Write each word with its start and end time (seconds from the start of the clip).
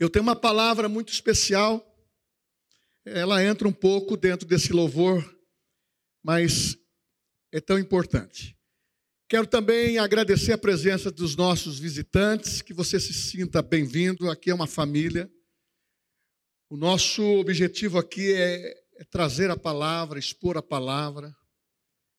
Eu 0.00 0.08
tenho 0.08 0.22
uma 0.22 0.34
palavra 0.34 0.88
muito 0.88 1.12
especial, 1.12 1.86
ela 3.04 3.44
entra 3.44 3.68
um 3.68 3.72
pouco 3.72 4.16
dentro 4.16 4.48
desse 4.48 4.72
louvor, 4.72 5.22
mas 6.22 6.74
é 7.52 7.60
tão 7.60 7.78
importante. 7.78 8.56
Quero 9.28 9.46
também 9.46 9.98
agradecer 9.98 10.54
a 10.54 10.58
presença 10.58 11.10
dos 11.10 11.36
nossos 11.36 11.78
visitantes, 11.78 12.62
que 12.62 12.72
você 12.72 12.98
se 12.98 13.12
sinta 13.12 13.60
bem-vindo, 13.60 14.30
aqui 14.30 14.48
é 14.48 14.54
uma 14.54 14.66
família. 14.66 15.30
O 16.70 16.78
nosso 16.78 17.22
objetivo 17.38 17.98
aqui 17.98 18.32
é, 18.32 18.82
é 18.96 19.04
trazer 19.04 19.50
a 19.50 19.56
palavra, 19.56 20.18
expor 20.18 20.56
a 20.56 20.62
palavra, 20.62 21.36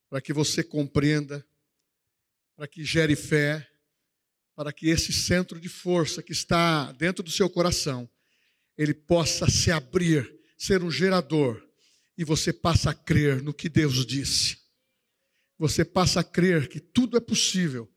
para 0.07 0.21
que 0.21 0.32
você 0.32 0.63
compreenda, 0.63 1.43
para 2.55 2.68
que 2.68 2.86
gere 2.86 3.16
fé, 3.16 3.68
para 4.56 4.72
que 4.74 4.90
esse 4.90 5.14
centro 5.14 5.60
de 5.60 5.70
força 5.70 6.22
que 6.22 6.32
está 6.32 6.92
dentro 6.92 7.24
do 7.24 7.32
seu 7.32 7.50
coração, 7.50 8.10
ele 8.78 8.94
possa 8.94 9.50
se 9.50 9.72
abrir, 9.72 10.32
ser 10.58 10.84
um 10.84 10.92
gerador, 10.92 11.62
e 12.18 12.23
você 12.23 12.52
passa 12.52 12.92
a 12.92 12.94
crer 12.94 13.42
no 13.42 13.54
que 13.54 13.70
Deus 13.70 14.06
disse. 14.06 14.58
Você 15.58 15.86
passa 15.86 16.20
a 16.20 16.23
crer 16.23 16.68
que 16.68 16.80
tudo 16.80 17.18
é 17.18 17.20
possível. 17.20 17.92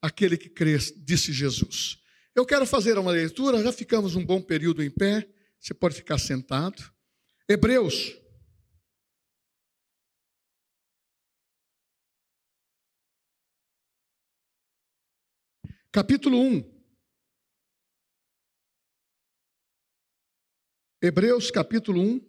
Aquele 0.00 0.36
que 0.36 0.48
crê, 0.48 0.76
disse 0.96 1.32
Jesus. 1.32 1.98
Eu 2.34 2.44
quero 2.44 2.66
fazer 2.66 2.98
uma 2.98 3.10
leitura, 3.10 3.62
já 3.62 3.72
ficamos 3.72 4.16
um 4.16 4.24
bom 4.24 4.42
período 4.42 4.82
em 4.82 4.90
pé, 4.90 5.28
você 5.60 5.72
pode 5.72 5.94
ficar 5.94 6.18
sentado. 6.18 6.82
Hebreus 7.48 8.12
capítulo 15.94 16.38
1. 16.40 16.64
Hebreus 21.00 21.52
capítulo 21.52 22.00
1. 22.00 22.20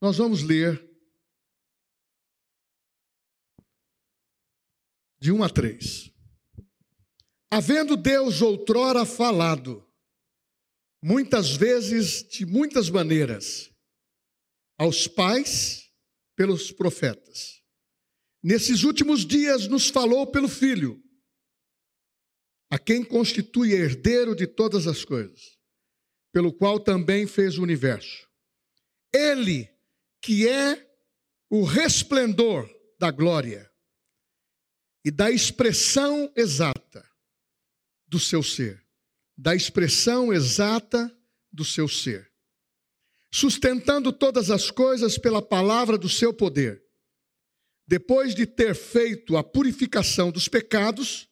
Nós 0.00 0.16
vamos 0.16 0.42
ler 0.42 0.84
de 5.20 5.30
1 5.30 5.44
a 5.44 5.48
3. 5.48 6.12
Havendo 7.48 7.96
Deus 7.96 8.42
outrora 8.42 9.06
falado, 9.06 9.88
muitas 11.00 11.54
vezes, 11.54 12.24
de 12.28 12.44
muitas 12.44 12.90
maneiras, 12.90 13.72
aos 14.76 15.06
pais 15.06 15.88
pelos 16.34 16.72
profetas 16.72 17.21
nesses 18.42 18.82
últimos 18.82 19.24
dias 19.24 19.68
nos 19.68 19.88
falou 19.88 20.26
pelo 20.26 20.48
Filho, 20.48 21.00
a 22.70 22.78
quem 22.78 23.04
constitui 23.04 23.72
herdeiro 23.72 24.34
de 24.34 24.46
todas 24.46 24.86
as 24.86 25.04
coisas, 25.04 25.58
pelo 26.32 26.52
qual 26.52 26.80
também 26.80 27.26
fez 27.26 27.58
o 27.58 27.62
universo. 27.62 28.26
Ele, 29.14 29.68
que 30.20 30.48
é 30.48 30.90
o 31.50 31.64
resplendor 31.64 32.68
da 32.98 33.10
glória 33.10 33.70
e 35.04 35.10
da 35.10 35.30
expressão 35.30 36.32
exata 36.34 37.06
do 38.08 38.18
seu 38.18 38.42
ser, 38.42 38.82
da 39.36 39.54
expressão 39.54 40.32
exata 40.32 41.14
do 41.52 41.64
seu 41.64 41.86
ser, 41.86 42.32
sustentando 43.30 44.12
todas 44.12 44.50
as 44.50 44.70
coisas 44.70 45.18
pela 45.18 45.42
palavra 45.42 45.98
do 45.98 46.08
seu 46.08 46.32
poder 46.32 46.82
depois 47.86 48.34
de 48.34 48.46
ter 48.46 48.74
feito 48.74 49.36
a 49.36 49.44
purificação 49.44 50.30
dos 50.30 50.48
pecados, 50.48 51.28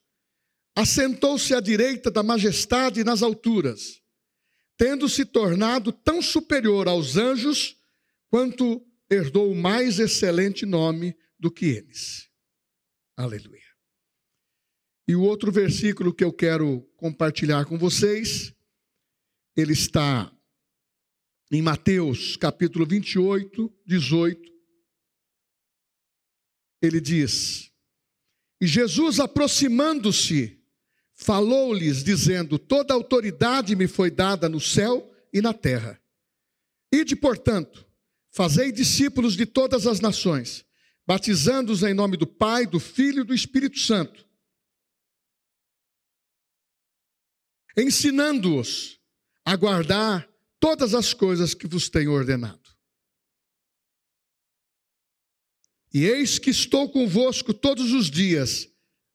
assentou-se 0.75 1.55
à 1.55 1.61
direita 1.61 2.11
da 2.11 2.23
majestade 2.23 3.05
nas 3.05 3.23
alturas, 3.23 4.01
tendo 4.77 5.09
se 5.09 5.25
tornado 5.25 5.93
tão 5.93 6.21
superior 6.21 6.89
aos 6.89 7.17
anjos 7.17 7.77
quanto 8.28 8.84
herdou 9.11 9.55
mais 9.55 9.99
excelente 9.99 10.65
nome 10.65 11.16
do 11.39 11.50
que 11.50 11.66
eles. 11.66 12.28
Aleluia. 13.16 13.60
E 15.06 15.15
o 15.15 15.22
outro 15.22 15.50
versículo 15.50 16.15
que 16.15 16.22
eu 16.22 16.33
quero 16.33 16.83
compartilhar 16.97 17.65
com 17.65 17.77
vocês, 17.77 18.55
ele 19.56 19.72
está 19.72 20.33
em 21.50 21.60
Mateus 21.60 22.37
capítulo 22.37 22.87
28, 22.87 23.72
18 23.84 24.59
ele 26.80 27.00
diz: 27.00 27.70
E 28.60 28.66
Jesus, 28.66 29.20
aproximando-se, 29.20 30.58
falou-lhes, 31.14 32.02
dizendo: 32.02 32.58
Toda 32.58 32.94
autoridade 32.94 33.76
me 33.76 33.86
foi 33.86 34.10
dada 34.10 34.48
no 34.48 34.60
céu 34.60 35.12
e 35.32 35.41
na 35.41 35.52
terra. 35.52 36.00
Ide, 36.92 37.14
portanto, 37.14 37.86
fazei 38.30 38.72
discípulos 38.72 39.34
de 39.36 39.46
todas 39.46 39.86
as 39.86 40.00
nações, 40.00 40.64
batizando-os 41.06 41.82
em 41.82 41.94
nome 41.94 42.16
do 42.16 42.26
Pai, 42.26 42.66
do 42.66 42.80
Filho 42.80 43.20
e 43.22 43.26
do 43.26 43.34
Espírito 43.34 43.78
Santo, 43.78 44.26
ensinando-os 47.76 48.98
a 49.44 49.56
guardar 49.56 50.28
todas 50.58 50.94
as 50.94 51.14
coisas 51.14 51.54
que 51.54 51.66
vos 51.66 51.88
tenho 51.88 52.12
ordenado. 52.12 52.59
E 55.93 56.05
eis 56.05 56.39
que 56.39 56.51
estou 56.51 56.89
convosco 56.91 57.53
todos 57.53 57.93
os 57.93 58.11
dias, 58.11 58.69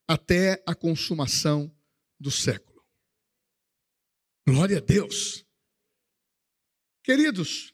até 0.07 0.61
a 0.67 0.75
consumação 0.75 1.73
do 2.19 2.29
século. 2.29 2.85
Glória 4.47 4.77
a 4.77 4.81
Deus. 4.81 5.45
Queridos, 7.03 7.73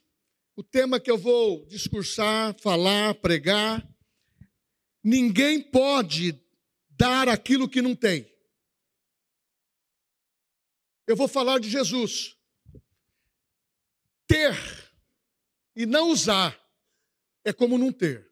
o 0.56 0.62
tema 0.62 1.00
que 1.00 1.10
eu 1.10 1.18
vou 1.18 1.66
discursar, 1.66 2.54
falar, 2.60 3.14
pregar, 3.16 3.86
ninguém 5.02 5.60
pode 5.60 6.40
dar 6.88 7.28
aquilo 7.28 7.68
que 7.68 7.82
não 7.82 7.96
tem. 7.96 8.30
Eu 11.06 11.16
vou 11.16 11.28
falar 11.28 11.58
de 11.58 11.68
Jesus. 11.68 12.36
Ter 14.26 14.54
e 15.74 15.84
não 15.84 16.10
usar 16.10 16.58
é 17.44 17.52
como 17.52 17.76
não 17.76 17.92
ter. 17.92 18.31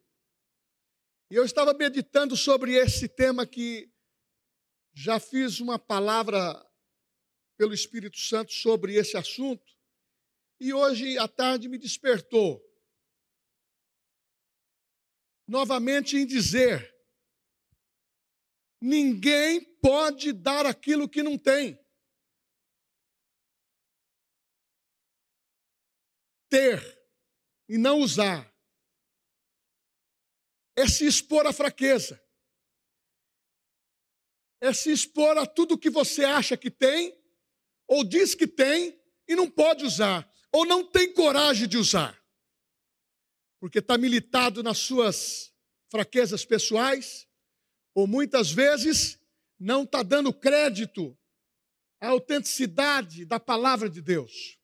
E 1.31 1.37
eu 1.37 1.45
estava 1.45 1.73
meditando 1.73 2.37
sobre 2.37 2.75
esse 2.75 3.09
tema 3.09 3.47
que 3.47 3.89
já 4.93 5.21
fiz 5.21 5.61
uma 5.61 5.79
palavra 5.79 6.61
pelo 7.57 7.73
Espírito 7.73 8.19
Santo 8.19 8.53
sobre 8.53 8.97
esse 8.97 9.17
assunto. 9.17 9.73
E 10.59 10.75
hoje 10.75 11.17
à 11.19 11.29
tarde 11.29 11.69
me 11.69 11.79
despertou 11.79 12.61
novamente 15.47 16.17
em 16.17 16.27
dizer: 16.27 16.93
ninguém 18.81 19.65
pode 19.77 20.33
dar 20.33 20.67
aquilo 20.67 21.09
que 21.09 21.23
não 21.23 21.39
tem. 21.39 21.79
Ter 26.49 26.81
e 27.69 27.79
não 27.79 28.01
usar 28.01 28.50
é 30.81 30.89
se 30.89 31.07
expor 31.07 31.47
à 31.47 31.53
fraqueza, 31.53 32.23
é 34.61 34.73
se 34.73 34.91
expor 34.91 35.37
a 35.39 35.47
tudo 35.47 35.79
que 35.79 35.91
você 35.91 36.25
acha 36.25 36.57
que 36.57 36.71
tem, 36.71 37.19
ou 37.87 38.05
diz 38.05 38.35
que 38.35 38.47
tem 38.47 39.01
e 39.29 39.35
não 39.35 39.51
pode 39.51 39.85
usar, 39.85 40.31
ou 40.53 40.65
não 40.65 40.85
tem 40.85 41.13
coragem 41.13 41.69
de 41.69 41.77
usar, 41.77 42.19
porque 43.61 43.79
está 43.79 43.97
militado 43.97 44.63
nas 44.63 44.79
suas 44.79 45.55
fraquezas 45.91 46.45
pessoais, 46.45 47.29
ou 47.95 48.07
muitas 48.07 48.51
vezes 48.51 49.19
não 49.59 49.83
está 49.83 50.03
dando 50.03 50.33
crédito 50.33 51.17
à 52.01 52.09
autenticidade 52.09 53.25
da 53.25 53.39
palavra 53.39 53.91
de 53.91 54.01
Deus. 54.01 54.59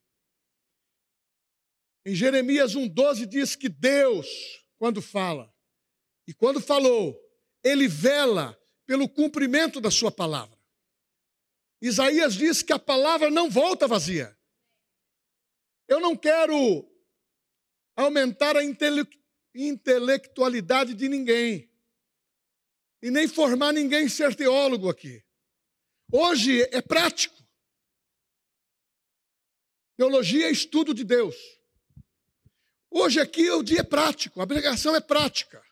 Em 2.07 2.15
Jeremias 2.15 2.75
1,12 2.75 3.27
diz 3.27 3.57
que 3.57 3.69
Deus, 3.69 4.27
quando 4.79 5.03
fala, 5.03 5.53
e 6.27 6.35
quando 6.35 6.61
falou, 6.61 7.19
ele 7.63 7.87
vela 7.87 8.59
pelo 8.85 9.09
cumprimento 9.09 9.81
da 9.81 9.91
sua 9.91 10.11
palavra. 10.11 10.57
Isaías 11.81 12.35
diz 12.35 12.63
que 12.63 12.73
a 12.73 12.79
palavra 12.79 13.31
não 13.31 13.49
volta 13.49 13.87
vazia. 13.87 14.37
Eu 15.87 16.01
não 16.01 16.17
quero 16.17 16.89
aumentar 17.95 18.57
a 18.57 18.65
intele 18.65 19.07
intelectualidade 19.55 20.93
de 20.93 21.09
ninguém 21.09 21.71
e 23.01 23.11
nem 23.11 23.27
formar 23.27 23.73
ninguém 23.73 24.07
ser 24.09 24.35
teólogo 24.35 24.91
aqui. 24.91 25.25
Hoje 26.13 26.63
é 26.73 26.83
prático. 26.83 27.37
Teologia 29.97 30.49
é 30.49 30.51
estudo 30.51 30.93
de 30.93 31.05
Deus. 31.05 31.37
Hoje 32.91 33.19
aqui 33.19 33.51
o 33.51 33.63
dia 33.63 33.81
é 33.81 33.83
prático, 33.83 34.41
a 34.43 34.47
pregação 34.47 34.95
é 34.95 35.01
prática 35.01 35.66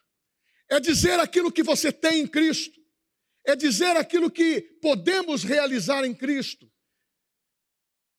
é 0.69 0.79
dizer 0.79 1.19
aquilo 1.19 1.51
que 1.51 1.63
você 1.63 1.91
tem 1.91 2.21
em 2.21 2.27
Cristo, 2.27 2.79
é 3.45 3.55
dizer 3.55 3.95
aquilo 3.95 4.31
que 4.31 4.61
podemos 4.81 5.43
realizar 5.43 6.03
em 6.03 6.13
Cristo, 6.13 6.71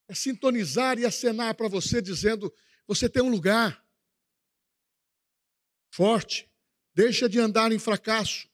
é 0.08 0.14
sintonizar 0.14 0.98
e 0.98 1.04
acenar 1.04 1.54
para 1.54 1.68
você, 1.68 2.00
dizendo: 2.00 2.52
você 2.86 3.08
tem 3.08 3.22
um 3.22 3.30
lugar 3.30 3.84
forte, 5.90 6.48
deixa 6.94 7.28
de 7.28 7.40
andar 7.40 7.72
em 7.72 7.78
fracasso, 7.78 8.48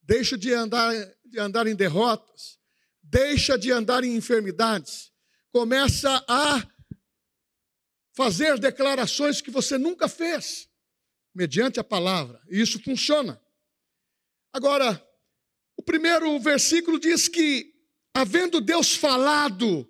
deixa 0.00 0.38
de 0.38 0.54
andar, 0.54 0.94
de 1.24 1.38
andar 1.38 1.66
em 1.66 1.74
derrotas, 1.74 2.58
deixa 3.02 3.58
de 3.58 3.70
andar 3.70 4.04
em 4.04 4.16
enfermidades, 4.16 5.12
começa 5.52 6.24
a 6.26 6.66
fazer 8.12 8.58
declarações 8.58 9.40
que 9.40 9.50
você 9.50 9.76
nunca 9.76 10.08
fez, 10.08 10.69
mediante 11.34 11.78
a 11.78 11.84
palavra, 11.84 12.40
e 12.48 12.60
isso 12.60 12.82
funciona. 12.82 13.40
Agora, 14.52 15.06
o 15.76 15.82
primeiro 15.82 16.38
versículo 16.40 16.98
diz 16.98 17.28
que, 17.28 17.74
havendo 18.12 18.60
Deus 18.60 18.94
falado 18.94 19.88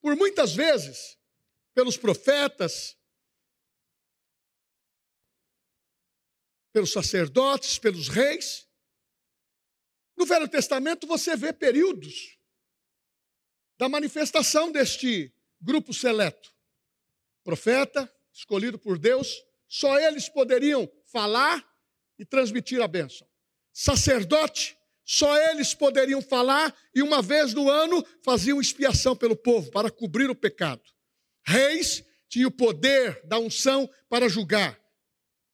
por 0.00 0.16
muitas 0.16 0.54
vezes, 0.54 1.18
pelos 1.74 1.96
profetas, 1.96 2.96
pelos 6.72 6.92
sacerdotes, 6.92 7.78
pelos 7.78 8.08
reis. 8.08 8.68
No 10.16 10.24
Velho 10.24 10.48
Testamento 10.48 11.06
você 11.06 11.36
vê 11.36 11.52
períodos 11.52 12.38
da 13.78 13.88
manifestação 13.88 14.70
deste 14.70 15.32
grupo 15.60 15.92
seleto. 15.92 16.54
Profeta, 17.42 18.12
escolhido 18.32 18.78
por 18.78 18.98
Deus, 18.98 19.42
só 19.70 20.00
eles 20.00 20.28
poderiam 20.28 20.90
falar 21.06 21.64
e 22.18 22.24
transmitir 22.26 22.82
a 22.82 22.88
bênção. 22.88 23.24
Sacerdote, 23.72 24.76
só 25.04 25.36
eles 25.50 25.72
poderiam 25.72 26.20
falar 26.20 26.76
e 26.92 27.00
uma 27.00 27.22
vez 27.22 27.54
no 27.54 27.70
ano 27.70 28.04
faziam 28.24 28.60
expiação 28.60 29.14
pelo 29.14 29.36
povo 29.36 29.70
para 29.70 29.88
cobrir 29.88 30.28
o 30.28 30.34
pecado. 30.34 30.82
Reis 31.46 32.04
tinham 32.28 32.48
o 32.48 32.52
poder 32.52 33.24
da 33.24 33.38
unção 33.38 33.88
para 34.08 34.28
julgar, 34.28 34.76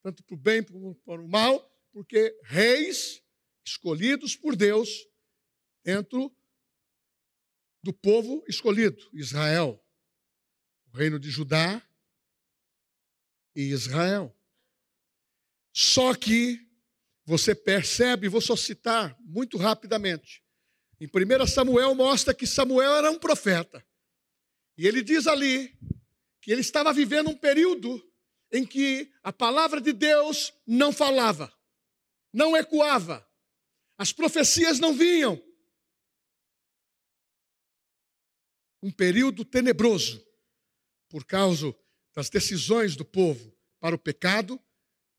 tanto 0.03 0.25
para 0.25 0.35
o 0.35 0.39
bem 0.39 0.63
como 0.63 0.95
para 0.95 1.21
o 1.21 1.29
mal, 1.29 1.71
porque 1.93 2.35
reis 2.43 3.23
escolhidos 3.67 4.35
por 4.35 4.57
Deus 4.57 4.89
dentro 5.85 6.35
do 7.83 7.93
povo 7.93 8.43
escolhido, 8.49 8.99
Israel, 9.13 9.79
o 10.93 10.97
reino 10.97 11.19
de 11.19 11.29
Judá 11.29 11.87
e 13.57 13.71
Israel. 13.71 14.37
Só 15.73 16.15
que 16.15 16.61
você 17.25 17.55
percebe, 17.55 18.29
vou 18.29 18.41
só 18.41 18.55
citar 18.55 19.17
muito 19.21 19.57
rapidamente. 19.57 20.45
Em 21.01 21.07
1 21.07 21.47
Samuel 21.47 21.95
mostra 21.95 22.35
que 22.35 22.47
Samuel 22.47 22.95
era 22.97 23.11
um 23.11 23.19
profeta. 23.19 23.85
E 24.79 24.87
ele 24.87 25.03
diz 25.03 25.27
ali 25.27 25.77
que 26.41 26.53
ele 26.53 26.61
estava 26.61 26.93
vivendo 26.93 27.31
um 27.31 27.37
período 27.37 28.01
em 28.53 28.65
que 28.65 29.13
a 29.23 29.33
palavra 29.33 29.81
de 29.81 29.93
Deus 29.93 30.53
não 30.67 30.93
falava, 30.93 31.53
não 32.33 32.57
ecoava, 32.57 33.27
as 33.99 34.13
profecias 34.13 34.79
não 34.79 34.95
vinham. 34.95 35.43
Um 38.83 38.93
período 38.93 39.45
tenebroso 39.45 40.25
por 41.09 41.25
causa 41.25 41.75
das 42.17 42.31
decisões 42.31 42.97
do 42.97 43.05
povo 43.05 43.55
para 43.79 43.95
o 43.95 43.99
pecado, 43.99 44.59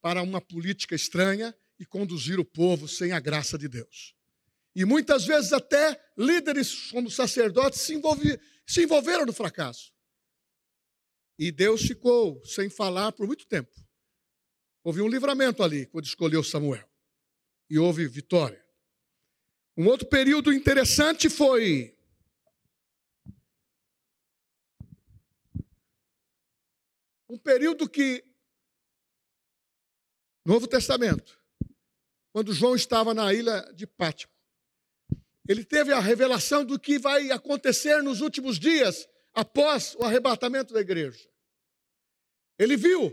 para 0.01 0.23
uma 0.23 0.41
política 0.41 0.95
estranha 0.95 1.55
e 1.79 1.85
conduzir 1.85 2.39
o 2.39 2.45
povo 2.45 2.87
sem 2.87 3.11
a 3.11 3.19
graça 3.19 3.55
de 3.55 3.67
Deus. 3.67 4.15
E 4.75 4.83
muitas 4.83 5.23
vezes 5.23 5.53
até 5.53 5.99
líderes 6.17 6.89
como 6.89 7.09
sacerdotes 7.11 7.81
se, 7.81 7.93
envolvi, 7.93 8.39
se 8.65 8.83
envolveram 8.83 9.27
no 9.27 9.33
fracasso. 9.33 9.93
E 11.37 11.51
Deus 11.51 11.83
ficou 11.83 12.43
sem 12.43 12.67
falar 12.67 13.11
por 13.11 13.27
muito 13.27 13.45
tempo. 13.45 13.71
Houve 14.83 15.01
um 15.01 15.07
livramento 15.07 15.61
ali 15.61 15.85
quando 15.85 16.05
escolheu 16.05 16.43
Samuel. 16.43 16.89
E 17.69 17.77
houve 17.77 18.07
vitória. 18.07 18.63
Um 19.75 19.87
outro 19.87 20.07
período 20.07 20.51
interessante 20.51 21.29
foi 21.29 21.96
um 27.29 27.37
período 27.37 27.89
que 27.89 28.23
Novo 30.45 30.67
Testamento 30.67 31.37
quando 32.37 32.53
João 32.53 32.75
estava 32.75 33.15
na 33.15 33.33
ilha 33.33 33.61
de 33.73 33.87
Pátimo. 33.87 34.31
Ele 35.49 35.65
teve 35.65 35.91
a 35.91 35.99
revelação 35.99 36.63
do 36.63 36.79
que 36.79 36.99
vai 36.99 37.31
acontecer 37.31 38.03
nos 38.03 38.21
últimos 38.21 38.59
dias 38.59 39.09
após 39.33 39.95
o 39.95 40.03
arrebatamento 40.03 40.71
da 40.71 40.79
igreja. 40.79 41.27
Ele 42.59 42.77
viu 42.77 43.11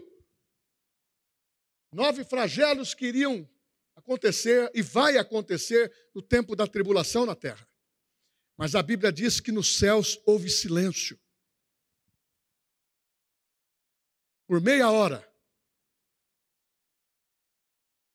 nove 1.90 2.22
flagelos 2.22 2.92
que 2.92 3.06
iriam 3.06 3.48
acontecer 3.96 4.70
e 4.74 4.82
vai 4.82 5.16
acontecer 5.16 5.90
no 6.14 6.20
tempo 6.20 6.54
da 6.54 6.66
tribulação 6.66 7.24
na 7.24 7.34
terra. 7.34 7.66
Mas 8.58 8.74
a 8.74 8.82
Bíblia 8.82 9.10
diz 9.10 9.40
que 9.40 9.50
nos 9.50 9.78
céus 9.78 10.20
houve 10.26 10.50
silêncio. 10.50 11.18
Por 14.46 14.60
meia 14.60 14.90
hora. 14.90 15.26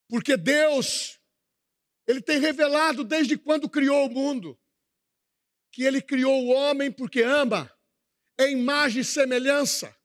Porque 0.07 0.35
Deus, 0.35 1.19
Ele 2.07 2.21
tem 2.21 2.39
revelado 2.39 3.03
desde 3.03 3.37
quando 3.37 3.69
criou 3.69 4.07
o 4.07 4.09
mundo, 4.09 4.59
que 5.71 5.83
Ele 5.83 6.01
criou 6.01 6.45
o 6.45 6.49
homem 6.49 6.91
porque 6.91 7.21
ama, 7.21 7.71
é 8.37 8.49
imagem 8.49 9.01
e 9.01 9.05
semelhança, 9.05 9.95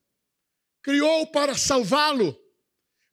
criou 0.82 1.26
para 1.26 1.56
salvá-lo, 1.56 2.38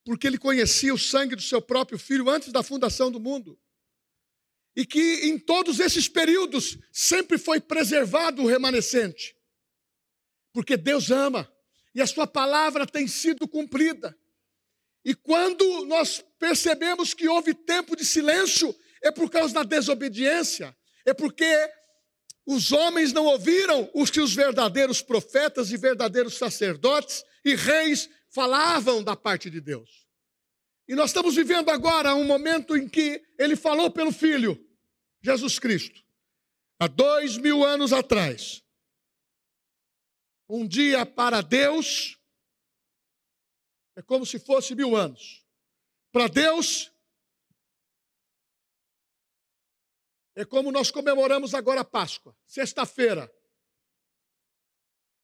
porque 0.03 0.27
Ele 0.27 0.37
conhecia 0.37 0.93
o 0.93 0.99
sangue 0.99 1.35
do 1.35 1.41
seu 1.41 1.61
próprio 1.61 1.97
filho 1.97 2.29
antes 2.29 2.51
da 2.51 2.61
fundação 2.61 3.09
do 3.09 3.19
mundo. 3.19 3.57
E 4.75 4.85
que 4.85 5.25
em 5.25 5.37
todos 5.37 5.79
esses 5.79 6.07
períodos 6.07 6.77
sempre 6.91 7.37
foi 7.37 7.59
preservado 7.59 8.41
o 8.41 8.47
remanescente, 8.47 9.35
porque 10.53 10.75
Deus 10.75 11.09
ama 11.11 11.49
e 11.93 12.01
a 12.01 12.07
Sua 12.07 12.27
palavra 12.27 12.85
tem 12.85 13.07
sido 13.07 13.47
cumprida. 13.47 14.17
E 15.03 15.15
quando 15.15 15.85
nós 15.85 16.23
percebemos 16.37 17.13
que 17.13 17.27
houve 17.27 17.53
tempo 17.53 17.95
de 17.95 18.05
silêncio, 18.05 18.75
é 19.01 19.11
por 19.11 19.29
causa 19.29 19.53
da 19.53 19.63
desobediência, 19.63 20.75
é 21.05 21.13
porque 21.13 21.71
os 22.45 22.71
homens 22.71 23.11
não 23.13 23.25
ouviram 23.25 23.89
os 23.93 24.09
que 24.09 24.19
os 24.19 24.33
verdadeiros 24.33 25.01
profetas 25.01 25.71
e 25.71 25.77
verdadeiros 25.77 26.37
sacerdotes 26.37 27.23
e 27.43 27.55
reis 27.55 28.09
falavam 28.29 29.03
da 29.03 29.15
parte 29.15 29.49
de 29.49 29.59
Deus. 29.59 30.07
E 30.87 30.95
nós 30.95 31.09
estamos 31.09 31.35
vivendo 31.35 31.69
agora 31.69 32.15
um 32.15 32.23
momento 32.23 32.75
em 32.75 32.87
que 32.87 33.23
ele 33.37 33.55
falou 33.55 33.89
pelo 33.89 34.11
Filho, 34.11 34.59
Jesus 35.21 35.59
Cristo, 35.59 36.03
há 36.79 36.87
dois 36.87 37.37
mil 37.37 37.63
anos 37.63 37.93
atrás. 37.93 38.63
Um 40.53 40.67
dia 40.67 41.05
para 41.05 41.39
Deus 41.39 42.19
é 43.95 44.01
como 44.01 44.25
se 44.25 44.37
fosse 44.37 44.75
mil 44.75 44.97
anos. 44.97 45.47
Para 46.11 46.27
Deus, 46.27 46.91
é 50.35 50.43
como 50.43 50.69
nós 50.69 50.91
comemoramos 50.91 51.53
agora 51.53 51.79
a 51.79 51.85
Páscoa, 51.85 52.37
sexta-feira. 52.45 53.33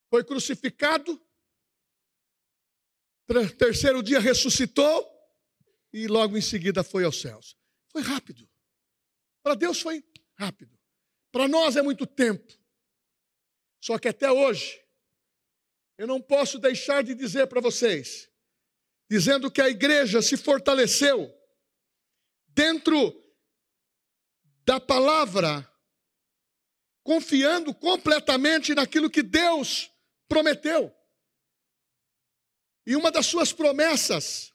Foi 0.09 0.23
crucificado, 0.23 1.21
terceiro 3.57 4.01
dia 4.01 4.21
ressuscitou 4.21 5.05
e 5.91 6.07
logo 6.07 6.37
em 6.37 6.41
seguida 6.41 6.85
foi 6.85 7.03
aos 7.03 7.19
céus. 7.19 7.57
Foi 7.89 8.01
rápido. 8.01 8.49
Para 9.43 9.55
Deus 9.55 9.81
foi 9.81 10.01
rápido. 10.35 10.79
Para 11.33 11.49
nós 11.49 11.75
é 11.75 11.81
muito 11.81 12.07
tempo. 12.07 12.47
Só 13.81 13.99
que 13.99 14.07
até 14.07 14.31
hoje, 14.31 14.86
eu 15.97 16.05
não 16.05 16.21
posso 16.21 16.59
deixar 16.59 17.03
de 17.03 17.15
dizer 17.15 17.47
para 17.47 17.59
vocês 17.59 18.29
dizendo 19.09 19.49
que 19.49 19.61
a 19.61 19.69
igreja 19.69 20.21
se 20.21 20.35
fortaleceu 20.35 21.33
dentro 22.49 23.23
da 24.65 24.79
palavra, 24.79 25.65
confiando 27.03 27.73
completamente 27.73 28.75
naquilo 28.75 29.09
que 29.09 29.23
Deus 29.23 29.89
prometeu. 30.27 30.93
E 32.85 32.95
uma 32.95 33.11
das 33.11 33.25
suas 33.25 33.53
promessas 33.53 34.53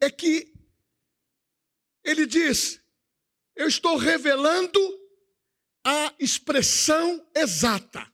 é 0.00 0.10
que 0.10 0.52
ele 2.04 2.26
diz: 2.26 2.80
Eu 3.56 3.68
estou 3.68 3.96
revelando 3.96 4.78
a 5.84 6.14
expressão 6.18 7.26
exata 7.34 8.12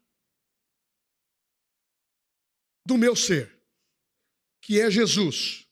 do 2.85 2.97
meu 2.99 3.17
ser, 3.17 3.51
que 4.61 4.81
é 4.81 4.91
Jesus. 4.91 5.67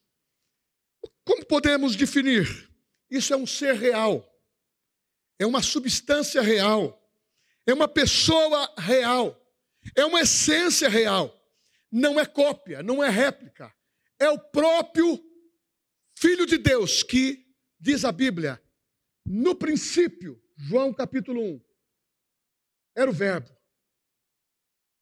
Como 1.25 1.45
podemos 1.47 1.95
definir? 1.95 2.71
Isso 3.11 3.33
é 3.33 3.37
um 3.37 3.47
ser 3.47 3.75
real. 3.75 4.29
é 5.39 5.47
uma 5.47 5.63
substância 5.63 6.41
real, 6.41 6.99
é 7.67 7.75
uma 7.75 7.89
pessoa 7.89 8.73
real, 8.79 9.37
é 9.97 10.05
uma 10.05 10.21
essência 10.21 10.89
real. 10.89 11.37
Não 11.91 12.19
é 12.19 12.25
cópia, 12.25 12.83
não 12.83 13.03
é 13.03 13.11
réplica. 13.11 13.75
É 14.19 14.31
o 14.31 14.39
próprio 14.39 15.23
Filho 16.17 16.47
de 16.47 16.57
Deus 16.57 17.03
que, 17.03 17.45
diz 17.79 18.05
a 18.05 18.13
Bíblia, 18.13 18.63
no 19.27 19.57
princípio, 19.57 20.41
João 20.57 20.95
capítulo 20.95 21.43
1, 21.43 21.61
era 22.95 23.11
o 23.11 23.13
Verbo. 23.13 23.51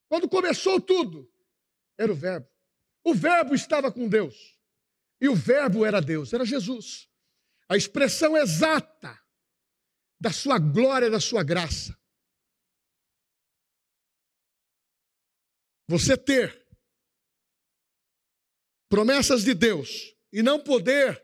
Quando 0.08 0.28
começou 0.28 0.80
tudo, 0.80 1.30
era 2.00 2.10
o 2.10 2.16
Verbo. 2.16 2.48
O 3.04 3.14
Verbo 3.14 3.54
estava 3.54 3.92
com 3.92 4.08
Deus. 4.08 4.58
E 5.20 5.28
o 5.28 5.34
Verbo 5.34 5.84
era 5.84 6.00
Deus, 6.00 6.32
era 6.32 6.46
Jesus. 6.46 7.10
A 7.68 7.76
expressão 7.76 8.34
exata 8.36 9.20
da 10.18 10.32
sua 10.32 10.58
glória, 10.58 11.10
da 11.10 11.20
sua 11.20 11.42
graça. 11.42 11.94
Você 15.86 16.16
ter 16.16 16.66
promessas 18.88 19.44
de 19.44 19.52
Deus 19.52 20.16
e 20.32 20.42
não 20.42 20.58
poder 20.58 21.22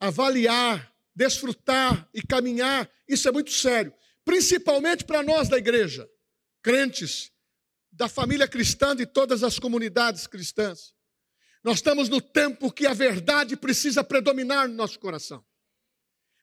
avaliar, 0.00 0.92
desfrutar 1.14 2.08
e 2.12 2.20
caminhar, 2.20 2.90
isso 3.06 3.28
é 3.28 3.32
muito 3.32 3.52
sério, 3.52 3.94
principalmente 4.24 5.04
para 5.04 5.22
nós 5.22 5.48
da 5.48 5.58
igreja, 5.58 6.10
crentes, 6.62 7.30
da 8.00 8.08
família 8.08 8.48
cristã, 8.48 8.96
de 8.96 9.04
todas 9.04 9.42
as 9.42 9.58
comunidades 9.58 10.26
cristãs. 10.26 10.94
Nós 11.62 11.76
estamos 11.76 12.08
no 12.08 12.18
tempo 12.18 12.72
que 12.72 12.86
a 12.86 12.94
verdade 12.94 13.58
precisa 13.58 14.02
predominar 14.02 14.66
no 14.66 14.74
nosso 14.74 14.98
coração. 14.98 15.44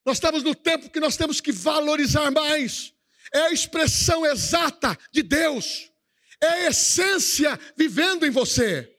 Nós 0.05 0.17
estamos 0.17 0.43
no 0.43 0.53
tempo 0.53 0.91
que 0.91 0.99
nós 0.99 1.17
temos 1.17 1.41
que 1.41 1.51
valorizar 1.51 2.29
mais. 2.29 2.93
É 3.33 3.39
a 3.39 3.51
expressão 3.51 4.23
exata 4.23 4.95
de 5.11 5.23
Deus. 5.23 5.91
É 6.39 6.47
a 6.47 6.69
essência 6.69 7.59
vivendo 7.75 8.23
em 8.23 8.29
você. 8.29 8.95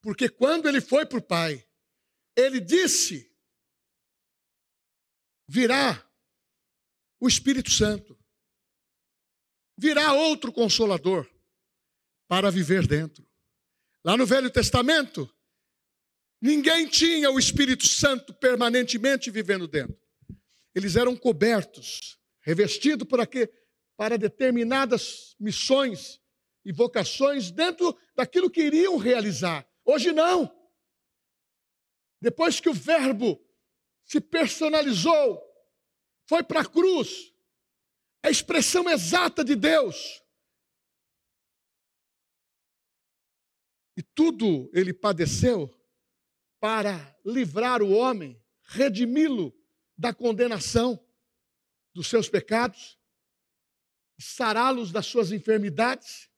Porque 0.00 0.28
quando 0.28 0.68
ele 0.68 0.80
foi 0.80 1.04
para 1.04 1.18
o 1.18 1.22
Pai, 1.22 1.66
ele 2.36 2.60
disse: 2.60 3.28
virá 5.48 6.00
o 7.18 7.26
Espírito 7.26 7.72
Santo, 7.72 8.16
virá 9.76 10.12
outro 10.12 10.52
consolador 10.52 11.31
para 12.32 12.50
viver 12.50 12.86
dentro. 12.86 13.28
Lá 14.02 14.16
no 14.16 14.24
Velho 14.24 14.50
Testamento, 14.50 15.30
ninguém 16.40 16.88
tinha 16.88 17.30
o 17.30 17.38
Espírito 17.38 17.86
Santo 17.86 18.32
permanentemente 18.32 19.30
vivendo 19.30 19.68
dentro. 19.68 20.00
Eles 20.74 20.96
eram 20.96 21.14
cobertos, 21.14 22.18
revestidos 22.40 23.06
por 23.06 23.20
aqui, 23.20 23.46
para 23.98 24.16
determinadas 24.16 25.36
missões 25.38 26.22
e 26.64 26.72
vocações 26.72 27.50
dentro 27.50 27.94
daquilo 28.16 28.48
que 28.48 28.62
iriam 28.62 28.96
realizar. 28.96 29.68
Hoje 29.84 30.10
não. 30.10 30.50
Depois 32.18 32.60
que 32.60 32.70
o 32.70 32.72
Verbo 32.72 33.38
se 34.06 34.22
personalizou, 34.22 35.38
foi 36.26 36.42
para 36.42 36.62
a 36.62 36.66
cruz, 36.66 37.30
a 38.22 38.30
expressão 38.30 38.88
exata 38.88 39.44
de 39.44 39.54
Deus, 39.54 40.21
E 43.96 44.02
tudo 44.02 44.70
ele 44.72 44.92
padeceu 44.92 45.70
para 46.60 47.18
livrar 47.24 47.82
o 47.82 47.90
homem, 47.90 48.40
redimi-lo 48.62 49.52
da 49.96 50.14
condenação 50.14 50.98
dos 51.94 52.06
seus 52.06 52.28
pecados, 52.28 52.98
sará-los 54.18 54.92
das 54.92 55.06
suas 55.06 55.32
enfermidades 55.32 56.30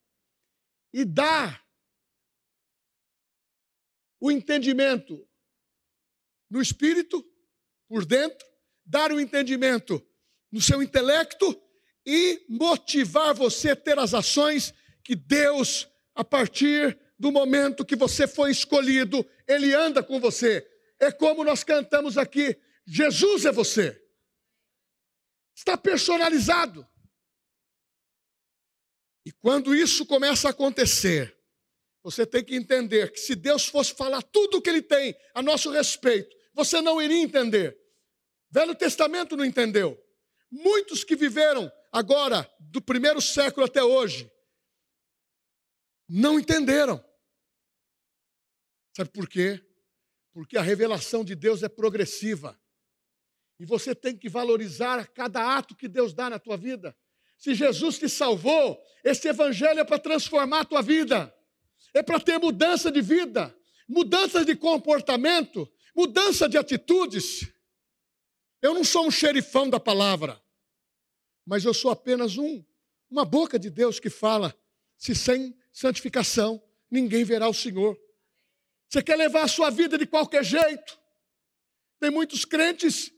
e 0.92 1.04
dar 1.04 1.64
o 4.18 4.30
entendimento 4.30 5.28
no 6.50 6.62
espírito, 6.62 7.22
por 7.86 8.06
dentro, 8.06 8.46
dar 8.84 9.12
o 9.12 9.20
entendimento 9.20 10.04
no 10.50 10.60
seu 10.60 10.82
intelecto 10.82 11.60
e 12.06 12.44
motivar 12.48 13.34
você 13.34 13.70
a 13.70 13.76
ter 13.76 13.98
as 13.98 14.14
ações 14.14 14.72
que 15.02 15.14
Deus, 15.14 15.88
a 16.14 16.24
partir 16.24 16.98
do 17.18 17.30
momento 17.30 17.84
que 17.84 17.96
você 17.96 18.26
foi 18.26 18.50
escolhido, 18.50 19.24
Ele 19.46 19.74
anda 19.74 20.02
com 20.02 20.18
você. 20.20 20.66
É 20.98 21.10
como 21.12 21.44
nós 21.44 21.62
cantamos 21.64 22.18
aqui: 22.18 22.56
Jesus 22.86 23.44
é 23.44 23.52
você. 23.52 24.00
Está 25.54 25.76
personalizado. 25.76 26.86
E 29.24 29.32
quando 29.32 29.74
isso 29.74 30.04
começa 30.04 30.48
a 30.48 30.50
acontecer, 30.50 31.34
você 32.02 32.26
tem 32.26 32.44
que 32.44 32.54
entender 32.54 33.10
que 33.12 33.18
se 33.18 33.34
Deus 33.34 33.66
fosse 33.66 33.94
falar 33.94 34.22
tudo 34.22 34.58
o 34.58 34.62
que 34.62 34.68
Ele 34.68 34.82
tem 34.82 35.16
a 35.34 35.40
nosso 35.40 35.70
respeito, 35.70 36.36
você 36.52 36.80
não 36.82 37.00
iria 37.00 37.22
entender. 37.22 37.78
Velho 38.50 38.74
Testamento 38.74 39.36
não 39.36 39.44
entendeu. 39.44 39.98
Muitos 40.50 41.02
que 41.02 41.16
viveram 41.16 41.72
agora, 41.90 42.48
do 42.60 42.82
primeiro 42.82 43.20
século 43.20 43.64
até 43.64 43.82
hoje, 43.82 44.30
não 46.08 46.38
entenderam. 46.38 47.02
Sabe 48.96 49.10
por 49.10 49.28
quê? 49.28 49.60
Porque 50.32 50.56
a 50.56 50.62
revelação 50.62 51.24
de 51.24 51.34
Deus 51.34 51.62
é 51.62 51.68
progressiva. 51.68 52.58
E 53.58 53.64
você 53.64 53.94
tem 53.94 54.16
que 54.16 54.28
valorizar 54.28 55.06
cada 55.08 55.56
ato 55.56 55.76
que 55.76 55.88
Deus 55.88 56.12
dá 56.12 56.28
na 56.28 56.38
tua 56.38 56.56
vida. 56.56 56.96
Se 57.38 57.54
Jesus 57.54 57.98
te 57.98 58.08
salvou, 58.08 58.80
esse 59.02 59.28
evangelho 59.28 59.80
é 59.80 59.84
para 59.84 59.98
transformar 59.98 60.60
a 60.60 60.64
tua 60.64 60.82
vida. 60.82 61.34
É 61.92 62.02
para 62.02 62.20
ter 62.20 62.38
mudança 62.38 62.90
de 62.90 63.00
vida, 63.00 63.56
mudança 63.88 64.44
de 64.44 64.56
comportamento, 64.56 65.70
mudança 65.94 66.48
de 66.48 66.56
atitudes. 66.56 67.46
Eu 68.60 68.74
não 68.74 68.82
sou 68.82 69.06
um 69.06 69.10
xerifão 69.10 69.68
da 69.68 69.78
palavra, 69.78 70.42
mas 71.46 71.64
eu 71.64 71.74
sou 71.74 71.90
apenas 71.90 72.36
um, 72.36 72.64
uma 73.10 73.24
boca 73.24 73.58
de 73.58 73.70
Deus 73.70 74.00
que 74.00 74.10
fala: 74.10 74.56
se 74.96 75.14
sem 75.14 75.56
santificação 75.74 76.62
ninguém 76.90 77.24
verá 77.24 77.48
o 77.48 77.52
Senhor. 77.52 77.98
Você 78.88 79.02
quer 79.02 79.16
levar 79.16 79.42
a 79.42 79.48
sua 79.48 79.70
vida 79.70 79.98
de 79.98 80.06
qualquer 80.06 80.44
jeito? 80.44 80.98
Tem 81.98 82.10
muitos 82.10 82.44
crentes 82.44 83.12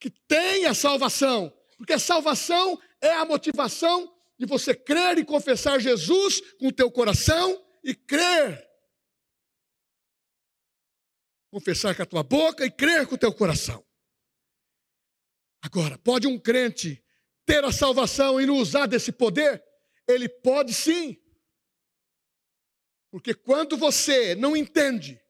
que 0.00 0.10
têm 0.10 0.66
a 0.66 0.74
salvação, 0.74 1.56
porque 1.78 1.92
a 1.92 1.98
salvação 1.98 2.80
é 3.00 3.12
a 3.12 3.24
motivação 3.24 4.12
de 4.36 4.44
você 4.46 4.74
crer 4.74 5.18
e 5.18 5.24
confessar 5.24 5.78
Jesus 5.78 6.40
com 6.58 6.66
o 6.66 6.72
teu 6.72 6.90
coração 6.90 7.64
e 7.84 7.94
crer. 7.94 8.68
Confessar 11.52 11.94
com 11.94 12.02
a 12.02 12.06
tua 12.06 12.22
boca 12.24 12.64
e 12.64 12.70
crer 12.70 13.06
com 13.06 13.14
o 13.14 13.18
teu 13.18 13.32
coração. 13.32 13.86
Agora, 15.62 15.96
pode 15.98 16.26
um 16.26 16.40
crente 16.40 17.04
ter 17.46 17.62
a 17.62 17.70
salvação 17.70 18.40
e 18.40 18.46
não 18.46 18.56
usar 18.56 18.86
desse 18.86 19.12
poder? 19.12 19.62
Ele 20.08 20.28
pode 20.28 20.74
sim. 20.74 21.21
Porque 23.12 23.34
quando 23.34 23.76
você 23.76 24.34
não 24.34 24.56
entende 24.56 25.20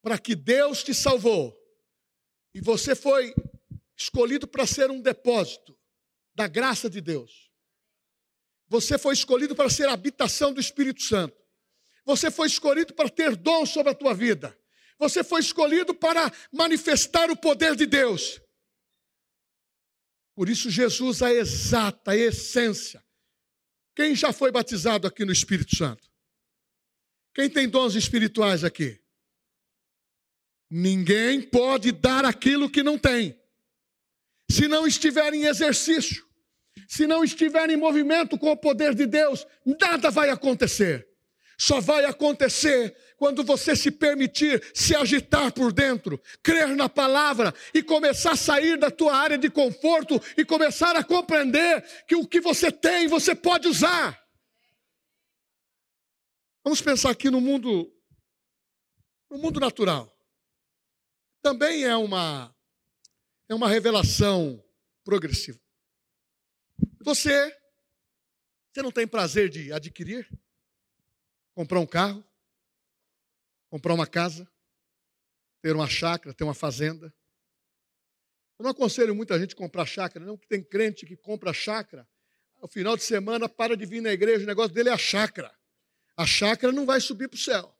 para 0.00 0.18
que 0.18 0.34
Deus 0.34 0.82
te 0.82 0.94
salvou 0.94 1.54
e 2.54 2.62
você 2.62 2.96
foi 2.96 3.34
escolhido 3.94 4.48
para 4.48 4.66
ser 4.66 4.90
um 4.90 5.02
depósito 5.02 5.78
da 6.34 6.48
graça 6.48 6.88
de 6.88 7.02
Deus, 7.02 7.52
você 8.66 8.96
foi 8.96 9.12
escolhido 9.12 9.54
para 9.54 9.68
ser 9.68 9.86
habitação 9.90 10.50
do 10.50 10.58
Espírito 10.58 11.02
Santo, 11.02 11.36
você 12.06 12.30
foi 12.30 12.46
escolhido 12.46 12.94
para 12.94 13.10
ter 13.10 13.36
dom 13.36 13.66
sobre 13.66 13.92
a 13.92 13.94
tua 13.94 14.14
vida, 14.14 14.58
você 14.98 15.22
foi 15.22 15.40
escolhido 15.40 15.94
para 15.94 16.32
manifestar 16.50 17.30
o 17.30 17.36
poder 17.36 17.76
de 17.76 17.84
Deus. 17.84 18.40
Por 20.34 20.48
isso, 20.48 20.70
Jesus, 20.70 21.20
a 21.20 21.30
exata 21.30 22.12
a 22.12 22.16
essência. 22.16 23.04
Quem 23.94 24.14
já 24.14 24.32
foi 24.32 24.50
batizado 24.50 25.06
aqui 25.06 25.26
no 25.26 25.32
Espírito 25.32 25.76
Santo? 25.76 26.09
Quem 27.40 27.48
tem 27.48 27.66
dons 27.66 27.94
espirituais 27.94 28.64
aqui? 28.64 29.00
Ninguém 30.68 31.40
pode 31.40 31.90
dar 31.90 32.22
aquilo 32.22 32.68
que 32.68 32.82
não 32.82 32.98
tem. 32.98 33.34
Se 34.50 34.68
não 34.68 34.86
estiver 34.86 35.32
em 35.32 35.46
exercício, 35.46 36.22
se 36.86 37.06
não 37.06 37.24
estiver 37.24 37.70
em 37.70 37.78
movimento 37.78 38.36
com 38.36 38.50
o 38.50 38.56
poder 38.58 38.94
de 38.94 39.06
Deus, 39.06 39.46
nada 39.64 40.10
vai 40.10 40.28
acontecer. 40.28 41.08
Só 41.56 41.80
vai 41.80 42.04
acontecer 42.04 42.94
quando 43.16 43.42
você 43.42 43.74
se 43.74 43.90
permitir 43.90 44.62
se 44.74 44.94
agitar 44.94 45.50
por 45.50 45.72
dentro, 45.72 46.20
crer 46.42 46.76
na 46.76 46.90
palavra 46.90 47.54
e 47.72 47.82
começar 47.82 48.32
a 48.32 48.36
sair 48.36 48.76
da 48.76 48.90
tua 48.90 49.16
área 49.16 49.38
de 49.38 49.48
conforto 49.48 50.20
e 50.36 50.44
começar 50.44 50.94
a 50.94 51.02
compreender 51.02 51.82
que 52.06 52.16
o 52.16 52.26
que 52.26 52.38
você 52.38 52.70
tem 52.70 53.08
você 53.08 53.34
pode 53.34 53.66
usar. 53.66 54.19
Vamos 56.62 56.82
pensar 56.82 57.10
aqui 57.10 57.30
no 57.30 57.40
mundo 57.40 57.90
no 59.30 59.38
mundo 59.38 59.60
natural. 59.60 60.14
Também 61.42 61.84
é 61.84 61.96
uma 61.96 62.54
é 63.48 63.54
uma 63.54 63.68
revelação 63.68 64.62
progressiva. 65.02 65.58
Você, 67.00 67.50
você 68.70 68.82
não 68.82 68.92
tem 68.92 69.06
prazer 69.06 69.48
de 69.48 69.72
adquirir? 69.72 70.28
Comprar 71.54 71.80
um 71.80 71.86
carro? 71.86 72.24
Comprar 73.68 73.94
uma 73.94 74.06
casa? 74.06 74.48
Ter 75.62 75.74
uma 75.74 75.88
chácara, 75.88 76.34
ter 76.34 76.44
uma 76.44 76.54
fazenda? 76.54 77.12
Eu 78.58 78.64
não 78.64 78.70
aconselho 78.70 79.14
muita 79.14 79.38
gente 79.38 79.54
a 79.54 79.56
comprar 79.56 79.86
chácara, 79.86 80.24
não, 80.24 80.36
que 80.36 80.46
tem 80.46 80.62
crente 80.62 81.06
que 81.06 81.16
compra 81.16 81.52
chácara, 81.52 82.06
no 82.60 82.68
final 82.68 82.96
de 82.96 83.02
semana 83.02 83.48
para 83.48 83.74
de 83.74 83.86
vir 83.86 84.02
na 84.02 84.12
igreja, 84.12 84.44
o 84.44 84.46
negócio 84.46 84.74
dele 84.74 84.90
é 84.90 84.92
a 84.92 84.98
chácara. 84.98 85.58
A 86.20 86.26
chácara 86.26 86.70
não 86.70 86.84
vai 86.84 87.00
subir 87.00 87.28
para 87.28 87.36
o 87.36 87.40
céu. 87.40 87.74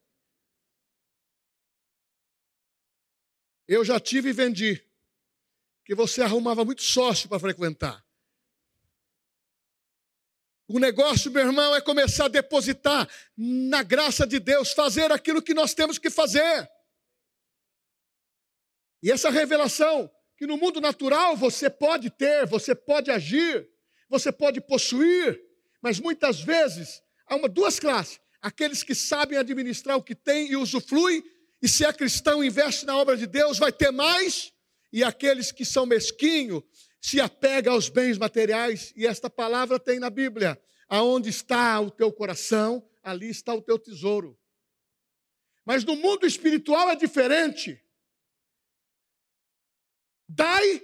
Eu 3.69 3.85
já 3.85 4.01
tive 4.01 4.31
e 4.31 4.33
vendi. 4.33 4.83
Porque 5.77 5.95
você 5.95 6.23
arrumava 6.23 6.65
muito 6.65 6.81
sócio 6.81 7.29
para 7.29 7.39
frequentar. 7.39 8.03
O 10.67 10.79
negócio, 10.79 11.31
meu 11.31 11.45
irmão, 11.45 11.75
é 11.75 11.83
começar 11.83 12.25
a 12.25 12.29
depositar 12.29 13.07
na 13.37 13.83
graça 13.83 14.27
de 14.27 14.41
Deus, 14.41 14.73
fazer 14.73 15.13
aquilo 15.13 15.43
que 15.43 15.53
nós 15.53 15.75
temos 15.75 15.99
que 15.99 16.09
fazer. 16.09 16.67
E 19.03 19.11
essa 19.11 19.29
revelação 19.29 20.11
que 20.39 20.47
no 20.47 20.57
mundo 20.57 20.81
natural 20.81 21.37
você 21.37 21.69
pode 21.69 22.09
ter, 22.09 22.47
você 22.47 22.75
pode 22.75 23.11
agir, 23.11 23.69
você 24.09 24.33
pode 24.33 24.63
possuir, 24.63 25.39
mas 25.83 26.01
muitas 26.01 26.41
vezes 26.41 27.03
há 27.27 27.37
uma, 27.37 27.47
duas 27.47 27.79
classes: 27.79 28.19
aqueles 28.41 28.83
que 28.83 28.95
sabem 28.95 29.39
administrar 29.39 29.97
o 29.97 30.03
que 30.03 30.15
tem 30.15 30.51
e 30.51 30.57
usufruem, 30.57 31.23
e 31.63 31.69
se 31.69 31.85
é 31.85 31.93
cristão 31.93 32.43
investe 32.43 32.87
na 32.87 32.97
obra 32.97 33.17
de 33.17 33.27
Deus, 33.27 33.59
vai 33.59 33.73
ter 33.73 33.91
mais, 33.91 34.53
e 34.93 35.05
aqueles 35.05 35.53
que 35.53 35.65
são 35.65 35.85
mesquinhos 35.87 36.63
se 37.01 37.21
apega 37.21 37.71
aos 37.71 37.89
bens 37.89 38.19
materiais, 38.19 38.93
e 38.97 39.07
esta 39.07 39.31
palavra 39.31 39.79
tem 39.79 39.99
na 39.99 40.11
Bíblia: 40.11 40.61
aonde 40.89 41.29
está 41.29 41.81
o 41.81 41.91
teu 41.91 42.13
coração, 42.13 42.87
ali 43.03 43.31
está 43.31 43.55
o 43.55 43.63
teu 43.63 43.79
tesouro. 43.79 44.39
Mas 45.65 45.85
no 45.85 45.97
mundo 45.97 46.27
espiritual 46.27 46.91
é 46.91 46.97
diferente. 46.97 47.83
Dai 50.29 50.83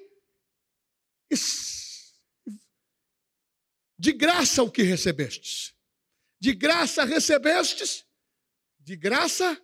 de 3.99 4.13
graça 4.13 4.63
o 4.63 4.71
que 4.71 4.83
recebestes. 4.83 5.76
De 6.47 6.55
graça 6.55 7.03
recebestes, 7.05 8.07
de 8.79 8.95
graça 8.95 9.61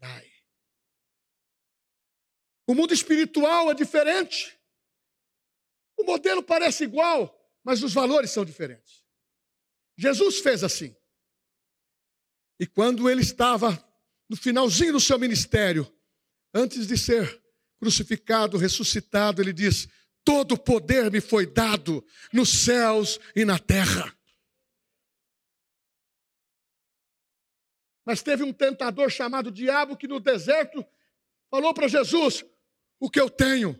dai. 0.00 0.26
O 2.66 2.74
mundo 2.74 2.94
espiritual 2.94 3.70
é 3.70 3.74
diferente. 3.74 4.58
O 5.98 6.04
modelo 6.04 6.42
parece 6.42 6.84
igual, 6.84 7.38
mas 7.62 7.82
os 7.82 7.92
valores 7.92 8.30
são 8.30 8.42
diferentes. 8.42 9.04
Jesus 9.94 10.38
fez 10.38 10.64
assim. 10.64 10.96
E 12.58 12.66
quando 12.66 13.10
ele 13.10 13.20
estava 13.20 13.78
no 14.30 14.36
finalzinho 14.38 14.94
do 14.94 15.00
seu 15.00 15.18
ministério, 15.18 15.94
antes 16.54 16.86
de 16.86 16.96
ser 16.96 17.44
crucificado, 17.78 18.56
ressuscitado, 18.56 19.42
ele 19.42 19.52
diz: 19.52 19.90
Todo 20.24 20.56
poder 20.56 21.10
me 21.10 21.20
foi 21.20 21.44
dado 21.44 22.02
nos 22.32 22.48
céus 22.64 23.20
e 23.36 23.44
na 23.44 23.58
terra. 23.58 24.16
Mas 28.04 28.22
teve 28.22 28.42
um 28.42 28.52
tentador 28.52 29.10
chamado 29.10 29.50
Diabo 29.50 29.96
que 29.96 30.08
no 30.08 30.18
deserto 30.18 30.84
falou 31.50 31.72
para 31.72 31.88
Jesus: 31.88 32.44
O 32.98 33.08
que 33.10 33.20
eu 33.20 33.30
tenho, 33.30 33.78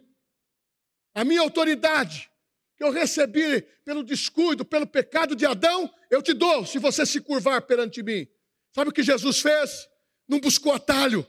a 1.14 1.24
minha 1.24 1.40
autoridade, 1.40 2.30
que 2.76 2.84
eu 2.84 2.90
recebi 2.90 3.62
pelo 3.84 4.02
descuido, 4.02 4.64
pelo 4.64 4.86
pecado 4.86 5.34
de 5.34 5.44
Adão, 5.44 5.92
eu 6.10 6.22
te 6.22 6.32
dou, 6.32 6.64
se 6.64 6.78
você 6.78 7.04
se 7.04 7.20
curvar 7.20 7.62
perante 7.62 8.02
mim. 8.02 8.26
Sabe 8.74 8.90
o 8.90 8.92
que 8.92 9.02
Jesus 9.02 9.40
fez? 9.40 9.88
Não 10.26 10.40
buscou 10.40 10.72
atalho. 10.72 11.28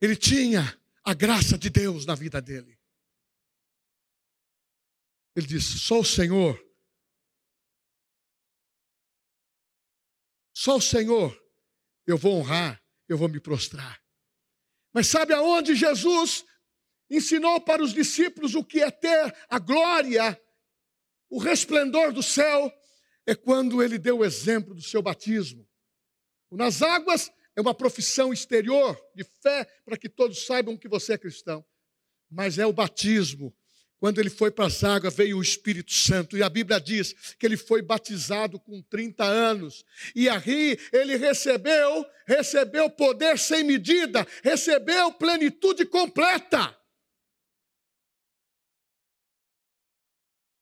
Ele 0.00 0.16
tinha 0.16 0.78
a 1.02 1.14
graça 1.14 1.58
de 1.58 1.68
Deus 1.68 2.06
na 2.06 2.14
vida 2.14 2.40
dele. 2.40 2.78
Ele 5.34 5.46
disse: 5.46 5.78
só 5.78 6.00
o 6.00 6.04
Senhor, 6.04 6.63
só 10.64 10.76
o 10.76 10.80
Senhor 10.80 11.38
eu 12.06 12.16
vou 12.16 12.36
honrar, 12.36 12.82
eu 13.06 13.18
vou 13.18 13.28
me 13.28 13.38
prostrar. 13.38 14.02
Mas 14.94 15.08
sabe 15.08 15.34
aonde 15.34 15.74
Jesus 15.74 16.42
ensinou 17.10 17.60
para 17.60 17.82
os 17.82 17.92
discípulos 17.92 18.54
o 18.54 18.64
que 18.64 18.80
é 18.80 18.90
ter 18.90 19.36
a 19.50 19.58
glória, 19.58 20.40
o 21.28 21.38
resplendor 21.38 22.14
do 22.14 22.22
céu? 22.22 22.72
É 23.26 23.34
quando 23.34 23.82
ele 23.82 23.98
deu 23.98 24.20
o 24.20 24.24
exemplo 24.24 24.74
do 24.74 24.80
seu 24.80 25.02
batismo. 25.02 25.68
Nas 26.50 26.80
águas 26.80 27.30
é 27.54 27.60
uma 27.60 27.74
profissão 27.74 28.32
exterior 28.32 28.98
de 29.14 29.22
fé 29.42 29.66
para 29.84 29.98
que 29.98 30.08
todos 30.08 30.46
saibam 30.46 30.78
que 30.78 30.88
você 30.88 31.12
é 31.12 31.18
cristão. 31.18 31.62
Mas 32.30 32.58
é 32.58 32.64
o 32.64 32.72
batismo. 32.72 33.54
Quando 33.98 34.18
ele 34.18 34.28
foi 34.28 34.50
para 34.50 34.66
as 34.66 34.84
águas, 34.84 35.14
veio 35.14 35.38
o 35.38 35.42
Espírito 35.42 35.92
Santo. 35.92 36.36
E 36.36 36.42
a 36.42 36.48
Bíblia 36.48 36.80
diz 36.80 37.14
que 37.38 37.46
ele 37.46 37.56
foi 37.56 37.80
batizado 37.80 38.60
com 38.60 38.82
30 38.82 39.24
anos. 39.24 39.84
E 40.14 40.28
aí 40.28 40.78
ele 40.92 41.16
recebeu, 41.16 42.04
recebeu 42.26 42.90
poder 42.90 43.38
sem 43.38 43.64
medida, 43.64 44.26
recebeu 44.42 45.12
plenitude 45.12 45.86
completa. 45.86 46.76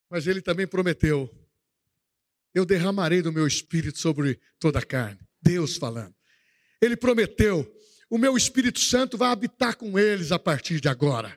Mas 0.09 0.27
ele 0.27 0.41
também 0.41 0.67
prometeu: 0.67 1.29
Eu 2.53 2.65
derramarei 2.65 3.21
do 3.21 3.31
meu 3.31 3.47
espírito 3.47 3.99
sobre 3.99 4.39
toda 4.59 4.79
a 4.79 4.85
carne. 4.85 5.19
Deus 5.41 5.75
falando. 5.75 6.15
Ele 6.79 6.95
prometeu: 6.95 7.69
o 8.13 8.17
meu 8.19 8.37
Espírito 8.37 8.79
Santo 8.79 9.17
vai 9.17 9.31
habitar 9.31 9.75
com 9.75 9.97
eles 9.97 10.31
a 10.31 10.37
partir 10.37 10.79
de 10.79 10.87
agora. 10.87 11.35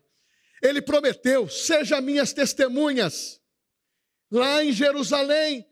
Ele 0.67 0.83
prometeu: 0.83 1.49
sejam 1.49 2.01
minhas 2.01 2.33
testemunhas 2.33 3.41
lá 4.31 4.65
em 4.65 4.73
Jerusalém, 4.73 5.67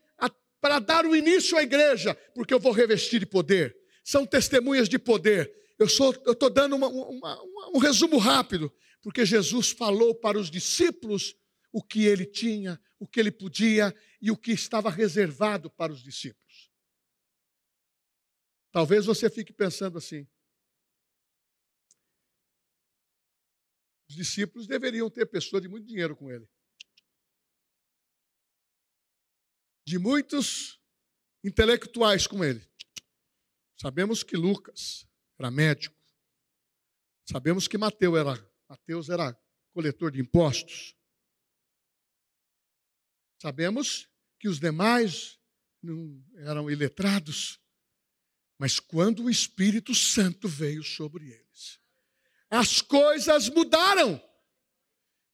para 0.65 0.79
dar 0.79 1.05
o 1.05 1.15
início 1.15 1.59
à 1.59 1.63
igreja, 1.63 2.15
porque 2.35 2.55
eu 2.55 2.59
vou 2.59 2.73
revestir 2.73 3.21
de 3.21 3.27
poder. 3.27 3.77
São 4.03 4.25
testemunhas 4.25 4.89
de 4.89 4.99
poder. 4.99 5.53
Eu 5.79 5.85
estou 5.85 6.49
dando 6.49 6.75
uma, 6.75 6.89
uma, 6.89 7.43
uma, 7.43 7.71
um 7.75 7.79
resumo 7.79 8.17
rápido, 8.17 8.73
porque 9.03 9.27
Jesus 9.27 9.73
falou 9.73 10.15
para 10.15 10.39
os 10.39 10.51
discípulos 10.51 11.37
o 11.71 11.83
que 11.83 12.07
ele 12.07 12.25
tinha, 12.25 12.81
o 12.99 13.07
que 13.07 13.21
ele 13.21 13.31
podia 13.31 13.95
e 14.23 14.31
o 14.31 14.37
que 14.39 14.53
estava 14.53 14.89
reservado 14.89 15.69
para 15.69 15.93
os 15.93 16.03
discípulos. 16.03 16.71
Talvez 18.73 19.05
você 19.05 19.29
fique 19.29 19.53
pensando 19.53 19.99
assim. 19.99 20.27
Os 24.09 24.15
discípulos 24.15 24.67
deveriam 24.67 25.11
ter 25.11 25.27
pessoas 25.27 25.63
de 25.63 25.69
muito 25.69 25.87
dinheiro 25.87 26.17
com 26.17 26.31
ele. 26.31 26.49
De 29.87 29.99
muitos 29.99 30.81
intelectuais 31.43 32.27
com 32.27 32.45
ele. 32.45 32.67
Sabemos 33.81 34.23
que 34.23 34.37
Lucas 34.37 35.07
era 35.39 35.51
médico. 35.51 35.97
Sabemos 37.29 37.67
que 37.67 37.79
Mateus 37.79 38.19
era, 38.19 38.53
Mateus 38.69 39.09
era 39.09 39.39
coletor 39.73 40.11
de 40.11 40.21
impostos. 40.21 40.95
Sabemos 43.41 44.09
que 44.39 44.49
os 44.49 44.59
demais 44.59 45.39
não 45.83 46.25
eram 46.37 46.71
iletrados. 46.71 47.61
Mas 48.59 48.79
quando 48.79 49.25
o 49.25 49.31
Espírito 49.31 49.95
Santo 49.95 50.49
veio 50.49 50.83
sobre 50.83 51.31
eles, 51.31 51.81
as 52.55 52.81
coisas 52.81 53.49
mudaram. 53.49 54.21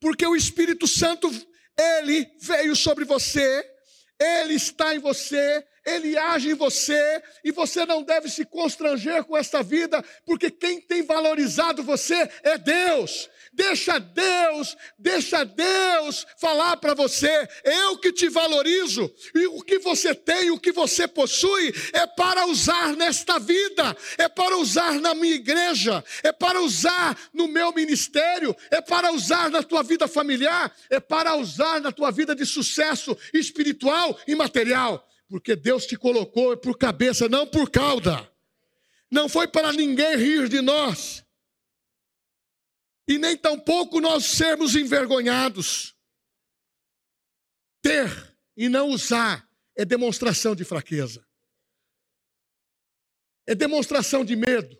Porque 0.01 0.27
o 0.27 0.35
Espírito 0.35 0.87
Santo, 0.87 1.31
ele 1.79 2.27
veio 2.41 2.75
sobre 2.75 3.05
você, 3.05 3.65
ele 4.19 4.55
está 4.55 4.95
em 4.95 4.99
você, 4.99 5.67
ele 5.85 6.17
age 6.17 6.51
em 6.51 6.55
você, 6.55 7.23
e 7.45 7.51
você 7.51 7.87
não 7.87 8.03
deve 8.03 8.29
se 8.29 8.45
constranger 8.45 9.25
com 9.25 9.37
esta 9.37 9.63
vida, 9.63 10.05
porque 10.25 10.51
quem 10.51 10.81
tem 10.81 11.03
valorizado 11.03 11.83
você 11.83 12.29
é 12.43 12.59
Deus. 12.59 13.29
Deixa 13.53 13.99
Deus, 13.99 14.77
deixa 14.97 15.45
Deus 15.45 16.25
falar 16.39 16.77
para 16.77 16.95
você. 16.95 17.49
Eu 17.65 17.99
que 17.99 18.13
te 18.13 18.29
valorizo. 18.29 19.13
E 19.35 19.47
o 19.47 19.61
que 19.61 19.79
você 19.81 20.15
tem, 20.15 20.51
o 20.51 20.59
que 20.59 20.71
você 20.71 21.09
possui, 21.09 21.75
é 21.93 22.07
para 22.07 22.47
usar 22.47 22.95
nesta 22.97 23.39
vida, 23.39 23.97
é 24.19 24.29
para 24.29 24.57
usar 24.57 25.01
na 25.01 25.15
minha 25.15 25.35
igreja, 25.35 26.05
é 26.23 26.31
para 26.31 26.61
usar 26.61 27.19
no 27.33 27.49
meu 27.49 27.73
ministério, 27.73 28.55
é 28.71 28.81
para 28.81 29.13
usar 29.13 29.51
na 29.51 29.63
tua 29.63 29.83
vida 29.83 30.07
familiar, 30.07 30.73
é 30.89 31.01
para 31.01 31.35
usar 31.35 31.81
na 31.81 31.91
tua 31.91 32.13
vida 32.13 32.37
de 32.37 32.47
sucesso 32.47 33.17
espiritual 33.35 34.17
e 34.29 34.35
material. 34.37 35.10
Porque 35.31 35.57
Deus 35.57 35.87
te 35.87 35.97
colocou 35.97 36.55
por 36.59 36.77
cabeça, 36.77 37.27
não 37.27 37.47
por 37.47 37.71
cauda. 37.71 38.31
Não 39.11 39.31
foi 39.31 39.49
para 39.49 39.73
ninguém 39.73 40.17
rir 40.17 40.47
de 40.47 40.61
nós 40.61 41.25
e 43.11 43.19
nem 43.19 43.37
tampouco 43.37 44.01
nós 44.01 44.25
sermos 44.25 44.77
envergonhados. 44.77 45.97
ter 47.83 48.37
e 48.57 48.69
não 48.69 48.91
usar 48.91 49.49
é 49.75 49.85
demonstração 49.85 50.55
de 50.55 50.65
fraqueza. 50.65 51.27
É 53.47 53.55
demonstração 53.55 54.25
de 54.25 54.37
medo. 54.37 54.79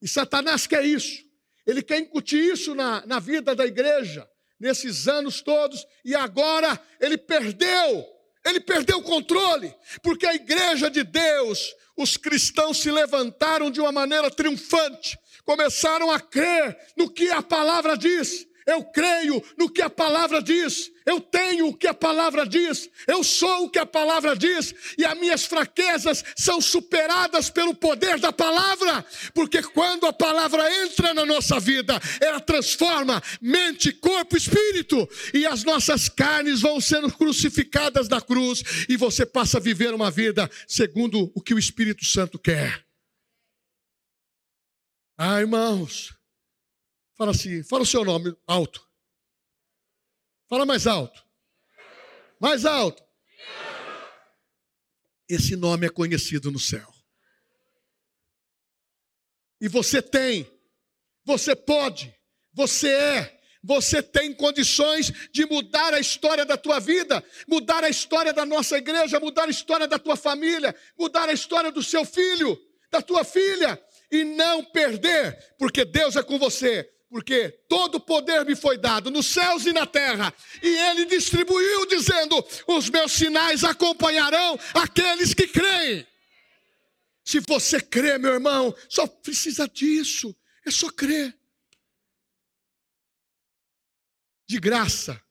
E 0.00 0.08
Satanás 0.08 0.66
quer 0.66 0.82
isso. 0.84 1.22
Ele 1.66 1.82
quer 1.82 1.98
incutir 1.98 2.42
isso 2.52 2.74
na, 2.74 3.04
na 3.04 3.18
vida 3.18 3.54
da 3.54 3.66
igreja, 3.66 4.26
nesses 4.58 5.06
anos 5.06 5.42
todos, 5.42 5.84
e 6.04 6.14
agora 6.14 6.80
ele 7.00 7.18
perdeu, 7.18 8.06
ele 8.44 8.60
perdeu 8.60 8.98
o 8.98 9.02
controle, 9.02 9.74
porque 10.02 10.26
a 10.26 10.34
igreja 10.34 10.90
de 10.90 11.02
Deus, 11.02 11.74
os 11.96 12.16
cristãos 12.16 12.78
se 12.78 12.90
levantaram 12.90 13.70
de 13.70 13.80
uma 13.80 13.90
maneira 13.90 14.30
triunfante, 14.30 15.18
começaram 15.44 16.10
a 16.10 16.20
crer 16.20 16.76
no 16.96 17.10
que 17.10 17.30
a 17.30 17.42
palavra 17.42 17.96
diz, 17.96 18.46
eu 18.66 18.84
creio 18.84 19.42
no 19.58 19.68
que 19.68 19.82
a 19.82 19.90
palavra 19.90 20.42
diz, 20.42 20.90
eu 21.06 21.20
tenho 21.20 21.68
o 21.68 21.76
que 21.76 21.86
a 21.86 21.94
palavra 21.94 22.46
diz, 22.46 22.88
eu 23.06 23.22
sou 23.22 23.64
o 23.64 23.70
que 23.70 23.78
a 23.78 23.86
palavra 23.86 24.34
diz, 24.34 24.74
e 24.96 25.04
as 25.04 25.18
minhas 25.18 25.44
fraquezas 25.44 26.24
são 26.36 26.60
superadas 26.60 27.50
pelo 27.50 27.74
poder 27.74 28.18
da 28.18 28.32
palavra, 28.32 29.04
porque 29.34 29.62
quando 29.62 30.06
a 30.06 30.12
palavra 30.12 30.64
entra 30.82 31.12
na 31.12 31.26
nossa 31.26 31.60
vida, 31.60 32.00
ela 32.20 32.40
transforma 32.40 33.22
mente, 33.40 33.92
corpo, 33.92 34.36
espírito, 34.36 35.08
e 35.32 35.46
as 35.46 35.62
nossas 35.62 36.08
carnes 36.08 36.60
vão 36.60 36.80
sendo 36.80 37.12
crucificadas 37.12 38.08
na 38.08 38.20
cruz, 38.20 38.62
e 38.88 38.96
você 38.96 39.26
passa 39.26 39.58
a 39.58 39.60
viver 39.60 39.92
uma 39.92 40.10
vida 40.10 40.50
segundo 40.66 41.30
o 41.34 41.40
que 41.40 41.54
o 41.54 41.58
Espírito 41.58 42.04
Santo 42.04 42.38
quer. 42.38 42.84
Ah, 45.16 45.40
irmãos, 45.40 46.12
Fala 47.16 47.30
assim, 47.30 47.62
fala 47.62 47.82
o 47.82 47.86
seu 47.86 48.04
nome 48.04 48.36
alto. 48.46 48.86
Fala 50.48 50.66
mais 50.66 50.86
alto. 50.86 51.24
Mais 52.40 52.66
alto. 52.66 53.02
Esse 55.28 55.56
nome 55.56 55.86
é 55.86 55.90
conhecido 55.90 56.50
no 56.50 56.58
céu. 56.58 56.92
E 59.60 59.68
você 59.68 60.02
tem, 60.02 60.46
você 61.24 61.56
pode, 61.56 62.14
você 62.52 62.88
é, 62.88 63.40
você 63.62 64.02
tem 64.02 64.34
condições 64.34 65.10
de 65.32 65.46
mudar 65.46 65.94
a 65.94 66.00
história 66.00 66.44
da 66.44 66.56
tua 66.56 66.78
vida, 66.78 67.24
mudar 67.48 67.82
a 67.82 67.88
história 67.88 68.32
da 68.32 68.44
nossa 68.44 68.76
igreja, 68.76 69.18
mudar 69.18 69.44
a 69.44 69.50
história 69.50 69.88
da 69.88 69.98
tua 69.98 70.16
família, 70.16 70.74
mudar 70.98 71.28
a 71.28 71.32
história 71.32 71.72
do 71.72 71.82
seu 71.82 72.04
filho, 72.04 72.60
da 72.90 73.00
tua 73.00 73.24
filha, 73.24 73.82
e 74.10 74.22
não 74.22 74.64
perder, 74.64 75.54
porque 75.58 75.84
Deus 75.84 76.14
é 76.16 76.22
com 76.22 76.38
você 76.38 76.93
porque 77.14 77.48
todo 77.68 78.00
poder 78.00 78.44
me 78.44 78.56
foi 78.56 78.76
dado 78.76 79.08
nos 79.08 79.26
céus 79.26 79.64
e 79.66 79.72
na 79.72 79.86
terra, 79.86 80.34
e 80.60 80.66
ele 80.66 81.04
distribuiu, 81.04 81.86
dizendo: 81.86 82.44
Os 82.66 82.90
meus 82.90 83.12
sinais 83.12 83.62
acompanharão 83.62 84.58
aqueles 84.74 85.32
que 85.32 85.46
creem. 85.46 86.04
Se 87.24 87.38
você 87.38 87.80
crê, 87.80 88.18
meu 88.18 88.32
irmão, 88.32 88.76
só 88.88 89.06
precisa 89.06 89.68
disso, 89.68 90.34
é 90.66 90.72
só 90.72 90.90
crer. 90.90 91.38
De 94.48 94.58
graça, 94.58 95.22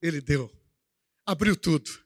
ele 0.00 0.22
deu, 0.22 0.50
abriu 1.26 1.54
tudo. 1.54 2.02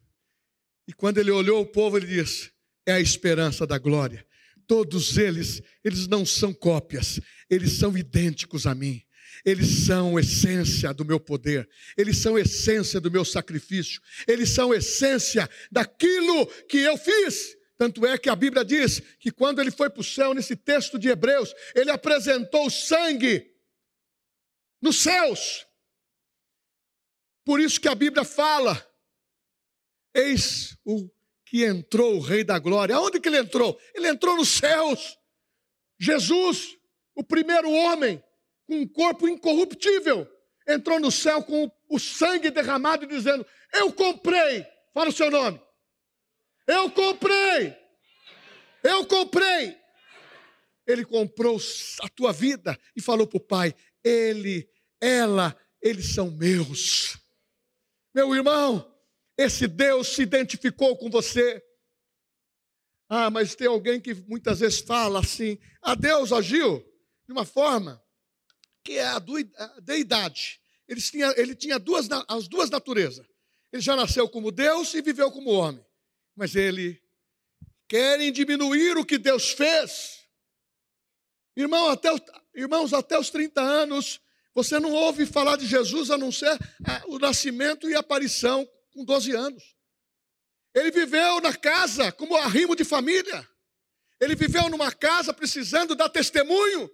E 0.88 0.92
quando 0.92 1.18
ele 1.18 1.30
olhou 1.30 1.62
o 1.62 1.66
povo, 1.66 1.98
ele 1.98 2.06
disse: 2.08 2.52
É 2.84 2.94
a 2.94 3.00
esperança 3.00 3.64
da 3.64 3.78
glória 3.78 4.25
todos 4.66 5.16
eles, 5.16 5.62
eles 5.84 6.06
não 6.06 6.24
são 6.24 6.52
cópias, 6.52 7.20
eles 7.48 7.72
são 7.72 7.96
idênticos 7.96 8.66
a 8.66 8.74
mim. 8.74 9.02
Eles 9.44 9.86
são 9.86 10.18
essência 10.18 10.92
do 10.94 11.04
meu 11.04 11.20
poder, 11.20 11.68
eles 11.96 12.18
são 12.18 12.38
essência 12.38 13.00
do 13.00 13.10
meu 13.10 13.24
sacrifício, 13.24 14.00
eles 14.26 14.50
são 14.50 14.72
essência 14.72 15.48
daquilo 15.70 16.46
que 16.68 16.78
eu 16.78 16.96
fiz. 16.96 17.56
Tanto 17.76 18.06
é 18.06 18.16
que 18.16 18.30
a 18.30 18.34
Bíblia 18.34 18.64
diz 18.64 19.00
que 19.20 19.30
quando 19.30 19.60
ele 19.60 19.70
foi 19.70 19.90
para 19.90 20.00
o 20.00 20.04
céu, 20.04 20.32
nesse 20.32 20.56
texto 20.56 20.98
de 20.98 21.08
Hebreus, 21.08 21.54
ele 21.74 21.90
apresentou 21.90 22.70
sangue 22.70 23.52
nos 24.80 25.02
céus. 25.02 25.66
Por 27.44 27.60
isso 27.60 27.80
que 27.80 27.88
a 27.88 27.94
Bíblia 27.94 28.24
fala: 28.24 28.84
eis 30.14 30.76
o 30.84 31.08
que 31.56 31.64
entrou 31.64 32.16
o 32.16 32.20
Rei 32.20 32.44
da 32.44 32.58
Glória. 32.58 32.94
Aonde 32.94 33.18
que 33.18 33.30
ele 33.30 33.38
entrou? 33.38 33.80
Ele 33.94 34.08
entrou 34.08 34.36
nos 34.36 34.50
céus. 34.50 35.16
Jesus, 35.98 36.76
o 37.14 37.24
primeiro 37.24 37.70
homem 37.70 38.22
com 38.66 38.80
um 38.80 38.86
corpo 38.86 39.26
incorruptível, 39.26 40.30
entrou 40.68 41.00
no 41.00 41.10
céu 41.10 41.42
com 41.42 41.72
o 41.88 41.98
sangue 41.98 42.50
derramado 42.50 43.04
e 43.04 43.08
dizendo: 43.08 43.46
Eu 43.72 43.90
comprei. 43.90 44.66
Fala 44.92 45.08
o 45.08 45.12
seu 45.12 45.30
nome. 45.30 45.58
Eu 46.66 46.90
comprei. 46.90 47.74
Eu 48.82 49.06
comprei. 49.06 49.78
Ele 50.86 51.06
comprou 51.06 51.58
a 52.02 52.08
tua 52.10 52.34
vida 52.34 52.78
e 52.94 53.00
falou 53.00 53.26
para 53.26 53.38
o 53.38 53.40
pai: 53.40 53.74
Ele, 54.04 54.68
ela, 55.00 55.58
eles 55.80 56.12
são 56.12 56.30
meus. 56.30 57.16
Meu 58.14 58.34
irmão, 58.34 58.94
esse 59.36 59.66
Deus 59.66 60.08
se 60.08 60.22
identificou 60.22 60.96
com 60.96 61.10
você. 61.10 61.62
Ah, 63.08 63.30
mas 63.30 63.54
tem 63.54 63.68
alguém 63.68 64.00
que 64.00 64.14
muitas 64.14 64.60
vezes 64.60 64.80
fala 64.80 65.20
assim: 65.20 65.58
a 65.82 65.92
ah, 65.92 65.94
Deus 65.94 66.32
agiu 66.32 66.84
de 67.26 67.32
uma 67.32 67.44
forma 67.44 68.02
que 68.82 68.98
é 68.98 69.06
a 69.06 69.22
deidade. 69.82 70.60
Ele 70.88 71.00
tinha, 71.00 71.34
ele 71.36 71.54
tinha 71.54 71.78
duas, 71.78 72.08
as 72.28 72.48
duas 72.48 72.70
naturezas. 72.70 73.26
Ele 73.72 73.82
já 73.82 73.96
nasceu 73.96 74.28
como 74.28 74.52
Deus 74.52 74.94
e 74.94 75.02
viveu 75.02 75.30
como 75.30 75.50
homem. 75.50 75.84
Mas 76.34 76.54
ele 76.54 77.02
querem 77.88 78.32
diminuir 78.32 78.96
o 78.96 79.04
que 79.04 79.18
Deus 79.18 79.50
fez. 79.50 80.26
Irmão, 81.56 81.88
até, 81.88 82.10
irmãos, 82.54 82.92
até 82.92 83.18
os 83.18 83.30
30 83.30 83.60
anos, 83.60 84.20
você 84.54 84.78
não 84.78 84.92
ouve 84.92 85.26
falar 85.26 85.56
de 85.56 85.66
Jesus 85.66 86.10
a 86.10 86.18
não 86.18 86.30
ser 86.30 86.56
o 87.08 87.18
nascimento 87.18 87.88
e 87.88 87.94
a 87.94 88.00
aparição 88.00 88.68
com 88.96 89.04
12 89.04 89.32
anos. 89.32 89.76
Ele 90.74 90.90
viveu 90.90 91.40
na 91.40 91.54
casa 91.54 92.10
como 92.10 92.34
arrimo 92.34 92.74
de 92.74 92.84
família. 92.84 93.46
Ele 94.18 94.34
viveu 94.34 94.70
numa 94.70 94.90
casa 94.90 95.32
precisando 95.34 95.94
dar 95.94 96.08
testemunho, 96.08 96.90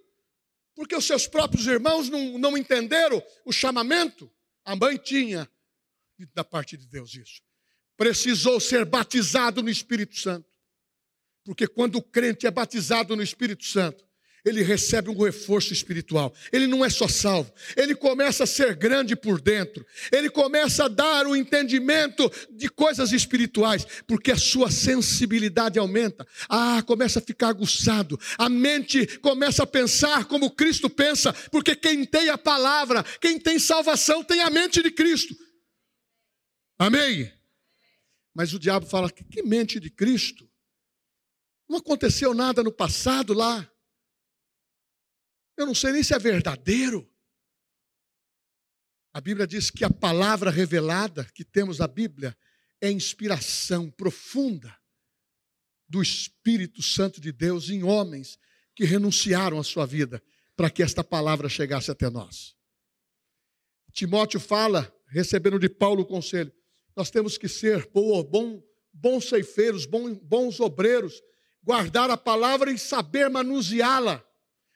porque 0.75 0.95
os 0.95 1.05
seus 1.05 1.25
próprios 1.25 1.65
irmãos 1.65 2.09
não, 2.09 2.37
não 2.37 2.57
entenderam 2.57 3.23
o 3.45 3.53
chamamento. 3.53 4.29
A 4.65 4.75
mãe 4.75 4.97
tinha 4.97 5.49
da 6.33 6.43
parte 6.43 6.77
de 6.77 6.85
Deus 6.87 7.15
isso. 7.15 7.41
Precisou 7.95 8.59
ser 8.59 8.85
batizado 8.85 9.63
no 9.63 9.69
Espírito 9.69 10.17
Santo. 10.17 10.49
Porque 11.43 11.67
quando 11.67 11.97
o 11.97 12.03
crente 12.03 12.45
é 12.45 12.51
batizado 12.51 13.15
no 13.15 13.23
Espírito 13.23 13.63
Santo, 13.65 14.05
ele 14.45 14.61
recebe 14.61 15.09
um 15.09 15.23
reforço 15.23 15.71
espiritual. 15.71 16.33
Ele 16.51 16.67
não 16.67 16.83
é 16.83 16.89
só 16.89 17.07
salvo, 17.07 17.51
ele 17.75 17.95
começa 17.95 18.43
a 18.43 18.47
ser 18.47 18.75
grande 18.75 19.15
por 19.15 19.39
dentro. 19.39 19.85
Ele 20.11 20.29
começa 20.29 20.85
a 20.85 20.87
dar 20.87 21.25
o 21.25 21.35
entendimento 21.35 22.29
de 22.51 22.67
coisas 22.69 23.11
espirituais, 23.11 23.85
porque 24.05 24.31
a 24.31 24.37
sua 24.37 24.69
sensibilidade 24.69 25.79
aumenta. 25.79 26.27
Ah, 26.49 26.83
começa 26.85 27.19
a 27.19 27.21
ficar 27.21 27.49
aguçado. 27.49 28.19
A 28.37 28.49
mente 28.49 29.05
começa 29.19 29.63
a 29.63 29.67
pensar 29.67 30.25
como 30.25 30.51
Cristo 30.51 30.89
pensa, 30.89 31.31
porque 31.51 31.75
quem 31.75 32.05
tem 32.05 32.29
a 32.29 32.37
palavra, 32.37 33.03
quem 33.21 33.39
tem 33.39 33.57
salvação, 33.57 34.23
tem 34.23 34.41
a 34.41 34.49
mente 34.49 34.81
de 34.83 34.91
Cristo. 34.91 35.35
Amém? 36.77 37.31
Mas 38.33 38.53
o 38.53 38.59
diabo 38.59 38.85
fala: 38.85 39.09
que 39.09 39.41
mente 39.43 39.79
de 39.79 39.89
Cristo? 39.89 40.49
Não 41.69 41.77
aconteceu 41.77 42.33
nada 42.33 42.61
no 42.61 42.71
passado 42.71 43.33
lá. 43.33 43.69
Eu 45.55 45.65
não 45.65 45.75
sei 45.75 45.91
nem 45.91 46.03
se 46.03 46.13
é 46.13 46.19
verdadeiro. 46.19 47.09
A 49.13 49.21
Bíblia 49.21 49.45
diz 49.45 49.69
que 49.69 49.83
a 49.83 49.89
palavra 49.89 50.49
revelada 50.49 51.23
que 51.23 51.43
temos 51.43 51.77
na 51.77 51.87
Bíblia 51.87 52.35
é 52.81 52.89
inspiração 52.91 53.89
profunda 53.91 54.75
do 55.87 56.01
Espírito 56.01 56.81
Santo 56.81 57.21
de 57.21 57.31
Deus 57.31 57.69
em 57.69 57.83
homens 57.83 58.39
que 58.75 58.83
renunciaram 58.83 59.59
à 59.59 59.63
sua 59.63 59.85
vida 59.85 60.21
para 60.55 60.69
que 60.69 60.81
esta 60.81 61.03
palavra 61.03 61.47
chegasse 61.47 61.91
até 61.91 62.09
nós. 62.09 62.55
Timóteo 63.91 64.39
fala, 64.39 64.91
recebendo 65.07 65.59
de 65.59 65.69
Paulo 65.69 66.01
o 66.01 66.05
conselho, 66.05 66.51
nós 66.95 67.11
temos 67.11 67.37
que 67.37 67.47
ser 67.47 67.87
bom, 67.91 68.63
bons 68.91 69.29
ceifeiros, 69.29 69.85
bons 69.85 70.59
obreiros, 70.59 71.21
guardar 71.61 72.09
a 72.09 72.17
palavra 72.17 72.71
e 72.71 72.79
saber 72.79 73.29
manuseá-la 73.29 74.25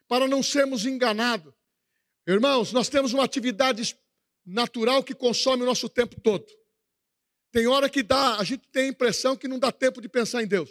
para 0.08 0.28
não 0.28 0.41
sermos 0.41 0.86
enganados. 0.86 1.54
Irmãos, 2.26 2.72
nós 2.72 2.89
temos 2.89 3.13
uma 3.13 3.24
atividade 3.24 3.98
natural 4.46 5.04
que 5.04 5.13
consome 5.13 5.63
o 5.63 5.65
nosso 5.65 5.89
tempo 5.89 6.20
todo. 6.22 6.46
Tem 7.52 7.67
hora 7.67 7.89
que 7.89 8.04
dá, 8.04 8.36
a 8.36 8.43
gente 8.43 8.67
tem 8.70 8.86
a 8.86 8.88
impressão 8.88 9.36
que 9.36 9.48
não 9.48 9.60
dá 9.60 9.72
tempo 9.72 10.02
de 10.02 10.10
pensar 10.10 10.43
em 10.43 10.48
Deus. 10.48 10.70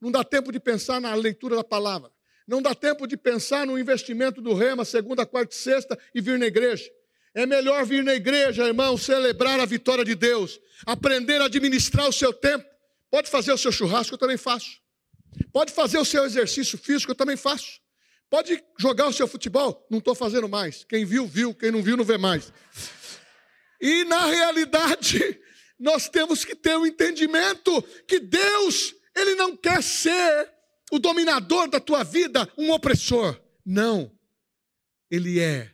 Não 0.00 0.10
dá 0.10 0.24
tempo 0.24 0.50
de 0.50 0.60
pensar 0.60 1.00
na 1.00 1.14
leitura 1.14 1.56
da 1.56 1.64
palavra. 1.64 2.10
Não 2.46 2.60
dá 2.60 2.74
tempo 2.74 3.06
de 3.06 3.16
pensar 3.16 3.66
no 3.66 3.78
investimento 3.78 4.40
do 4.40 4.52
rema, 4.52 4.84
segunda, 4.84 5.24
quarta 5.24 5.54
e 5.54 5.58
sexta 5.58 5.98
e 6.14 6.20
vir 6.20 6.38
na 6.38 6.46
igreja. 6.46 6.90
É 7.34 7.46
melhor 7.46 7.84
vir 7.86 8.04
na 8.04 8.14
igreja, 8.14 8.66
irmão, 8.66 8.98
celebrar 8.98 9.58
a 9.58 9.64
vitória 9.64 10.04
de 10.04 10.14
Deus, 10.14 10.60
aprender 10.84 11.40
a 11.40 11.46
administrar 11.46 12.08
o 12.08 12.12
seu 12.12 12.32
tempo. 12.32 12.64
Pode 13.10 13.30
fazer 13.30 13.52
o 13.52 13.58
seu 13.58 13.72
churrasco, 13.72 14.14
eu 14.14 14.18
também 14.18 14.36
faço. 14.36 14.80
Pode 15.52 15.72
fazer 15.72 15.98
o 15.98 16.04
seu 16.04 16.24
exercício 16.24 16.76
físico, 16.76 17.12
eu 17.12 17.16
também 17.16 17.36
faço. 17.36 17.80
Pode 18.32 18.64
jogar 18.78 19.08
o 19.08 19.12
seu 19.12 19.28
futebol, 19.28 19.86
não 19.90 19.98
estou 19.98 20.14
fazendo 20.14 20.48
mais. 20.48 20.84
Quem 20.84 21.04
viu, 21.04 21.26
viu. 21.26 21.54
Quem 21.54 21.70
não 21.70 21.82
viu, 21.82 21.98
não 21.98 22.04
vê 22.04 22.16
mais. 22.16 22.50
E 23.78 24.04
na 24.04 24.24
realidade, 24.24 25.38
nós 25.78 26.08
temos 26.08 26.42
que 26.42 26.56
ter 26.56 26.74
o 26.74 26.80
um 26.80 26.86
entendimento 26.86 27.82
que 28.08 28.18
Deus, 28.18 28.94
Ele 29.14 29.34
não 29.34 29.54
quer 29.54 29.82
ser 29.82 30.50
o 30.90 30.98
dominador 30.98 31.68
da 31.68 31.78
tua 31.78 32.02
vida, 32.04 32.50
um 32.56 32.70
opressor. 32.70 33.38
Não. 33.66 34.10
Ele 35.10 35.38
é 35.38 35.70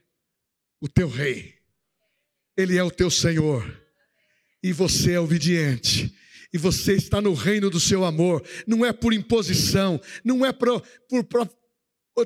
o 0.81 0.88
teu 0.88 1.07
rei. 1.07 1.55
Ele 2.57 2.77
é 2.77 2.83
o 2.83 2.90
teu 2.90 3.09
Senhor. 3.09 3.64
E 4.61 4.73
você 4.73 5.12
é 5.12 5.21
obediente. 5.21 6.12
E 6.53 6.59
você 6.59 6.94
está 6.94 7.21
no 7.21 7.35
reino 7.35 7.71
do 7.71 7.79
seu 7.79 8.05
amor. 8.05 8.44
Não 8.66 8.85
é 8.85 8.92
por 8.92 9.12
imposição, 9.12 10.01
não 10.25 10.44
é 10.44 10.53
por, 10.53 10.83
por, 11.09 11.23
por 11.23 11.59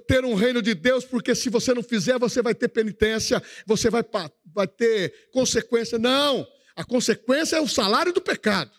ter 0.00 0.24
um 0.24 0.34
reino 0.34 0.62
de 0.62 0.74
Deus, 0.74 1.04
porque 1.04 1.34
se 1.34 1.50
você 1.50 1.74
não 1.74 1.82
fizer, 1.82 2.18
você 2.18 2.40
vai 2.42 2.54
ter 2.54 2.68
penitência, 2.68 3.42
você 3.66 3.90
vai, 3.90 4.04
vai 4.46 4.66
ter 4.66 5.30
consequência. 5.30 5.98
Não, 5.98 6.46
a 6.74 6.84
consequência 6.84 7.56
é 7.56 7.60
o 7.60 7.68
salário 7.68 8.12
do 8.12 8.20
pecado. 8.20 8.70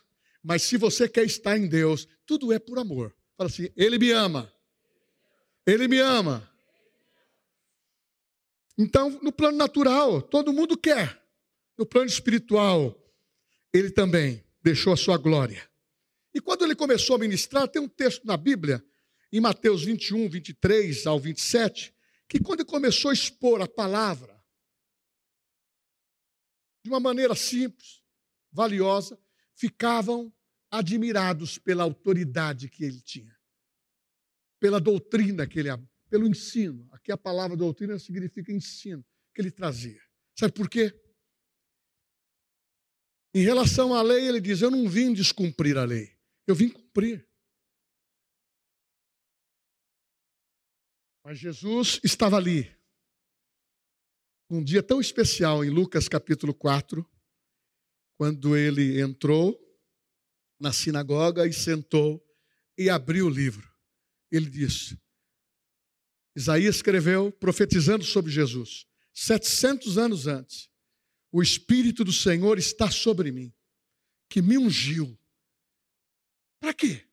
Mas 0.43 0.63
se 0.63 0.77
você 0.77 1.07
quer 1.07 1.23
estar 1.23 1.57
em 1.57 1.67
Deus, 1.67 2.07
tudo 2.25 2.51
é 2.51 2.59
por 2.59 2.77
amor. 2.77 3.15
Fala 3.37 3.49
assim: 3.49 3.69
Ele 3.75 3.97
me 3.97 4.11
ama. 4.11 4.51
Ele 5.65 5.87
me 5.87 5.99
ama. 5.99 6.49
Então, 8.77 9.19
no 9.21 9.31
plano 9.31 9.57
natural, 9.57 10.21
todo 10.21 10.51
mundo 10.51 10.77
quer. 10.77 11.21
No 11.77 11.85
plano 11.85 12.07
espiritual, 12.07 12.99
ele 13.73 13.89
também 13.89 14.43
deixou 14.61 14.93
a 14.93 14.97
sua 14.97 15.17
glória. 15.17 15.67
E 16.33 16.41
quando 16.41 16.63
ele 16.63 16.75
começou 16.75 17.15
a 17.15 17.19
ministrar, 17.19 17.67
tem 17.67 17.81
um 17.81 17.87
texto 17.87 18.25
na 18.25 18.35
Bíblia, 18.35 18.83
em 19.33 19.41
Mateus 19.41 19.83
21, 19.83 20.29
23 20.29 21.07
ao 21.07 21.19
27, 21.19 21.91
que 22.29 22.39
quando 22.39 22.59
ele 22.59 22.69
começou 22.69 23.09
a 23.09 23.13
expor 23.15 23.63
a 23.63 23.67
palavra, 23.67 24.39
de 26.83 26.91
uma 26.91 26.99
maneira 26.99 27.33
simples, 27.33 28.03
valiosa, 28.51 29.19
ficavam 29.55 30.31
admirados 30.69 31.57
pela 31.57 31.81
autoridade 31.81 32.69
que 32.69 32.83
ele 32.83 33.01
tinha, 33.01 33.35
pela 34.59 34.79
doutrina 34.79 35.47
que 35.47 35.59
ele 35.59 35.69
pelo 36.11 36.27
ensino. 36.27 36.87
Aqui 36.91 37.11
a 37.11 37.17
palavra 37.17 37.57
doutrina 37.57 37.97
significa 37.97 38.51
ensino 38.51 39.03
que 39.33 39.41
ele 39.41 39.49
trazia. 39.49 39.99
Sabe 40.37 40.53
por 40.53 40.69
quê? 40.69 40.93
Em 43.33 43.41
relação 43.41 43.95
à 43.95 44.01
lei, 44.03 44.27
ele 44.27 44.39
diz: 44.39 44.61
Eu 44.61 44.69
não 44.69 44.87
vim 44.87 45.11
descumprir 45.11 45.75
a 45.75 45.85
lei, 45.85 46.15
eu 46.45 46.53
vim 46.53 46.69
cumprir. 46.69 47.27
Mas 51.23 51.39
Jesus 51.39 52.01
estava 52.03 52.35
ali, 52.35 52.69
um 54.49 54.61
dia 54.61 54.83
tão 54.83 54.99
especial, 54.99 55.63
em 55.63 55.69
Lucas 55.69 56.09
capítulo 56.09 56.53
4, 56.53 57.09
quando 58.17 58.57
ele 58.57 58.99
entrou 58.99 59.57
na 60.59 60.73
sinagoga 60.73 61.47
e 61.47 61.53
sentou 61.53 62.21
e 62.77 62.89
abriu 62.89 63.27
o 63.27 63.29
livro. 63.29 63.71
Ele 64.29 64.49
disse: 64.49 64.99
Isaías 66.35 66.75
escreveu 66.75 67.31
profetizando 67.31 68.03
sobre 68.03 68.31
Jesus, 68.31 68.85
700 69.13 69.97
anos 69.97 70.27
antes. 70.27 70.69
O 71.31 71.41
Espírito 71.41 72.03
do 72.03 72.13
Senhor 72.13 72.59
está 72.59 72.91
sobre 72.91 73.31
mim, 73.31 73.51
que 74.29 74.41
me 74.41 74.57
ungiu. 74.57 75.17
Para 76.59 76.73
quê? 76.73 77.07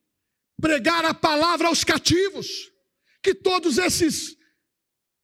Pregar 0.61 1.05
a 1.05 1.15
palavra 1.15 1.69
aos 1.69 1.85
cativos, 1.85 2.70
que 3.23 3.35
todos 3.35 3.79
esses 3.79 4.37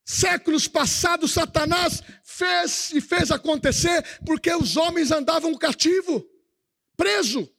séculos 0.05 0.69
passados 0.69 1.33
Satanás 1.33 2.03
fez 2.23 2.93
e 2.93 3.01
fez 3.01 3.31
acontecer 3.31 4.03
porque 4.25 4.53
os 4.55 4.77
homens 4.77 5.11
andavam 5.11 5.57
cativo, 5.57 6.25
preso. 6.97 7.53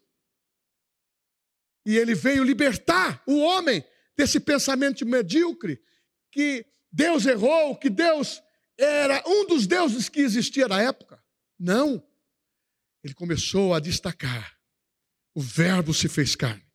E 1.86 1.98
ele 1.98 2.16
veio 2.16 2.44
libertar 2.44 3.22
o 3.26 3.38
homem 3.40 3.84
desse 4.16 4.40
pensamento 4.40 5.06
medíocre 5.06 5.82
que 6.32 6.66
Deus 6.92 7.26
errou, 7.26 7.78
que 7.78 7.90
Deus 7.90 8.42
era 8.78 9.24
um 9.26 9.46
dos 9.48 9.66
deuses 9.68 10.10
que 10.10 10.22
existia 10.22 10.68
na 10.68 10.82
época. 10.82 11.24
Não. 11.58 12.06
Ele 13.04 13.14
começou 13.14 13.74
a 13.74 13.80
destacar: 13.80 14.58
o 15.34 15.42
Verbo 15.42 15.94
se 15.94 16.08
fez 16.08 16.36
carne, 16.36 16.66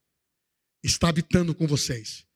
está 0.83 1.09
habitando 1.09 1.55
com 1.55 1.67
vocês, 1.67 2.27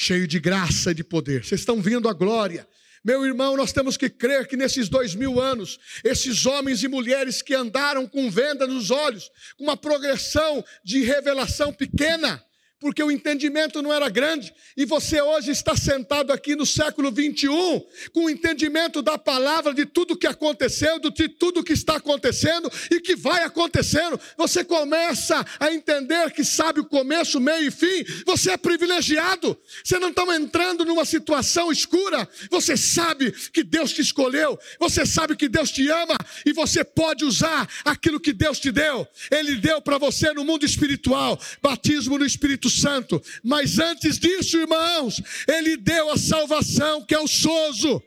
cheio 0.00 0.28
de 0.28 0.38
graça 0.38 0.92
e 0.92 0.94
de 0.94 1.02
poder. 1.02 1.44
Vocês 1.44 1.60
estão 1.60 1.82
vendo 1.82 2.08
a 2.08 2.12
glória. 2.12 2.66
Meu 3.04 3.26
irmão, 3.26 3.56
nós 3.56 3.72
temos 3.72 3.96
que 3.96 4.08
crer 4.08 4.46
que 4.46 4.56
nesses 4.56 4.88
dois 4.88 5.14
mil 5.14 5.40
anos, 5.40 5.78
esses 6.04 6.46
homens 6.46 6.84
e 6.84 6.88
mulheres 6.88 7.42
que 7.42 7.54
andaram 7.54 8.06
com 8.06 8.30
venda 8.30 8.66
nos 8.66 8.90
olhos, 8.90 9.28
com 9.56 9.64
uma 9.64 9.76
progressão 9.76 10.64
de 10.84 11.02
revelação 11.02 11.72
pequena, 11.72 12.42
porque 12.80 13.02
o 13.02 13.10
entendimento 13.10 13.82
não 13.82 13.92
era 13.92 14.08
grande, 14.08 14.52
e 14.76 14.84
você 14.84 15.20
hoje 15.20 15.50
está 15.50 15.76
sentado 15.76 16.32
aqui 16.32 16.54
no 16.54 16.64
século 16.64 17.10
21, 17.10 17.80
com 18.12 18.26
o 18.26 18.30
entendimento 18.30 19.02
da 19.02 19.18
palavra, 19.18 19.74
de 19.74 19.84
tudo 19.84 20.16
que 20.16 20.26
aconteceu, 20.26 21.00
de 21.00 21.28
tudo 21.28 21.64
que 21.64 21.72
está 21.72 21.96
acontecendo 21.96 22.70
e 22.90 23.00
que 23.00 23.16
vai 23.16 23.42
acontecendo. 23.42 24.18
Você 24.36 24.64
começa 24.64 25.44
a 25.58 25.72
entender 25.72 26.30
que 26.30 26.44
sabe 26.44 26.80
o 26.80 26.84
começo, 26.84 27.40
meio 27.40 27.66
e 27.66 27.70
fim. 27.70 28.04
Você 28.24 28.52
é 28.52 28.56
privilegiado. 28.56 29.58
Você 29.82 29.98
não 29.98 30.10
está 30.10 30.22
entrando 30.36 30.84
numa 30.84 31.04
situação 31.04 31.72
escura. 31.72 32.28
Você 32.50 32.76
sabe 32.76 33.32
que 33.52 33.64
Deus 33.64 33.92
te 33.92 34.02
escolheu. 34.02 34.58
Você 34.78 35.04
sabe 35.04 35.34
que 35.36 35.48
Deus 35.48 35.70
te 35.70 35.88
ama 35.88 36.16
e 36.46 36.52
você 36.52 36.84
pode 36.84 37.24
usar 37.24 37.68
aquilo 37.84 38.20
que 38.20 38.32
Deus 38.32 38.60
te 38.60 38.70
deu. 38.70 39.06
Ele 39.30 39.56
deu 39.56 39.80
para 39.80 39.98
você 39.98 40.32
no 40.32 40.44
mundo 40.44 40.64
espiritual, 40.64 41.40
batismo 41.60 42.18
no 42.18 42.24
Espírito 42.24 42.67
Espírito 42.68 42.70
Santo. 42.70 43.22
Mas 43.42 43.78
antes 43.78 44.18
disso, 44.18 44.58
irmãos, 44.58 45.20
ele 45.48 45.76
deu 45.76 46.10
a 46.10 46.16
salvação, 46.16 47.04
que 47.04 47.14
é 47.14 47.18
o 47.18 47.26
sozo. 47.26 48.02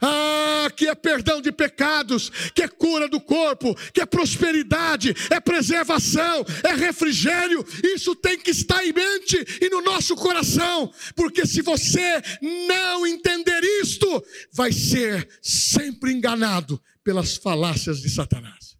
Ah, 0.00 0.70
que 0.76 0.86
é 0.86 0.94
perdão 0.94 1.42
de 1.42 1.50
pecados, 1.50 2.30
que 2.54 2.62
é 2.62 2.68
cura 2.68 3.08
do 3.08 3.20
corpo, 3.20 3.74
que 3.92 4.00
é 4.00 4.06
prosperidade, 4.06 5.12
é 5.28 5.40
preservação, 5.40 6.44
é 6.62 6.72
refrigério. 6.72 7.66
Isso 7.82 8.14
tem 8.14 8.38
que 8.38 8.52
estar 8.52 8.82
em 8.84 8.92
mente 8.92 9.44
e 9.60 9.68
no 9.68 9.82
nosso 9.82 10.14
coração, 10.14 10.90
porque 11.16 11.44
se 11.44 11.62
você 11.62 12.22
não 12.68 13.04
entender 13.04 13.60
isto, 13.82 14.24
vai 14.52 14.72
ser 14.72 15.28
sempre 15.42 16.12
enganado 16.12 16.80
pelas 17.02 17.36
falácias 17.36 18.00
de 18.00 18.08
Satanás. 18.08 18.76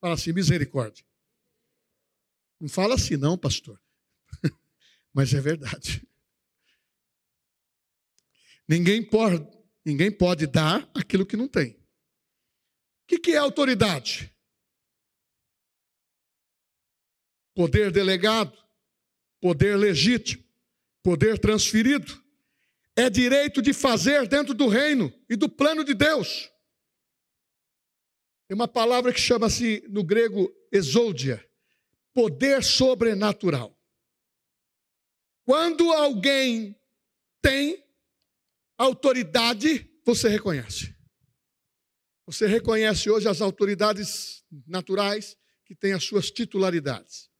Fala 0.00 0.14
assim: 0.14 0.32
misericórdia. 0.32 1.04
Não 2.62 2.68
fala 2.68 2.94
assim, 2.94 3.16
não, 3.16 3.36
pastor. 3.36 3.82
Mas 5.12 5.34
é 5.34 5.40
verdade. 5.40 6.06
Ninguém 8.68 9.02
pode, 9.04 9.44
ninguém 9.84 10.16
pode 10.16 10.46
dar 10.46 10.88
aquilo 10.94 11.26
que 11.26 11.36
não 11.36 11.48
tem. 11.48 11.76
O 13.10 13.18
que 13.18 13.32
é 13.32 13.36
autoridade? 13.36 14.32
Poder 17.52 17.90
delegado, 17.90 18.56
poder 19.40 19.76
legítimo, 19.76 20.44
poder 21.02 21.40
transferido. 21.40 22.22
É 22.94 23.10
direito 23.10 23.60
de 23.60 23.72
fazer 23.72 24.28
dentro 24.28 24.54
do 24.54 24.68
reino 24.68 25.12
e 25.28 25.34
do 25.34 25.48
plano 25.48 25.82
de 25.82 25.94
Deus. 25.94 26.48
Tem 28.46 28.54
uma 28.54 28.68
palavra 28.68 29.12
que 29.12 29.18
chama-se 29.18 29.84
no 29.88 30.04
grego 30.04 30.48
exoudia 30.70 31.44
poder 32.14 32.62
sobrenatural. 32.62 33.76
Quando 35.44 35.90
alguém 35.92 36.78
tem 37.40 37.84
autoridade, 38.78 39.90
você 40.04 40.28
reconhece. 40.28 40.94
Você 42.26 42.46
reconhece 42.46 43.10
hoje 43.10 43.28
as 43.28 43.40
autoridades 43.40 44.44
naturais 44.66 45.36
que 45.64 45.74
têm 45.74 45.92
as 45.92 46.04
suas 46.04 46.30
titularidades. 46.30 47.30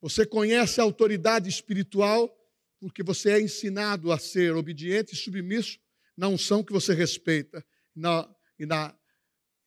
Você 0.00 0.24
conhece 0.26 0.80
a 0.80 0.84
autoridade 0.84 1.48
espiritual 1.48 2.38
porque 2.80 3.02
você 3.02 3.30
é 3.30 3.40
ensinado 3.40 4.10
a 4.10 4.18
ser 4.18 4.56
obediente 4.56 5.14
e 5.14 5.16
submisso 5.16 5.78
na 6.16 6.28
unção 6.28 6.64
que 6.64 6.72
você 6.72 6.92
respeita 6.92 7.64
na, 7.94 8.28
e 8.58 8.66
na, 8.66 8.96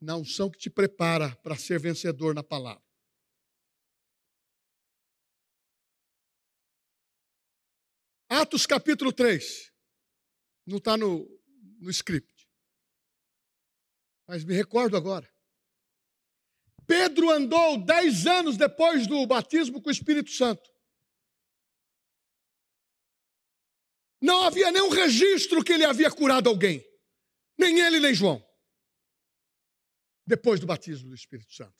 na 0.01 0.17
unção 0.17 0.49
que 0.49 0.59
te 0.59 0.69
prepara 0.69 1.33
para 1.37 1.55
ser 1.55 1.79
vencedor 1.79 2.35
na 2.35 2.43
palavra. 2.43 2.84
Atos 8.35 8.65
capítulo 8.65 9.13
3. 9.13 9.71
Não 10.67 10.77
está 10.77 10.97
no, 10.97 11.25
no 11.79 11.89
script. 11.89 12.49
mas 14.27 14.43
me 14.43 14.53
recordo 14.53 14.97
agora. 14.97 15.33
Pedro 16.85 17.31
andou 17.31 17.83
dez 17.83 18.27
anos 18.27 18.57
depois 18.57 19.07
do 19.07 19.25
batismo 19.25 19.81
com 19.81 19.87
o 19.87 19.91
Espírito 19.91 20.31
Santo. 20.31 20.69
Não 24.21 24.43
havia 24.43 24.69
nenhum 24.69 24.89
registro 24.89 25.63
que 25.63 25.71
ele 25.71 25.85
havia 25.85 26.11
curado 26.11 26.49
alguém, 26.49 26.85
nem 27.57 27.79
ele 27.79 28.01
nem 28.01 28.13
João, 28.13 28.45
depois 30.27 30.59
do 30.59 30.65
batismo 30.65 31.07
do 31.07 31.15
Espírito 31.15 31.53
Santo. 31.53 31.75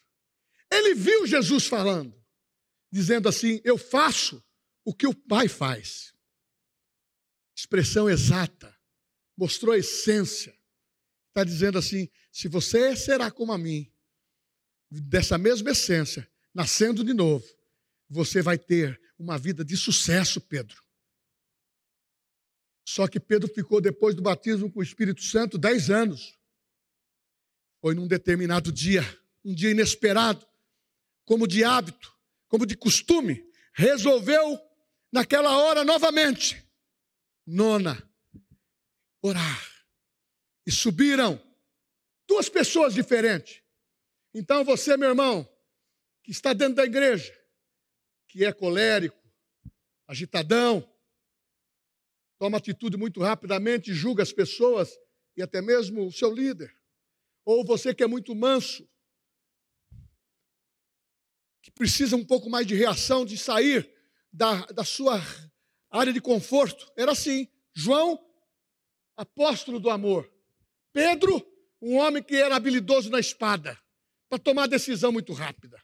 Ele 0.72 0.96
viu 0.96 1.28
Jesus 1.28 1.68
falando, 1.68 2.15
dizendo 2.89 3.28
assim: 3.28 3.60
Eu 3.63 3.78
faço 3.78 4.41
o 4.86 4.96
que 4.96 5.06
o 5.06 5.13
Pai 5.13 5.50
faz. 5.50 6.14
Expressão 7.56 8.10
exata, 8.10 8.76
mostrou 9.38 9.74
a 9.74 9.78
essência. 9.78 10.58
Está 11.30 11.44
dizendo 11.44 11.78
assim: 11.78 12.10
se 12.32 12.48
você 12.48 12.96
será 12.96 13.32
como 13.32 13.54
a 13.54 13.58
mim, 13.58 13.91
dessa 14.89 15.38
mesma 15.38 15.72
essência, 15.72 16.30
nascendo 16.54 17.04
de 17.04 17.13
novo, 17.13 17.46
você 18.10 18.41
vai 18.41 18.58
ter 18.58 19.00
uma 19.18 19.38
vida 19.38 19.63
de 19.63 19.78
sucesso, 19.78 20.41
Pedro. 20.41 20.84
Só 22.88 23.08
que 23.08 23.20
Pedro 23.20 23.48
ficou 23.48 23.82
depois 23.82 24.13
do 24.13 24.22
batismo 24.22 24.72
com 24.72 24.80
o 24.80 24.84
Espírito 24.84 25.24
Santo 25.24 25.58
dez 25.58 25.89
anos. 25.89 26.38
Foi 27.82 27.96
num 27.96 28.08
determinado 28.08 28.72
dia, 28.72 29.02
um 29.44 29.54
dia 29.54 29.72
inesperado, 29.72 30.46
como 31.24 31.48
de 31.48 31.63
hábito, 31.63 32.15
como 32.48 32.65
de 32.65 32.76
costume, 32.76 33.44
resolveu 33.74 34.60
naquela 35.12 35.58
hora 35.58 35.84
novamente, 35.84 36.64
nona, 37.45 38.10
orar. 39.21 39.86
E 40.65 40.71
subiram 40.71 41.39
duas 42.27 42.49
pessoas 42.49 42.93
diferentes. 42.93 43.62
Então 44.34 44.63
você, 44.63 44.97
meu 44.97 45.10
irmão, 45.10 45.47
que 46.23 46.31
está 46.31 46.53
dentro 46.53 46.75
da 46.75 46.84
igreja, 46.84 47.34
que 48.27 48.43
é 48.43 48.51
colérico, 48.51 49.17
agitadão, 50.08 50.91
toma 52.38 52.58
atitude 52.58 52.97
muito 52.97 53.21
rapidamente, 53.21 53.93
julga 53.93 54.23
as 54.23 54.34
pessoas 54.34 54.97
e 55.38 55.41
até 55.41 55.62
mesmo 55.62 56.08
o 56.08 56.12
seu 56.12 56.34
líder. 56.34 56.75
Ou 57.45 57.63
você 57.63 57.93
que 57.93 58.03
é 58.03 58.08
muito 58.08 58.34
manso, 58.34 58.89
que 61.62 61.71
precisa 61.71 62.15
um 62.15 62.25
pouco 62.25 62.49
mais 62.49 62.65
de 62.65 62.75
reação, 62.75 63.25
de 63.25 63.38
sair 63.38 63.89
da, 64.31 64.65
da 64.67 64.84
sua 64.84 65.19
área 65.99 66.13
de 66.13 66.21
conforto. 66.21 66.91
Era 66.97 67.12
assim. 67.12 67.47
João, 67.73 68.19
apóstolo 69.17 69.79
do 69.79 69.89
amor. 69.89 70.31
Pedro, 70.93 71.45
um 71.81 71.97
homem 71.97 72.23
que 72.23 72.36
era 72.36 72.55
habilidoso 72.55 73.10
na 73.10 73.19
espada, 73.19 73.77
para 74.29 74.39
tomar 74.39 74.67
decisão 74.67 75.12
muito 75.12 75.34
rápida. 75.34 75.81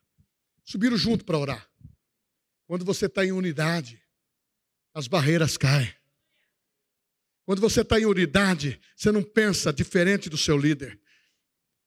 Subiram 0.63 0.97
junto 0.97 1.25
para 1.25 1.37
orar. 1.37 1.69
Quando 2.65 2.85
você 2.85 3.07
está 3.07 3.25
em 3.25 3.31
unidade, 3.31 4.01
as 4.93 5.07
barreiras 5.07 5.57
caem. 5.57 5.93
Quando 7.45 7.59
você 7.59 7.81
está 7.81 7.99
em 7.99 8.05
unidade, 8.05 8.79
você 8.95 9.11
não 9.11 9.21
pensa 9.21 9.73
diferente 9.73 10.29
do 10.29 10.37
seu 10.37 10.57
líder. 10.57 10.99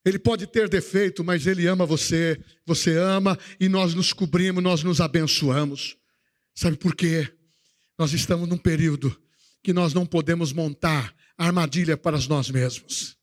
Ele 0.04 0.18
pode 0.18 0.46
ter 0.46 0.68
defeito, 0.68 1.24
mas 1.24 1.46
ele 1.46 1.66
ama 1.66 1.86
você, 1.86 2.38
você 2.66 2.96
ama 2.98 3.38
e 3.58 3.68
nós 3.68 3.94
nos 3.94 4.12
cobrimos, 4.12 4.62
nós 4.62 4.82
nos 4.82 5.00
abençoamos. 5.00 5.96
Sabe 6.54 6.76
por 6.76 6.94
quê? 6.94 7.34
Nós 7.98 8.12
estamos 8.12 8.48
num 8.48 8.58
período 8.58 9.20
que 9.62 9.72
nós 9.72 9.94
não 9.94 10.04
podemos 10.04 10.52
montar 10.52 11.14
armadilha 11.36 11.96
para 11.96 12.18
nós 12.28 12.50
mesmos. 12.50 13.16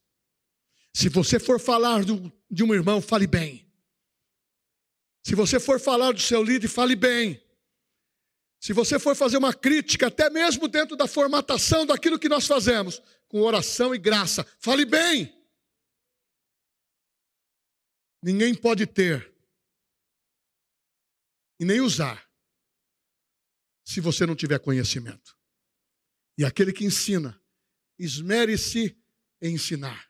Se 0.93 1.09
você 1.09 1.39
for 1.39 1.59
falar 1.59 2.03
de 2.03 2.63
um 2.63 2.73
irmão, 2.73 3.01
fale 3.01 3.27
bem. 3.27 3.69
Se 5.25 5.35
você 5.35 5.59
for 5.59 5.79
falar 5.79 6.13
do 6.13 6.19
seu 6.19 6.43
líder, 6.43 6.67
fale 6.67 6.95
bem. 6.95 7.41
Se 8.59 8.73
você 8.73 8.99
for 8.99 9.15
fazer 9.15 9.37
uma 9.37 9.53
crítica, 9.53 10.07
até 10.07 10.29
mesmo 10.29 10.67
dentro 10.67 10.95
da 10.95 11.07
formatação 11.07 11.85
daquilo 11.85 12.19
que 12.19 12.29
nós 12.29 12.45
fazemos, 12.45 13.01
com 13.27 13.41
oração 13.41 13.93
e 13.93 13.97
graça, 13.97 14.45
fale 14.59 14.85
bem. 14.85 15.33
Ninguém 18.23 18.53
pode 18.53 18.85
ter 18.85 19.33
e 21.59 21.65
nem 21.65 21.81
usar 21.81 22.30
se 23.91 23.99
você 23.99 24.25
não 24.25 24.35
tiver 24.35 24.57
conhecimento. 24.59 25.37
E 26.37 26.45
aquele 26.45 26.71
que 26.71 26.85
ensina, 26.85 27.39
esmere-se 27.99 28.97
em 29.41 29.55
ensinar. 29.55 30.09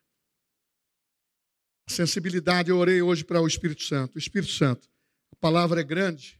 A 1.87 1.91
sensibilidade, 1.91 2.69
eu 2.69 2.77
orei 2.77 3.01
hoje 3.01 3.25
para 3.25 3.41
o 3.41 3.47
Espírito 3.47 3.81
Santo. 3.81 4.15
O 4.15 4.19
Espírito 4.19 4.51
Santo, 4.51 4.87
a 5.31 5.35
palavra 5.37 5.81
é 5.81 5.83
grande, 5.83 6.39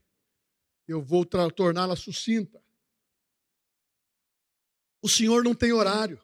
eu 0.87 1.01
vou 1.01 1.25
torná-la 1.25 1.95
sucinta. 1.95 2.63
O 5.01 5.09
Senhor 5.09 5.43
não 5.43 5.55
tem 5.55 5.73
horário. 5.73 6.23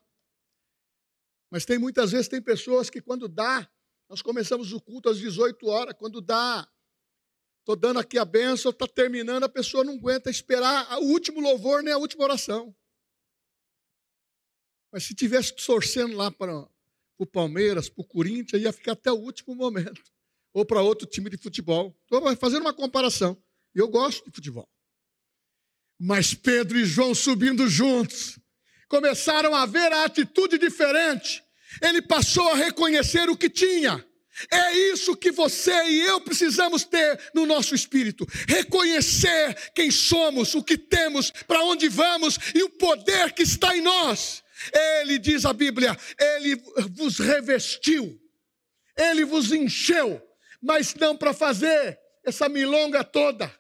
Mas 1.50 1.66
tem 1.66 1.80
muitas 1.80 2.12
vezes 2.12 2.28
tem 2.28 2.42
pessoas 2.42 2.92
que 2.92 3.02
quando 3.02 3.28
dá, 3.28 3.68
nós 4.08 4.22
começamos 4.22 4.72
o 4.72 4.80
culto 4.80 5.10
às 5.10 5.18
18 5.18 5.66
horas, 5.68 5.96
quando 5.98 6.22
dá, 6.22 6.70
estou 7.68 7.76
dando 7.76 8.00
aqui 8.00 8.18
a 8.18 8.24
benção, 8.24 8.72
está 8.72 8.88
terminando, 8.88 9.44
a 9.44 9.50
pessoa 9.50 9.84
não 9.84 9.96
aguenta 9.96 10.30
esperar 10.30 10.90
o 11.00 11.08
último 11.08 11.42
louvor 11.42 11.84
nem 11.84 11.94
a 11.94 11.98
última 11.98 12.24
oração. 12.24 12.74
Mas 14.90 15.04
se 15.04 15.14
tivesse 15.14 15.54
torcendo 15.54 16.16
lá 16.16 16.32
para 16.32 16.66
o 17.18 17.26
Palmeiras, 17.26 17.90
para 17.90 18.02
o 18.02 18.08
Corinthians, 18.08 18.62
ia 18.62 18.72
ficar 18.72 18.94
até 18.94 19.12
o 19.12 19.18
último 19.18 19.54
momento. 19.54 20.02
Ou 20.54 20.66
para 20.66 20.82
outro 20.82 21.06
time 21.06 21.30
de 21.30 21.36
futebol. 21.36 21.94
Estou 22.04 22.36
fazendo 22.38 22.62
uma 22.62 22.74
comparação. 22.74 23.38
Eu 23.76 23.90
gosto 23.90 24.24
de 24.24 24.32
futebol. 24.32 24.68
Mas 26.00 26.34
Pedro 26.34 26.80
e 26.80 26.86
João 26.86 27.14
subindo 27.14 27.68
juntos, 27.68 28.40
começaram 28.88 29.54
a 29.54 29.66
ver 29.66 29.92
a 29.92 30.06
atitude 30.06 30.58
diferente. 30.58 31.44
Ele 31.82 32.02
passou 32.02 32.48
a 32.48 32.56
reconhecer 32.56 33.30
o 33.30 33.36
que 33.36 33.50
tinha. 33.50 34.07
É 34.52 34.72
isso 34.94 35.16
que 35.16 35.32
você 35.32 35.74
e 35.90 36.02
eu 36.02 36.22
precisamos 36.22 36.84
ter 36.84 37.20
no 37.34 37.46
nosso 37.46 37.74
espírito: 37.74 38.26
reconhecer 38.48 39.72
quem 39.74 39.90
somos, 39.90 40.54
o 40.54 40.64
que 40.64 40.78
temos, 40.78 41.32
para 41.32 41.64
onde 41.64 41.90
vamos 41.90 42.38
e 42.54 42.64
o 42.64 42.70
poder 42.70 43.34
que 43.34 43.44
está 43.44 43.76
em 43.76 43.82
nós. 43.82 44.44
Ele 45.00 45.18
diz 45.18 45.46
a 45.46 45.54
Bíblia: 45.54 45.98
Ele 46.20 46.56
vos 46.92 47.18
revestiu, 47.18 48.20
Ele 48.96 49.26
vos 49.26 49.52
encheu, 49.52 50.22
mas 50.62 50.94
não 50.96 51.18
para 51.18 51.34
fazer 51.34 52.00
essa 52.24 52.48
milonga 52.48 53.04
toda. 53.04 53.52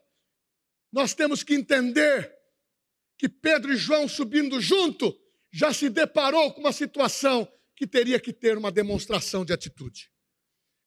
Nós 0.92 1.13
temos 1.13 1.44
que 1.44 1.54
entender 1.54 2.32
que 3.18 3.28
Pedro 3.28 3.74
e 3.74 3.78
João 3.78 4.08
subindo 4.08 4.62
junto 4.62 5.16
já 5.52 5.74
se 5.74 5.90
deparou 5.90 6.54
com 6.54 6.62
uma 6.62 6.72
situação 6.72 7.52
que 7.76 7.88
teria 7.88 8.20
que 8.20 8.32
ter 8.32 8.58
uma 8.58 8.72
demonstração 8.72 9.44
de 9.44 9.54
atitude. 9.54 10.12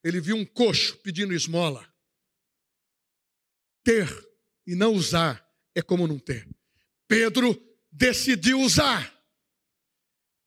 Ele 0.02 0.20
viu 0.20 0.36
um 0.36 0.46
coxo 0.46 0.98
pedindo 0.98 1.34
esmola. 1.34 1.86
Ter 3.84 4.08
e 4.66 4.74
não 4.74 4.94
usar 4.94 5.46
é 5.74 5.82
como 5.82 6.06
não 6.06 6.18
ter. 6.18 6.48
Pedro 7.08 7.54
decidiu 7.90 8.60
usar. 8.60 9.12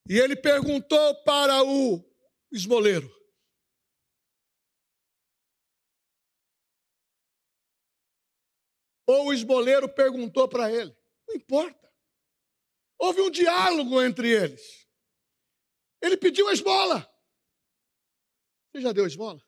E 0.07 0.17
ele 0.17 0.35
perguntou 0.35 1.23
para 1.23 1.63
o 1.63 2.03
esmoleiro: 2.51 3.09
Ou 9.05 9.27
o 9.27 9.33
esmoleiro 9.33 9.87
perguntou 9.89 10.47
para 10.47 10.71
ele. 10.71 10.95
Não 11.27 11.35
importa. 11.35 11.91
Houve 12.97 13.21
um 13.21 13.29
diálogo 13.29 14.01
entre 14.01 14.31
eles. 14.31 14.87
Ele 16.01 16.17
pediu 16.17 16.47
a 16.47 16.53
esmola. 16.53 17.12
Você 18.74 18.82
já 18.82 18.91
deu 18.91 19.05
esmola? 19.05 19.39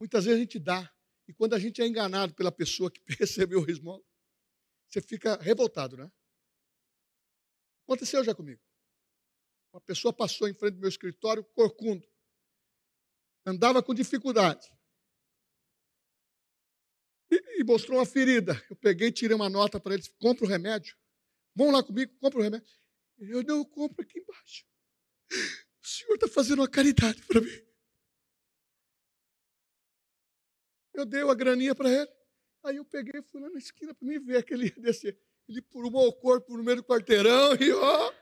Muitas 0.00 0.24
vezes 0.24 0.38
a 0.38 0.42
gente 0.42 0.58
dá. 0.58 0.90
E 1.28 1.34
quando 1.34 1.52
a 1.52 1.58
gente 1.58 1.82
é 1.82 1.86
enganado 1.86 2.34
pela 2.34 2.50
pessoa 2.50 2.90
que 2.90 3.02
recebeu 3.20 3.62
a 3.62 3.70
esmola, 3.70 4.02
você 4.88 5.02
fica 5.02 5.36
revoltado, 5.36 5.98
né? 5.98 6.10
Aconteceu 7.82 8.24
já 8.24 8.34
comigo. 8.34 8.62
Uma 9.70 9.82
pessoa 9.82 10.14
passou 10.14 10.48
em 10.48 10.54
frente 10.54 10.74
do 10.74 10.80
meu 10.80 10.88
escritório, 10.88 11.44
corcundo. 11.44 12.08
Andava 13.44 13.82
com 13.82 13.92
dificuldade 13.92 14.66
e, 17.30 17.60
e 17.60 17.64
mostrou 17.64 17.98
uma 17.98 18.06
ferida. 18.06 18.54
Eu 18.70 18.76
peguei, 18.76 19.12
tirei 19.12 19.36
uma 19.36 19.50
nota 19.50 19.78
para 19.78 19.92
eles, 19.92 20.08
compra 20.08 20.46
o 20.46 20.48
remédio. 20.48 20.96
Vão 21.54 21.70
lá 21.70 21.82
comigo, 21.82 22.16
compra 22.18 22.40
o 22.40 22.42
remédio. 22.42 22.66
Eu 23.18 23.42
não 23.42 23.62
compro 23.62 24.02
aqui 24.02 24.18
embaixo. 24.18 24.64
O 25.86 25.88
senhor 25.88 26.14
está 26.14 26.26
fazendo 26.26 26.58
uma 26.58 26.68
caridade 26.68 27.22
para 27.26 27.40
mim. 27.40 27.64
Eu 30.92 31.06
dei 31.06 31.22
uma 31.22 31.34
graninha 31.36 31.76
para 31.76 31.88
ele. 31.88 32.10
Aí 32.64 32.74
eu 32.74 32.84
peguei 32.84 33.20
e 33.20 33.22
fui 33.22 33.40
lá 33.40 33.48
na 33.48 33.58
esquina 33.58 33.94
para 33.94 34.08
mim 34.08 34.18
ver 34.18 34.38
aquele 34.38 34.68
descer. 34.80 35.16
Ele 35.48 35.62
purumou 35.62 36.08
o 36.08 36.12
corpo 36.12 36.56
no 36.56 36.64
meio 36.64 36.78
do 36.78 36.84
quarteirão 36.84 37.54
e 37.54 37.70
ó. 37.70 38.12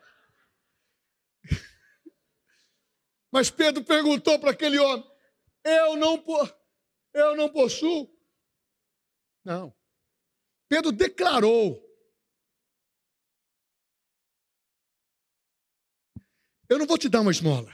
Mas 3.32 3.50
Pedro 3.50 3.82
perguntou 3.82 4.38
para 4.38 4.50
aquele 4.50 4.78
homem: 4.78 5.10
Eu 5.64 5.96
não, 5.96 6.22
eu 7.14 7.34
não 7.34 7.48
possuo? 7.48 8.14
Não. 9.42 9.74
Pedro 10.68 10.92
declarou: 10.92 11.82
Eu 16.68 16.78
não 16.78 16.86
vou 16.86 16.98
te 16.98 17.08
dar 17.08 17.20
uma 17.20 17.30
esmola. 17.30 17.72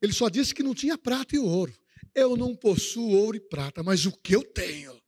Ele 0.00 0.12
só 0.12 0.28
disse 0.28 0.54
que 0.54 0.62
não 0.62 0.74
tinha 0.74 0.98
prata 0.98 1.34
e 1.34 1.38
ouro. 1.38 1.74
Eu 2.14 2.36
não 2.36 2.54
possuo 2.54 3.10
ouro 3.10 3.36
e 3.36 3.40
prata, 3.40 3.82
mas 3.82 4.06
o 4.06 4.12
que 4.12 4.34
eu 4.34 4.42
tenho? 4.42 5.00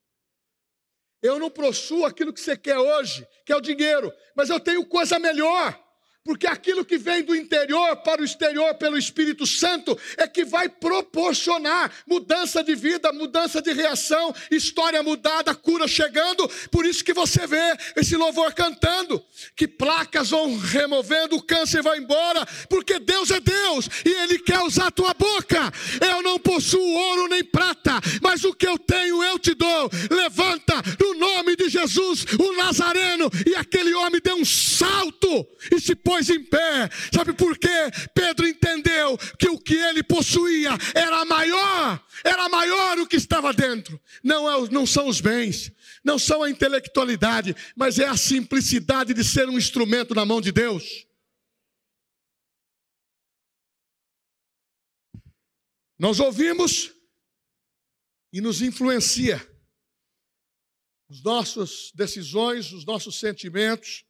Eu 1.23 1.39
não 1.39 1.51
possuo 1.51 2.05
aquilo 2.05 2.33
que 2.33 2.41
você 2.41 2.57
quer 2.57 2.79
hoje, 2.79 3.27
que 3.45 3.53
é 3.53 3.57
o 3.57 3.61
dinheiro, 3.61 4.13
mas 4.37 4.51
eu 4.51 4.61
tenho 4.61 4.87
coisa 4.87 5.19
melhor. 5.19 5.79
Porque 6.25 6.47
aquilo 6.47 6.85
que 6.85 6.99
vem 6.99 7.23
do 7.23 7.35
interior 7.35 7.97
para 8.03 8.21
o 8.21 8.25
exterior 8.25 8.75
pelo 8.75 8.99
Espírito 8.99 9.47
Santo 9.47 9.99
é 10.19 10.29
que 10.29 10.45
vai 10.45 10.69
proporcionar 10.69 11.91
mudança 12.07 12.63
de 12.63 12.75
vida, 12.75 13.11
mudança 13.13 13.63
de 13.63 13.73
reação, 13.73 14.35
história 14.51 15.03
mudada, 15.03 15.55
cura 15.55 15.89
chegando. 15.89 16.47
Por 16.71 16.85
isso 16.85 17.03
que 17.03 17.15
você 17.15 17.47
vê 17.47 17.77
esse 17.97 18.15
louvor 18.15 18.53
cantando, 18.53 19.25
que 19.57 19.67
placas 19.67 20.31
vão 20.31 20.59
removendo, 20.59 21.37
o 21.37 21.43
câncer 21.43 21.83
vai 21.83 21.99
embora, 21.99 22.45
porque 22.69 22.99
Deus 22.99 23.31
é 23.31 23.41
Deus 23.41 23.89
e 24.05 24.11
Ele 24.11 24.39
quer 24.39 24.61
usar 24.61 24.89
a 24.89 24.91
tua 24.91 25.15
boca. 25.15 25.73
Eu 26.01 26.23
não 26.23 26.39
possuo 26.39 26.93
ouro 26.93 27.29
nem 27.29 27.43
prata, 27.43 27.93
mas 28.21 28.45
o 28.45 28.53
que 28.53 28.67
eu 28.67 28.79
tenho 28.79 29.23
eu 29.23 29.39
te 29.39 29.55
dou. 29.55 29.91
Levanta 30.11 30.75
no 31.01 31.15
nome 31.15 31.57
de 31.57 31.69
Jesus, 31.69 32.27
o 32.39 32.53
Nazareno. 32.53 33.31
E 33.47 33.55
aquele 33.55 33.95
homem 33.95 34.21
deu 34.23 34.37
um 34.37 34.45
salto 34.45 35.47
e 35.73 35.81
se 35.81 35.95
pôs 36.09 36.31
em 36.31 36.43
pé. 36.43 36.89
Sabe 37.15 37.35
por 37.35 37.59
quê? 37.59 37.69
Pedro 38.15 38.49
entendeu 38.49 39.19
que 39.39 39.51
o 39.51 39.61
que 39.61 39.75
ele 39.75 40.03
possuía 40.03 40.71
era 40.95 41.23
maior, 41.27 42.03
era 42.25 42.49
maior 42.49 42.99
o 42.99 43.07
que 43.07 43.17
estava 43.17 43.53
dentro. 43.53 44.01
Não, 44.25 44.51
é, 44.51 44.71
não 44.71 44.87
são 44.87 45.07
os 45.07 45.21
bens, 45.21 45.71
não 46.03 46.19
são 46.19 46.43
a 46.43 46.49
intelectualidade, 46.49 47.55
mas 47.77 47.99
é 47.99 48.07
a 48.07 48.17
simplicidade 48.17 49.13
de 49.13 49.23
ser 49.23 49.51
um 49.51 49.59
instrumento 49.59 50.15
na 50.15 50.25
mão 50.25 50.41
de 50.41 50.51
Deus. 50.51 51.07
Nós 55.99 56.21
ouvimos 56.21 56.91
e 58.33 58.41
nos 58.41 58.63
influencia 58.63 59.37
as 61.11 61.23
nossas 61.23 61.93
decisões, 61.95 62.73
os 62.73 62.87
nossos 62.87 63.19
sentimentos, 63.19 64.08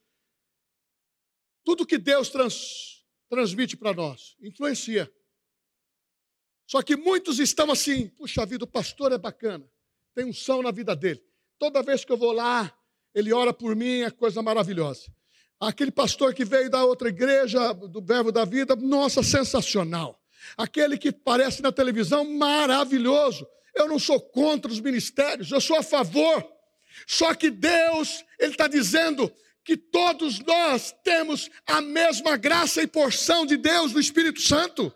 tudo 1.69 1.85
que 1.85 1.99
Deus 1.99 2.31
trans, 2.31 3.05
transmite 3.29 3.77
para 3.77 3.93
nós 3.93 4.35
influencia. 4.41 5.12
Só 6.66 6.81
que 6.81 6.97
muitos 6.97 7.39
estão 7.39 7.71
assim, 7.71 8.09
puxa 8.09 8.47
vida, 8.47 8.64
o 8.64 8.66
pastor 8.66 9.12
é 9.12 9.19
bacana, 9.19 9.71
tem 10.14 10.25
um 10.25 10.33
som 10.33 10.62
na 10.62 10.71
vida 10.71 10.97
dele. 10.97 11.23
Toda 11.59 11.83
vez 11.83 12.07
que 12.07 12.11
eu 12.11 12.16
vou 12.16 12.33
lá, 12.33 12.75
ele 13.14 13.35
ora 13.35 13.53
por 13.53 13.77
mim, 13.77 14.01
é 14.01 14.11
coisa 14.11 14.41
maravilhosa. 14.41 15.12
Aquele 15.61 15.91
pastor 15.91 16.33
que 16.33 16.43
veio 16.43 16.71
da 16.71 16.87
outra 16.87 17.11
igreja, 17.11 17.75
do 17.75 18.01
Verbo 18.01 18.33
da 18.33 18.47
Vida, 18.47 18.75
nossa, 18.75 19.23
sensacional. 19.23 20.19
Aquele 20.57 20.97
que 20.97 21.09
aparece 21.09 21.61
na 21.61 21.71
televisão, 21.71 22.25
maravilhoso. 22.25 23.47
Eu 23.75 23.87
não 23.87 23.99
sou 23.99 24.19
contra 24.19 24.73
os 24.73 24.81
ministérios, 24.81 25.51
eu 25.51 25.61
sou 25.61 25.77
a 25.77 25.83
favor. 25.83 26.51
Só 27.07 27.35
que 27.35 27.51
Deus, 27.51 28.25
Ele 28.39 28.53
está 28.53 28.66
dizendo: 28.69 29.31
que 29.69 29.77
todos 29.77 30.41
nós 30.41 30.95
temos 31.05 31.51
a 31.66 31.83
mesma 31.83 32.39
graça 32.39 32.81
e 32.81 32.87
porção 32.87 33.45
de 33.45 33.59
Deus 33.59 33.93
do 33.93 34.01
Espírito 34.01 34.41
Santo. 34.41 34.91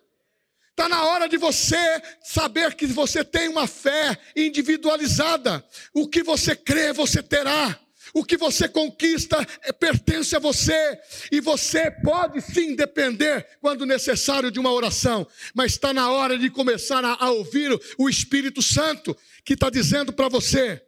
Está 0.70 0.88
na 0.88 1.04
hora 1.04 1.28
de 1.28 1.36
você 1.36 2.00
saber 2.22 2.74
que 2.74 2.86
você 2.86 3.22
tem 3.22 3.48
uma 3.48 3.66
fé 3.66 4.16
individualizada. 4.34 5.62
O 5.92 6.08
que 6.08 6.22
você 6.22 6.56
crê, 6.56 6.90
você 6.90 7.22
terá. 7.22 7.78
O 8.14 8.24
que 8.24 8.38
você 8.38 8.66
conquista 8.66 9.46
é, 9.62 9.74
pertence 9.74 10.34
a 10.34 10.38
você. 10.38 10.98
E 11.30 11.38
você 11.38 11.90
pode 11.90 12.40
sim 12.40 12.74
depender, 12.74 13.46
quando 13.60 13.84
necessário, 13.84 14.50
de 14.50 14.58
uma 14.58 14.72
oração. 14.72 15.26
Mas 15.54 15.72
está 15.72 15.92
na 15.92 16.10
hora 16.10 16.38
de 16.38 16.48
começar 16.48 17.04
a, 17.04 17.26
a 17.26 17.30
ouvir 17.30 17.78
o 17.98 18.08
Espírito 18.08 18.62
Santo, 18.62 19.14
que 19.44 19.52
está 19.52 19.68
dizendo 19.68 20.14
para 20.14 20.30
você: 20.30 20.82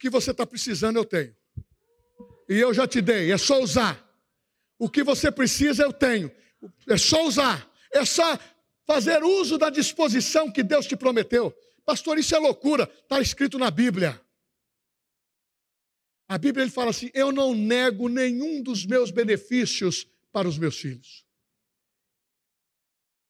que 0.00 0.08
você 0.08 0.30
está 0.30 0.46
precisando, 0.46 0.96
eu 0.96 1.04
tenho. 1.04 1.36
E 2.48 2.54
eu 2.54 2.72
já 2.72 2.88
te 2.88 3.02
dei, 3.02 3.30
é 3.30 3.36
só 3.36 3.60
usar. 3.60 4.02
O 4.78 4.88
que 4.88 5.04
você 5.04 5.30
precisa, 5.30 5.82
eu 5.82 5.92
tenho. 5.92 6.32
É 6.88 6.96
só 6.96 7.26
usar. 7.26 7.70
É 7.92 8.04
só 8.04 8.38
fazer 8.86 9.22
uso 9.22 9.58
da 9.58 9.68
disposição 9.68 10.50
que 10.50 10.62
Deus 10.62 10.86
te 10.86 10.96
prometeu. 10.96 11.54
Pastor, 11.84 12.18
isso 12.18 12.34
é 12.34 12.38
loucura. 12.38 12.90
Está 13.02 13.20
escrito 13.20 13.58
na 13.58 13.70
Bíblia. 13.70 14.20
A 16.26 16.38
Bíblia 16.38 16.64
ele 16.64 16.70
fala 16.70 16.90
assim: 16.90 17.10
Eu 17.12 17.30
não 17.30 17.54
nego 17.54 18.08
nenhum 18.08 18.62
dos 18.62 18.86
meus 18.86 19.10
benefícios 19.10 20.06
para 20.32 20.48
os 20.48 20.56
meus 20.56 20.78
filhos. 20.78 21.26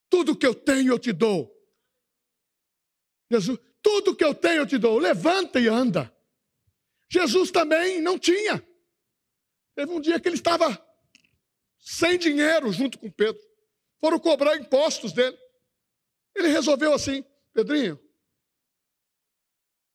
Tudo 0.08 0.36
que 0.36 0.46
eu 0.46 0.54
tenho 0.54 0.92
eu 0.92 0.98
te 0.98 1.12
dou. 1.12 1.52
Jesus, 3.30 3.58
tudo 3.82 4.14
que 4.14 4.24
eu 4.24 4.34
tenho 4.34 4.62
eu 4.62 4.66
te 4.66 4.78
dou. 4.78 4.98
Levanta 4.98 5.58
e 5.58 5.66
anda. 5.66 6.14
Jesus 7.10 7.50
também 7.50 8.00
não 8.00 8.16
tinha. 8.16 8.64
Teve 9.74 9.90
um 9.90 10.00
dia 10.00 10.20
que 10.20 10.28
ele 10.28 10.36
estava 10.36 10.66
sem 11.78 12.16
dinheiro 12.16 12.72
junto 12.72 12.98
com 12.98 13.10
Pedro. 13.10 13.42
Foram 13.98 14.20
cobrar 14.20 14.56
impostos 14.56 15.12
dele. 15.12 15.36
Ele 16.36 16.48
resolveu 16.48 16.94
assim: 16.94 17.24
Pedrinho, 17.52 18.00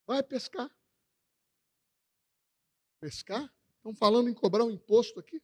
vai 0.05 0.21
pescar. 0.21 0.69
Pescar? 2.99 3.49
Estão 3.77 3.95
falando 3.95 4.29
em 4.29 4.33
cobrar 4.33 4.65
um 4.65 4.71
imposto 4.71 5.19
aqui? 5.19 5.41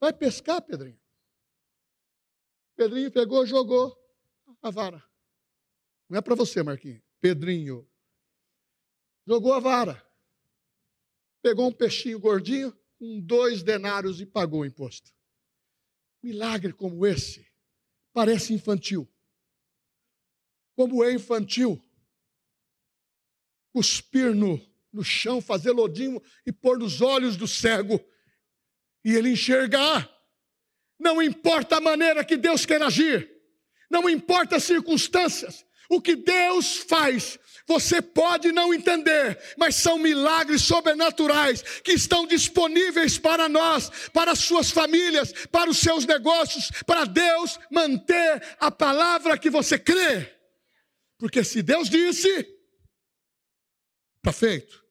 Vai 0.00 0.12
pescar, 0.12 0.62
Pedrinho. 0.62 1.00
Pedrinho 2.74 3.12
pegou, 3.12 3.44
jogou 3.44 3.96
a 4.62 4.70
vara. 4.70 5.04
Não 6.08 6.18
é 6.18 6.22
para 6.22 6.34
você, 6.34 6.62
Marquinhos. 6.62 7.02
Pedrinho. 7.20 7.88
Jogou 9.26 9.52
a 9.52 9.60
vara 9.60 10.11
pegou 11.42 11.68
um 11.68 11.72
peixinho 11.72 12.18
gordinho 12.18 12.72
com 12.98 13.20
dois 13.20 13.62
denários 13.62 14.20
e 14.20 14.26
pagou 14.26 14.60
o 14.60 14.66
imposto. 14.66 15.12
Milagre 16.22 16.72
como 16.72 17.04
esse 17.04 17.46
parece 18.12 18.54
infantil. 18.54 19.08
Como 20.76 21.02
é 21.04 21.12
infantil 21.12 21.82
cuspir 23.72 24.34
no, 24.34 24.60
no 24.92 25.02
chão, 25.02 25.40
fazer 25.40 25.72
lodinho 25.72 26.22
e 26.46 26.52
pôr 26.52 26.78
nos 26.78 27.00
olhos 27.00 27.36
do 27.36 27.48
cego 27.48 27.98
e 29.04 29.14
ele 29.14 29.30
enxergar. 29.30 30.08
Não 30.98 31.20
importa 31.20 31.76
a 31.76 31.80
maneira 31.80 32.24
que 32.24 32.36
Deus 32.36 32.64
quer 32.64 32.80
agir, 32.82 33.28
não 33.90 34.08
importa 34.08 34.56
as 34.56 34.64
circunstâncias, 34.64 35.64
o 35.88 36.00
que 36.00 36.14
Deus 36.14 36.76
faz 36.76 37.38
você 37.66 38.02
pode 38.02 38.52
não 38.52 38.74
entender, 38.74 39.38
mas 39.56 39.76
são 39.76 39.98
milagres 39.98 40.62
sobrenaturais 40.62 41.62
que 41.82 41.92
estão 41.92 42.26
disponíveis 42.26 43.18
para 43.18 43.48
nós, 43.48 43.90
para 44.12 44.32
as 44.32 44.40
suas 44.40 44.70
famílias, 44.70 45.32
para 45.48 45.70
os 45.70 45.78
seus 45.78 46.04
negócios, 46.04 46.70
para 46.86 47.04
Deus 47.04 47.58
manter 47.70 48.56
a 48.58 48.70
palavra 48.70 49.38
que 49.38 49.50
você 49.50 49.78
crê. 49.78 50.30
Porque 51.18 51.44
se 51.44 51.62
Deus 51.62 51.88
disse, 51.88 52.28
está 54.16 54.32
feito. 54.32 54.82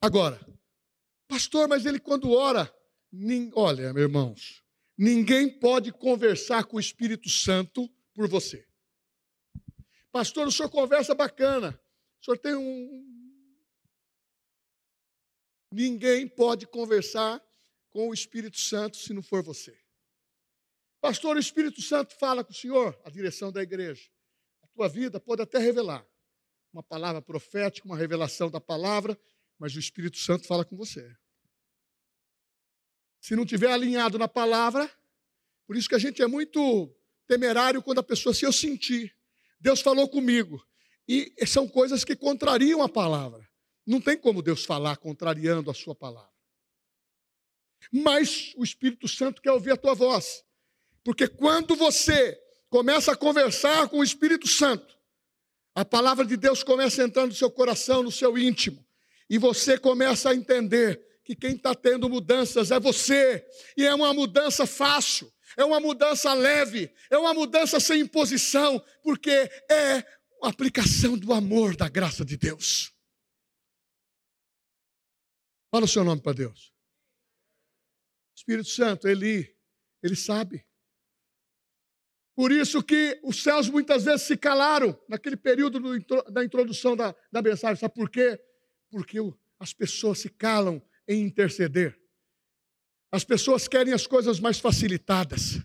Agora, 0.00 0.40
pastor, 1.28 1.68
mas 1.68 1.86
ele 1.86 1.98
quando 1.98 2.30
ora, 2.30 2.72
olha, 3.54 3.92
meus 3.92 4.06
irmãos, 4.06 4.62
ninguém 4.96 5.58
pode 5.58 5.92
conversar 5.92 6.64
com 6.64 6.76
o 6.76 6.80
Espírito 6.80 7.28
Santo 7.28 7.88
por 8.14 8.28
você. 8.28 8.66
Pastor, 10.14 10.46
o 10.46 10.52
senhor 10.52 10.70
conversa 10.70 11.12
bacana. 11.12 11.76
O 12.20 12.24
senhor 12.24 12.38
tem 12.38 12.54
um. 12.54 13.04
Ninguém 15.72 16.28
pode 16.28 16.68
conversar 16.68 17.44
com 17.90 18.08
o 18.08 18.14
Espírito 18.14 18.60
Santo 18.60 18.96
se 18.96 19.12
não 19.12 19.24
for 19.24 19.42
você. 19.42 19.76
Pastor, 21.00 21.34
o 21.34 21.40
Espírito 21.40 21.82
Santo 21.82 22.14
fala 22.16 22.44
com 22.44 22.52
o 22.52 22.54
senhor, 22.54 22.96
a 23.04 23.10
direção 23.10 23.50
da 23.50 23.60
igreja. 23.60 24.08
A 24.62 24.68
tua 24.68 24.88
vida 24.88 25.18
pode 25.18 25.42
até 25.42 25.58
revelar 25.58 26.06
uma 26.72 26.82
palavra 26.82 27.20
profética, 27.20 27.88
uma 27.88 27.96
revelação 27.96 28.48
da 28.48 28.60
palavra, 28.60 29.20
mas 29.58 29.74
o 29.74 29.80
Espírito 29.80 30.18
Santo 30.18 30.46
fala 30.46 30.64
com 30.64 30.76
você. 30.76 31.12
Se 33.20 33.34
não 33.34 33.44
tiver 33.44 33.72
alinhado 33.72 34.16
na 34.16 34.28
palavra, 34.28 34.88
por 35.66 35.74
isso 35.74 35.88
que 35.88 35.96
a 35.96 35.98
gente 35.98 36.22
é 36.22 36.26
muito 36.28 36.88
temerário 37.26 37.82
quando 37.82 37.98
a 37.98 38.04
pessoa 38.04 38.32
se 38.32 38.44
eu 38.44 38.52
sentir. 38.52 39.12
Deus 39.64 39.80
falou 39.80 40.06
comigo. 40.06 40.62
E 41.08 41.32
são 41.46 41.66
coisas 41.66 42.04
que 42.04 42.14
contrariam 42.14 42.82
a 42.82 42.88
palavra. 42.88 43.48
Não 43.86 43.98
tem 43.98 44.16
como 44.16 44.42
Deus 44.42 44.66
falar 44.66 44.98
contrariando 44.98 45.70
a 45.70 45.74
sua 45.74 45.94
palavra. 45.94 46.30
Mas 47.90 48.52
o 48.58 48.62
Espírito 48.62 49.08
Santo 49.08 49.40
quer 49.40 49.52
ouvir 49.52 49.72
a 49.72 49.76
tua 49.76 49.94
voz. 49.94 50.44
Porque 51.02 51.26
quando 51.26 51.74
você 51.74 52.38
começa 52.68 53.12
a 53.12 53.16
conversar 53.16 53.88
com 53.88 54.00
o 54.00 54.04
Espírito 54.04 54.46
Santo, 54.46 54.98
a 55.74 55.84
palavra 55.84 56.26
de 56.26 56.36
Deus 56.36 56.62
começa 56.62 57.00
a 57.00 57.06
entrar 57.06 57.26
no 57.26 57.34
seu 57.34 57.50
coração, 57.50 58.02
no 58.02 58.12
seu 58.12 58.36
íntimo, 58.36 58.86
e 59.28 59.38
você 59.38 59.78
começa 59.78 60.30
a 60.30 60.34
entender 60.34 61.02
que 61.24 61.34
quem 61.34 61.56
está 61.56 61.74
tendo 61.74 62.08
mudanças 62.08 62.70
é 62.70 62.78
você, 62.78 63.44
e 63.76 63.84
é 63.84 63.94
uma 63.94 64.12
mudança 64.12 64.66
fácil, 64.66 65.32
é 65.56 65.64
uma 65.64 65.80
mudança 65.80 66.32
leve, 66.34 66.92
é 67.10 67.18
uma 67.18 67.34
mudança 67.34 67.78
sem 67.80 68.00
imposição, 68.00 68.84
porque 69.02 69.30
é 69.70 69.98
a 70.42 70.48
aplicação 70.48 71.16
do 71.16 71.32
amor, 71.32 71.76
da 71.76 71.88
graça 71.88 72.24
de 72.24 72.36
Deus. 72.36 72.92
Fala 75.70 75.86
o 75.86 75.88
seu 75.88 76.04
nome 76.04 76.22
para 76.22 76.34
Deus. 76.34 76.72
Espírito 78.36 78.68
Santo, 78.68 79.08
ele, 79.08 79.56
ele 80.02 80.14
sabe. 80.14 80.66
Por 82.36 82.50
isso 82.50 82.82
que 82.82 83.20
os 83.22 83.42
céus 83.42 83.68
muitas 83.68 84.04
vezes 84.04 84.26
se 84.26 84.36
calaram 84.36 85.00
naquele 85.08 85.36
período 85.36 85.78
do, 85.78 86.22
da 86.30 86.44
introdução 86.44 86.96
da, 86.96 87.14
da 87.30 87.40
mensagem. 87.40 87.76
Sabe 87.76 87.94
por 87.94 88.10
quê? 88.10 88.40
Porque 88.90 89.18
as 89.58 89.72
pessoas 89.72 90.18
se 90.18 90.28
calam 90.28 90.82
em 91.08 91.22
interceder. 91.22 91.98
As 93.14 93.22
pessoas 93.22 93.68
querem 93.68 93.94
as 93.94 94.08
coisas 94.08 94.40
mais 94.40 94.58
facilitadas. 94.58 95.60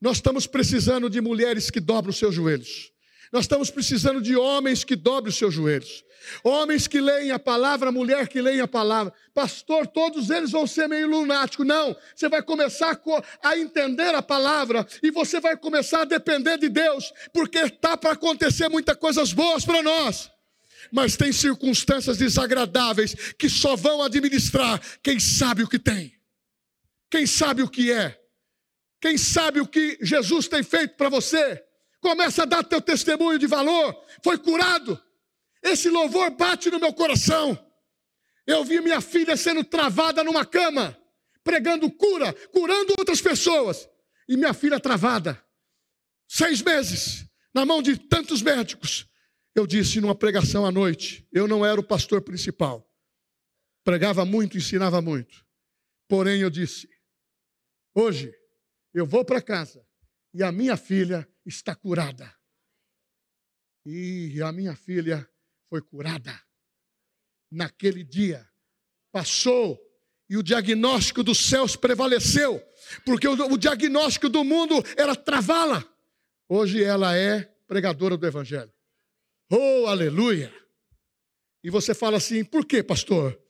Nós 0.00 0.18
estamos 0.18 0.46
precisando 0.46 1.10
de 1.10 1.20
mulheres 1.20 1.68
que 1.68 1.80
dobram 1.80 2.10
os 2.10 2.16
seus 2.16 2.32
joelhos. 2.32 2.92
Nós 3.32 3.42
estamos 3.42 3.72
precisando 3.72 4.22
de 4.22 4.36
homens 4.36 4.84
que 4.84 4.94
dobrem 4.94 5.30
os 5.30 5.36
seus 5.36 5.52
joelhos. 5.52 6.04
Homens 6.44 6.86
que 6.86 7.00
leem 7.00 7.32
a 7.32 7.40
palavra, 7.40 7.90
mulher 7.90 8.28
que 8.28 8.40
leem 8.40 8.60
a 8.60 8.68
palavra. 8.68 9.12
Pastor, 9.34 9.88
todos 9.88 10.30
eles 10.30 10.52
vão 10.52 10.64
ser 10.64 10.88
meio 10.88 11.10
lunáticos. 11.10 11.66
Não, 11.66 11.96
você 12.14 12.28
vai 12.28 12.40
começar 12.40 12.96
a 13.42 13.58
entender 13.58 14.14
a 14.14 14.22
palavra 14.22 14.86
e 15.02 15.10
você 15.10 15.40
vai 15.40 15.56
começar 15.56 16.02
a 16.02 16.04
depender 16.04 16.56
de 16.56 16.68
Deus, 16.68 17.12
porque 17.32 17.58
está 17.58 17.96
para 17.96 18.12
acontecer 18.12 18.68
muitas 18.68 18.96
coisas 18.96 19.32
boas 19.32 19.64
para 19.64 19.82
nós. 19.82 20.30
Mas 20.92 21.16
tem 21.16 21.32
circunstâncias 21.32 22.16
desagradáveis 22.16 23.12
que 23.36 23.48
só 23.48 23.74
vão 23.74 24.02
administrar 24.02 24.80
quem 25.02 25.18
sabe 25.18 25.64
o 25.64 25.68
que 25.68 25.80
tem, 25.80 26.15
quem 27.10 27.26
sabe 27.26 27.62
o 27.62 27.68
que 27.68 27.92
é, 27.92 28.20
quem 29.00 29.16
sabe 29.16 29.60
o 29.60 29.66
que 29.66 29.98
Jesus 30.00 30.48
tem 30.48 30.62
feito 30.62 30.96
para 30.96 31.08
você. 31.08 31.62
Começa 32.00 32.42
a 32.42 32.46
dar 32.46 32.62
teu 32.62 32.80
testemunho 32.80 33.38
de 33.38 33.46
valor. 33.46 33.96
Foi 34.22 34.38
curado. 34.38 35.00
Esse 35.62 35.88
louvor 35.88 36.30
bate 36.30 36.70
no 36.70 36.78
meu 36.78 36.92
coração. 36.92 37.58
Eu 38.46 38.64
vi 38.64 38.80
minha 38.80 39.00
filha 39.00 39.36
sendo 39.36 39.64
travada 39.64 40.22
numa 40.22 40.44
cama, 40.44 40.96
pregando 41.42 41.90
cura, 41.90 42.32
curando 42.52 42.94
outras 42.98 43.20
pessoas. 43.20 43.88
E 44.28 44.36
minha 44.36 44.54
filha 44.54 44.78
travada. 44.78 45.42
Seis 46.28 46.62
meses, 46.62 47.24
na 47.54 47.64
mão 47.64 47.82
de 47.82 47.96
tantos 47.96 48.42
médicos. 48.42 49.06
Eu 49.54 49.66
disse 49.66 50.00
numa 50.00 50.14
pregação 50.14 50.66
à 50.66 50.70
noite: 50.70 51.26
eu 51.32 51.48
não 51.48 51.64
era 51.64 51.80
o 51.80 51.84
pastor 51.84 52.22
principal. 52.22 52.88
Pregava 53.84 54.24
muito, 54.24 54.56
ensinava 54.56 55.00
muito. 55.00 55.44
Porém, 56.08 56.40
eu 56.40 56.50
disse: 56.50 56.88
hoje 57.96 58.32
eu 58.94 59.06
vou 59.06 59.24
para 59.24 59.42
casa 59.42 59.86
e 60.32 60.42
a 60.42 60.52
minha 60.52 60.76
filha 60.76 61.28
está 61.44 61.74
curada. 61.74 62.32
E 63.84 64.42
a 64.42 64.52
minha 64.52 64.74
filha 64.76 65.28
foi 65.68 65.80
curada. 65.80 66.38
Naquele 67.50 68.02
dia, 68.04 68.46
passou 69.12 69.80
e 70.28 70.36
o 70.36 70.42
diagnóstico 70.42 71.22
dos 71.22 71.38
céus 71.38 71.76
prevaleceu, 71.76 72.60
porque 73.04 73.28
o, 73.28 73.32
o 73.52 73.56
diagnóstico 73.56 74.28
do 74.28 74.42
mundo 74.42 74.74
era 74.96 75.14
travá-la. 75.14 75.84
Hoje 76.48 76.82
ela 76.82 77.16
é 77.16 77.44
pregadora 77.66 78.16
do 78.16 78.26
Evangelho. 78.26 78.72
Oh, 79.50 79.86
aleluia! 79.86 80.52
E 81.62 81.70
você 81.70 81.94
fala 81.94 82.16
assim, 82.16 82.44
por 82.44 82.66
quê, 82.66 82.82
pastor? 82.82 83.40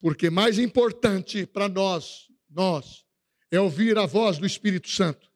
Porque 0.00 0.30
mais 0.30 0.58
importante 0.58 1.46
para 1.46 1.68
nós, 1.68 2.28
nós, 2.48 3.03
é 3.54 3.60
ouvir 3.60 3.98
a 3.98 4.06
voz 4.06 4.38
do 4.38 4.46
Espírito 4.46 4.88
Santo 4.88 5.34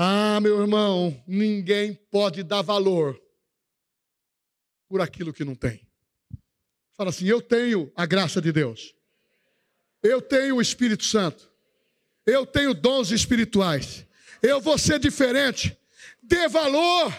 ah, 0.00 0.38
meu 0.40 0.60
irmão, 0.60 1.20
ninguém 1.26 1.92
pode 1.92 2.44
dar 2.44 2.62
valor 2.62 3.20
por 4.88 5.00
aquilo 5.00 5.32
que 5.32 5.44
não 5.44 5.56
tem. 5.56 5.84
Fala 6.96 7.10
assim: 7.10 7.26
eu 7.26 7.42
tenho 7.42 7.92
a 7.96 8.06
graça 8.06 8.40
de 8.40 8.52
Deus, 8.52 8.94
eu 10.00 10.22
tenho 10.22 10.56
o 10.56 10.62
Espírito 10.62 11.04
Santo, 11.04 11.50
eu 12.24 12.46
tenho 12.46 12.74
dons 12.74 13.10
espirituais, 13.10 14.06
eu 14.40 14.60
vou 14.60 14.78
ser 14.78 15.00
diferente. 15.00 15.76
Dê 16.22 16.46
valor. 16.46 17.12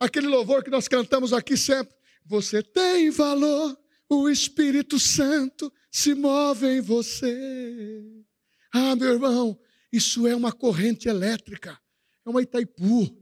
Aquele 0.00 0.26
louvor 0.26 0.64
que 0.64 0.70
nós 0.70 0.88
cantamos 0.88 1.32
aqui 1.32 1.56
sempre. 1.56 1.94
Você 2.26 2.60
tem 2.60 3.10
valor, 3.10 3.78
o 4.08 4.28
Espírito 4.28 4.98
Santo 4.98 5.72
se 5.94 6.12
move 6.12 6.66
em 6.66 6.80
você. 6.80 8.02
Ah, 8.72 8.96
meu 8.96 9.12
irmão, 9.12 9.56
isso 9.92 10.26
é 10.26 10.34
uma 10.34 10.50
corrente 10.50 11.08
elétrica, 11.08 11.78
é 12.26 12.30
uma 12.30 12.42
Itaipu. 12.42 13.16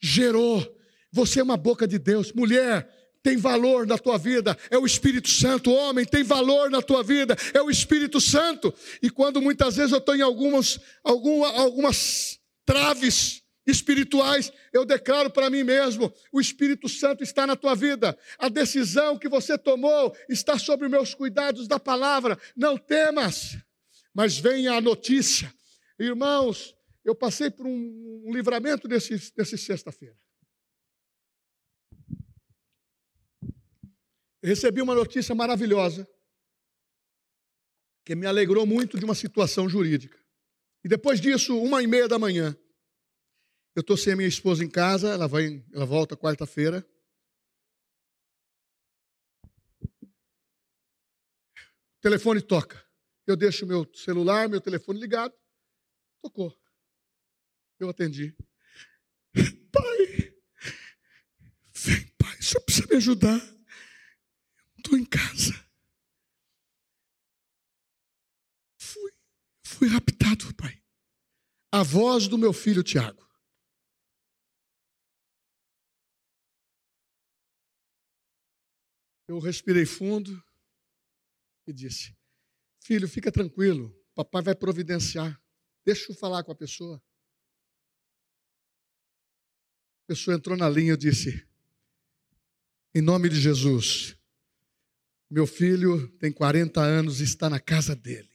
Gerou. 0.00 0.64
Você 1.10 1.40
é 1.40 1.42
uma 1.42 1.56
boca 1.56 1.86
de 1.86 1.98
Deus. 1.98 2.32
Mulher, 2.32 2.88
tem 3.24 3.36
valor 3.36 3.88
na 3.88 3.98
tua 3.98 4.18
vida, 4.18 4.56
é 4.70 4.78
o 4.78 4.86
Espírito 4.86 5.28
Santo. 5.28 5.72
Homem, 5.72 6.04
tem 6.04 6.22
valor 6.22 6.70
na 6.70 6.80
tua 6.80 7.02
vida, 7.02 7.36
é 7.52 7.60
o 7.60 7.68
Espírito 7.68 8.20
Santo. 8.20 8.72
E 9.02 9.10
quando 9.10 9.42
muitas 9.42 9.74
vezes 9.74 9.90
eu 9.90 9.98
estou 9.98 10.14
em 10.14 10.22
algumas, 10.22 10.78
alguma, 11.02 11.48
algumas 11.48 12.38
traves 12.64 13.41
espirituais, 13.66 14.52
eu 14.72 14.84
declaro 14.84 15.30
para 15.30 15.50
mim 15.50 15.62
mesmo: 15.62 16.12
o 16.32 16.40
Espírito 16.40 16.88
Santo 16.88 17.22
está 17.22 17.46
na 17.46 17.56
tua 17.56 17.74
vida. 17.74 18.16
A 18.38 18.48
decisão 18.48 19.18
que 19.18 19.28
você 19.28 19.56
tomou 19.58 20.16
está 20.28 20.58
sobre 20.58 20.88
meus 20.88 21.14
cuidados 21.14 21.66
da 21.66 21.78
palavra. 21.78 22.38
Não 22.56 22.76
temas, 22.76 23.56
mas 24.14 24.38
venha 24.38 24.72
a 24.72 24.80
notícia 24.80 25.52
Irmãos, 26.02 26.76
eu 27.04 27.14
passei 27.14 27.48
por 27.48 27.64
um, 27.64 28.22
um 28.26 28.32
livramento 28.32 28.88
nesse, 28.88 29.32
nesse 29.36 29.56
sexta-feira. 29.56 30.16
Recebi 34.42 34.82
uma 34.82 34.96
notícia 34.96 35.32
maravilhosa 35.34 36.08
que 38.04 38.16
me 38.16 38.26
alegrou 38.26 38.66
muito 38.66 38.98
de 38.98 39.04
uma 39.04 39.14
situação 39.14 39.68
jurídica. 39.68 40.18
E 40.84 40.88
depois 40.88 41.20
disso, 41.20 41.56
uma 41.56 41.80
e 41.80 41.86
meia 41.86 42.08
da 42.08 42.18
manhã, 42.18 42.56
eu 43.74 43.80
estou 43.80 43.96
sem 43.96 44.12
a 44.12 44.16
minha 44.16 44.28
esposa 44.28 44.62
em 44.62 44.68
casa, 44.68 45.10
ela, 45.10 45.26
vai, 45.26 45.64
ela 45.72 45.86
volta 45.86 46.16
quarta-feira. 46.16 46.86
O 51.96 52.00
telefone 52.02 52.42
toca. 52.42 52.84
Eu 53.26 53.36
deixo 53.36 53.66
meu 53.66 53.88
celular, 53.94 54.48
meu 54.48 54.60
telefone 54.60 55.00
ligado. 55.00 55.34
Tocou. 56.20 56.54
Eu 57.78 57.88
atendi. 57.88 58.36
Pai, 59.72 60.34
vem, 61.74 62.06
pai, 62.18 62.38
o 62.38 62.42
senhor 62.42 62.62
precisa 62.64 62.86
me 62.88 62.96
ajudar. 62.96 63.40
Estou 64.76 64.98
em 64.98 65.04
casa. 65.06 65.54
Fui, 68.78 69.12
fui 69.64 69.88
raptado, 69.88 70.54
pai. 70.54 70.82
A 71.72 71.82
voz 71.82 72.28
do 72.28 72.36
meu 72.36 72.52
filho 72.52 72.82
Tiago. 72.82 73.31
Eu 79.32 79.38
respirei 79.38 79.86
fundo 79.86 80.44
e 81.66 81.72
disse: 81.72 82.14
Filho, 82.80 83.08
fica 83.08 83.32
tranquilo, 83.32 83.90
papai 84.14 84.42
vai 84.42 84.54
providenciar. 84.54 85.42
Deixa 85.86 86.12
eu 86.12 86.16
falar 86.16 86.44
com 86.44 86.52
a 86.52 86.54
pessoa. 86.54 87.02
A 90.02 90.06
pessoa 90.08 90.36
entrou 90.36 90.54
na 90.54 90.68
linha 90.68 90.92
e 90.92 90.96
disse: 90.98 91.48
Em 92.94 93.00
nome 93.00 93.30
de 93.30 93.40
Jesus, 93.40 94.18
meu 95.30 95.46
filho 95.46 96.08
tem 96.18 96.30
40 96.30 96.82
anos 96.82 97.22
e 97.22 97.24
está 97.24 97.48
na 97.48 97.58
casa 97.58 97.96
dele. 97.96 98.28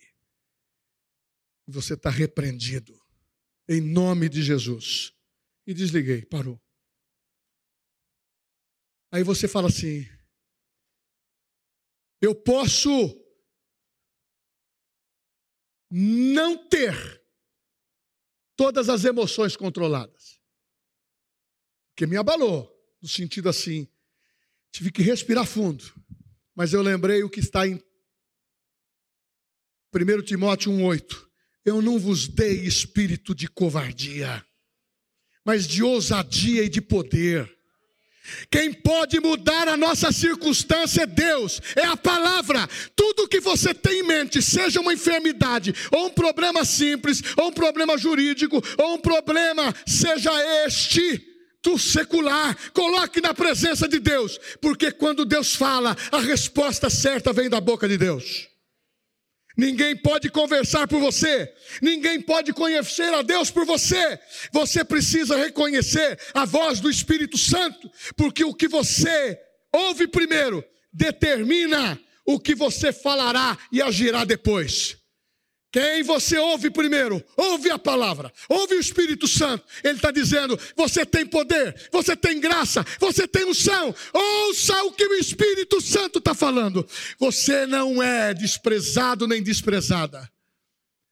Você 1.68 1.93
está 1.93 2.10
repreendido. 2.10 3.00
Em 3.70 3.82
nome 3.82 4.28
de 4.30 4.41
Jesus. 4.41 5.14
E 5.68 5.76
desliguei, 5.76 6.26
parou. 6.26 6.60
Aí 9.12 9.22
você 9.22 9.48
fala 9.48 9.68
assim: 9.68 10.16
Eu 12.22 12.34
posso 12.34 12.89
não 15.89 16.68
ter 16.68 16.93
todas 18.55 18.89
as 18.89 19.05
emoções 19.05 19.55
controladas. 19.55 20.41
Porque 21.89 22.05
me 22.05 22.18
abalou, 22.18 22.72
no 23.01 23.07
sentido 23.07 23.49
assim, 23.49 23.88
tive 24.72 24.91
que 24.91 25.01
respirar 25.01 25.45
fundo. 25.45 25.84
Mas 26.55 26.74
eu 26.74 26.82
lembrei 26.82 27.24
o 27.24 27.30
que 27.30 27.39
está 27.39 27.68
em 27.68 27.82
1 29.93 30.22
Timóteo 30.24 30.72
1,8. 30.72 31.28
Eu 31.63 31.82
não 31.82 31.99
vos 31.99 32.28
dei 32.28 32.61
espírito 32.61 33.36
de 33.36 33.47
covardia, 33.47 34.45
mas 35.43 35.68
de 35.68 35.84
ousadia 35.84 36.63
e 36.63 36.70
de 36.70 36.82
poder. 36.82 37.57
Quem 38.49 38.73
pode 38.73 39.19
mudar 39.19 39.67
a 39.67 39.78
nossa 39.78 40.11
circunstância 40.11 41.03
é 41.03 41.05
Deus, 41.05 41.61
é 41.75 41.86
a 41.86 41.97
palavra. 41.97 42.67
Tudo 42.95 43.28
que 43.28 43.39
você 43.39 43.73
tem 43.73 43.99
em 43.99 44.03
mente, 44.03 44.41
seja 44.41 44.80
uma 44.80 44.93
enfermidade, 44.93 45.73
ou 45.91 46.07
um 46.07 46.09
problema 46.09 46.63
simples, 46.65 47.21
ou 47.38 47.47
um 47.47 47.53
problema 47.53 47.97
jurídico, 47.97 48.61
ou 48.78 48.95
um 48.95 48.99
problema, 48.99 49.73
seja 49.86 50.32
este 50.65 51.25
do 51.63 51.78
secular, 51.78 52.55
coloque 52.73 53.19
na 53.19 53.34
presença 53.34 53.88
de 53.88 53.99
Deus, 53.99 54.39
porque 54.61 54.91
quando 54.91 55.25
Deus 55.25 55.53
fala, 55.53 55.97
a 56.11 56.19
resposta 56.19 56.89
certa 56.89 57.34
vem 57.34 57.49
da 57.49 57.59
boca 57.59 57.88
de 57.89 57.97
Deus. 57.97 58.57
Ninguém 59.58 59.95
pode 59.95 60.30
conversar 60.30 60.88
por 60.88 60.99
você, 60.99 61.51
ninguém 61.82 62.22
pode 62.22 62.53
conhecer 62.53 63.12
a 63.12 63.24
Deus 63.24 63.49
por 63.49 63.66
você. 63.66 64.20
Você 64.51 64.84
precisa 64.84 65.36
reconhecer 65.36 66.20
a 66.32 66.45
voz 66.45 66.80
do 66.80 66.91
Espírito 66.91 67.39
Santo, 67.39 67.89
porque 68.16 68.45
o 68.45 68.53
que 68.53 68.68
você 68.68 69.36
ouve 69.74 70.08
primeiro 70.08 70.64
determina 70.93 71.99
o 72.24 72.39
que 72.39 72.53
você 72.53 72.93
falará 72.93 73.58
e 73.72 73.82
agirá 73.82 74.24
depois. 74.24 74.97
Quem 75.72 76.01
você 76.01 76.38
ouve 76.38 76.70
primeiro? 76.70 77.22
Ouve 77.36 77.70
a 77.70 77.78
palavra, 77.78 78.32
ouve 78.47 78.76
o 78.76 78.80
Espírito 78.80 79.28
Santo. 79.28 79.65
Ele 79.84 79.95
está 79.95 80.11
dizendo: 80.11 80.57
você 80.76 81.05
tem 81.05 81.26
poder, 81.26 81.89
você 81.91 82.15
tem 82.15 82.39
graça, 82.39 82.86
você 82.99 83.28
tem 83.28 83.45
unção. 83.45 83.93
Ouça 84.13 84.84
o 84.84 84.91
que 84.93 85.05
o 85.05 85.15
Espírito 85.15 85.82
Santo 85.82 86.20
está 86.20 86.34
falando. 86.34 86.88
Você 87.20 87.65
não 87.65 88.01
é 88.01 88.34
desprezado 88.34 89.28
nem 89.28 89.43
desprezada. 89.43 90.32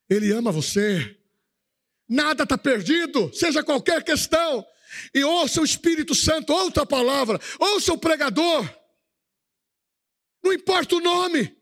Ele 0.10 0.32
ama 0.32 0.51
você. 0.51 1.18
Nada 2.08 2.43
está 2.43 2.58
perdido, 2.58 3.32
seja 3.34 3.64
qualquer 3.64 4.03
questão. 4.03 4.66
E 5.14 5.24
ouça 5.24 5.60
o 5.60 5.66
Espírito 5.66 6.16
Santo, 6.16 6.53
outra 6.53 6.86
palavra, 6.86 7.41
ouça 7.60 7.91
o 7.91 7.97
pregador. 7.97 8.70
Não 10.41 10.53
importa 10.53 10.95
o 10.95 11.01
nome 11.01 11.53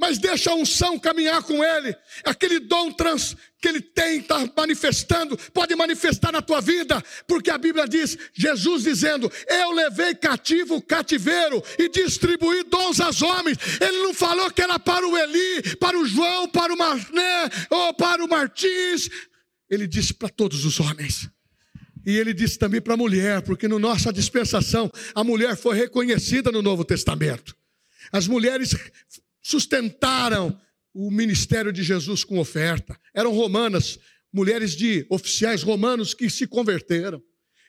mas 0.00 0.18
deixa 0.18 0.50
a 0.50 0.54
unção 0.54 0.98
caminhar 0.98 1.42
com 1.42 1.62
ele. 1.62 1.94
Aquele 2.24 2.58
dom 2.58 2.90
trans 2.90 3.36
que 3.60 3.68
ele 3.68 3.82
tem, 3.82 4.20
está 4.20 4.50
manifestando, 4.56 5.36
pode 5.52 5.76
manifestar 5.76 6.32
na 6.32 6.40
tua 6.40 6.62
vida, 6.62 7.04
porque 7.26 7.50
a 7.50 7.58
Bíblia 7.58 7.86
diz, 7.86 8.16
Jesus 8.32 8.84
dizendo: 8.84 9.30
Eu 9.46 9.72
levei 9.72 10.14
cativo 10.14 10.76
o 10.76 10.82
cativeiro 10.82 11.62
e 11.78 11.90
distribuí 11.90 12.64
dons 12.64 12.98
aos 12.98 13.20
homens. 13.20 13.58
Ele 13.78 13.98
não 13.98 14.14
falou 14.14 14.50
que 14.50 14.62
era 14.62 14.78
para 14.78 15.06
o 15.06 15.18
Eli, 15.18 15.76
para 15.76 15.98
o 15.98 16.06
João, 16.06 16.48
para 16.48 16.72
o 16.72 16.78
Marné 16.78 17.50
ou 17.68 17.92
para 17.92 18.24
o 18.24 18.28
Martins. 18.28 19.10
Ele 19.68 19.86
disse 19.86 20.14
para 20.14 20.30
todos 20.30 20.64
os 20.64 20.80
homens. 20.80 21.28
E 22.06 22.16
ele 22.16 22.32
disse 22.32 22.58
também 22.58 22.80
para 22.80 22.94
a 22.94 22.96
mulher, 22.96 23.42
porque 23.42 23.68
na 23.68 23.78
nossa 23.78 24.10
dispensação 24.10 24.90
a 25.14 25.22
mulher 25.22 25.54
foi 25.54 25.76
reconhecida 25.76 26.50
no 26.50 26.62
Novo 26.62 26.82
Testamento. 26.86 27.54
As 28.10 28.26
mulheres 28.26 28.74
sustentaram 29.50 30.58
o 30.94 31.10
ministério 31.10 31.72
de 31.72 31.82
Jesus 31.82 32.24
com 32.24 32.38
oferta. 32.38 32.98
Eram 33.14 33.32
romanas, 33.32 33.98
mulheres 34.32 34.76
de 34.76 35.06
oficiais 35.10 35.62
romanos 35.62 36.14
que 36.14 36.30
se 36.30 36.46
converteram. 36.46 37.22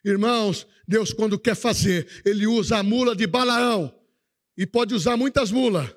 Irmãos, 0.04 0.68
Deus, 0.88 1.14
quando 1.14 1.40
quer 1.40 1.56
fazer, 1.56 2.22
Ele 2.26 2.48
usa 2.48 2.78
a 2.78 2.84
mula 2.84 3.16
de 3.16 3.28
Balaão 3.28 3.94
e 4.58 4.66
pode 4.66 4.94
usar 4.94 5.16
muitas 5.18 5.52
mulas, 5.52 5.90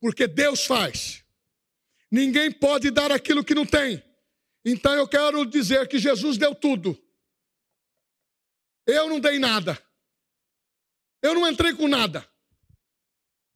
porque 0.00 0.26
Deus 0.26 0.64
faz. 0.64 1.24
Ninguém 2.10 2.50
pode 2.50 2.90
dar 2.90 3.12
aquilo 3.12 3.44
que 3.44 3.54
não 3.54 3.64
tem. 3.64 4.02
Então 4.64 4.92
eu 4.94 5.06
quero 5.06 5.44
dizer 5.46 5.88
que 5.88 5.98
Jesus 5.98 6.36
deu 6.36 6.54
tudo. 6.54 7.00
Eu 8.86 9.08
não 9.08 9.20
dei 9.20 9.38
nada. 9.38 9.80
Eu 11.22 11.34
não 11.34 11.48
entrei 11.48 11.72
com 11.74 11.86
nada. 11.86 12.28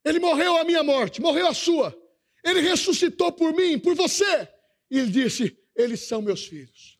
Ele 0.04 0.18
morreu 0.18 0.56
a 0.56 0.64
minha 0.64 0.82
morte, 0.82 1.20
morreu 1.20 1.46
a 1.46 1.54
sua. 1.54 1.96
Ele 2.44 2.60
ressuscitou 2.60 3.32
por 3.32 3.54
mim, 3.54 3.78
por 3.78 3.94
você. 3.94 4.48
E 4.90 4.98
ele 4.98 5.10
disse: 5.10 5.56
Eles 5.74 6.00
são 6.00 6.20
meus 6.20 6.44
filhos. 6.44 6.98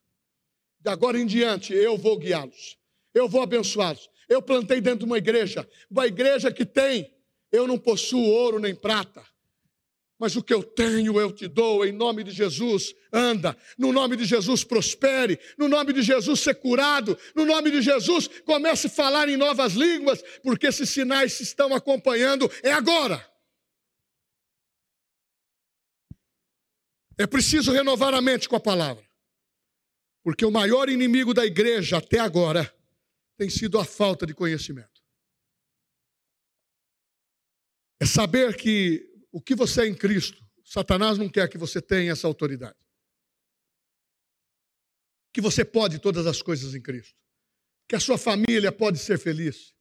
De 0.81 0.91
agora 0.91 1.19
em 1.19 1.27
diante 1.27 1.73
eu 1.73 1.97
vou 1.97 2.19
guiá-los, 2.19 2.79
eu 3.13 3.29
vou 3.29 3.43
abençoá-los. 3.43 4.09
Eu 4.29 4.41
plantei 4.41 4.81
dentro 4.81 5.01
de 5.01 5.05
uma 5.05 5.19
igreja, 5.19 5.69
uma 5.91 6.07
igreja 6.07 6.51
que 6.51 6.65
tem, 6.65 7.15
eu 7.53 7.67
não 7.67 7.79
possuo 7.79 8.25
ouro 8.25 8.59
nem 8.59 8.75
prata, 8.75 9.25
mas 10.25 10.37
o 10.37 10.43
que 10.43 10.55
eu 10.55 10.63
tenho 10.63 11.21
eu 11.21 11.31
te 11.31 11.47
dou, 11.47 11.85
em 11.85 11.93
nome 11.93 12.25
de 12.25 12.31
Jesus, 12.31 12.95
anda, 13.13 13.55
no 13.77 13.93
nome 13.93 14.17
de 14.17 14.25
Jesus 14.25 14.65
prospere, 14.65 15.39
no 15.59 15.69
nome 15.69 15.93
de 15.93 16.01
Jesus 16.01 16.41
ser 16.41 16.55
curado, 16.55 17.19
no 17.35 17.45
nome 17.45 17.71
de 17.71 17.83
Jesus 17.83 18.27
comece 18.47 18.87
a 18.87 18.91
falar 18.91 19.29
em 19.29 19.37
novas 19.37 19.75
línguas, 19.75 20.23
porque 20.43 20.69
esses 20.69 20.89
sinais 20.89 21.35
se 21.35 21.43
estão 21.43 21.75
acompanhando, 21.75 22.51
é 22.63 22.73
agora. 22.73 23.23
É 27.19 27.27
preciso 27.27 27.71
renovar 27.71 28.15
a 28.15 28.23
mente 28.23 28.49
com 28.49 28.57
a 28.57 28.61
palavra, 28.61 29.05
porque 30.23 30.47
o 30.47 30.51
maior 30.51 30.89
inimigo 30.89 31.35
da 31.35 31.45
igreja 31.45 31.99
até 31.99 32.19
agora 32.19 32.75
tem 33.37 33.51
sido 33.51 33.79
a 33.79 33.85
falta 33.85 34.25
de 34.25 34.33
conhecimento. 34.33 35.03
É 38.01 38.07
saber 38.07 38.57
que 38.57 39.13
o 39.35 39.41
que 39.41 39.57
você 39.57 39.83
é 39.83 39.87
em 39.89 39.95
Cristo, 39.95 40.41
Satanás 40.65 41.19
não 41.19 41.29
quer 41.29 41.49
que 41.49 41.59
você 41.59 41.83
tenha 41.83 42.13
essa 42.13 42.25
autoridade. 42.25 42.79
Que 45.33 45.41
você 45.41 45.65
pode 45.65 45.99
todas 45.99 46.25
as 46.25 46.41
coisas 46.41 46.73
em 46.73 46.81
Cristo. 46.81 47.17
Que 47.89 47.97
a 47.97 48.01
sua 48.01 48.17
família 48.17 48.71
pode 48.71 49.01
ser 49.01 49.19
feliz. 49.19 49.75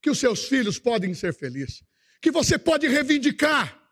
Que 0.00 0.10
os 0.10 0.20
seus 0.20 0.44
filhos 0.44 0.78
podem 0.78 1.12
ser 1.12 1.34
felizes. 1.34 1.82
Que 2.22 2.30
você 2.30 2.56
pode 2.56 2.86
reivindicar. 2.86 3.82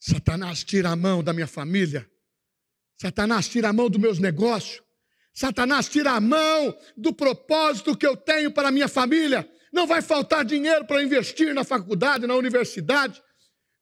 Satanás 0.00 0.64
tira 0.64 0.88
a 0.88 0.96
mão 0.96 1.22
da 1.22 1.34
minha 1.34 1.46
família. 1.46 2.10
Satanás 2.98 3.50
tira 3.50 3.68
a 3.68 3.72
mão 3.74 3.90
dos 3.90 4.00
meus 4.00 4.18
negócios. 4.18 4.82
Satanás 5.34 5.90
tira 5.90 6.12
a 6.12 6.20
mão 6.22 6.74
do 6.96 7.12
propósito 7.12 7.94
que 7.94 8.06
eu 8.06 8.16
tenho 8.16 8.50
para 8.50 8.68
a 8.68 8.72
minha 8.72 8.88
família. 8.88 9.46
Não 9.70 9.86
vai 9.86 10.00
faltar 10.00 10.42
dinheiro 10.42 10.86
para 10.86 11.02
investir 11.02 11.52
na 11.52 11.64
faculdade, 11.64 12.26
na 12.26 12.34
universidade 12.34 13.22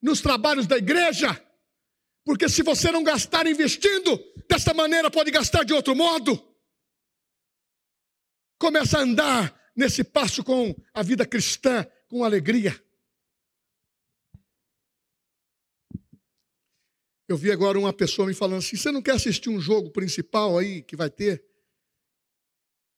nos 0.05 0.21
trabalhos 0.21 0.67
da 0.67 0.77
igreja, 0.77 1.29
porque 2.27 2.47
se 2.47 2.63
você 2.63 2.93
não 2.93 3.03
gastar 3.03 3.47
investindo, 3.47 4.19
desta 4.47 4.75
maneira 4.75 5.11
pode 5.11 5.31
gastar 5.31 5.65
de 5.65 5.73
outro 5.73 5.97
modo. 5.97 6.37
Começa 8.59 8.99
a 8.99 9.01
andar 9.01 9.73
nesse 9.75 10.05
passo 10.05 10.45
com 10.45 10.75
a 10.93 11.03
vida 11.03 11.27
cristã, 11.27 11.87
com 12.07 12.23
alegria. 12.23 12.79
Eu 17.27 17.39
vi 17.39 17.51
agora 17.51 17.79
uma 17.79 17.93
pessoa 17.93 18.29
me 18.29 18.35
falando 18.35 18.59
assim: 18.59 18.77
você 18.77 18.93
não 18.93 19.01
quer 19.01 19.13
assistir 19.13 19.49
um 19.49 19.59
jogo 19.59 19.91
principal 19.91 20.59
aí 20.59 20.83
que 20.83 20.95
vai 20.95 21.09
ter? 21.09 21.43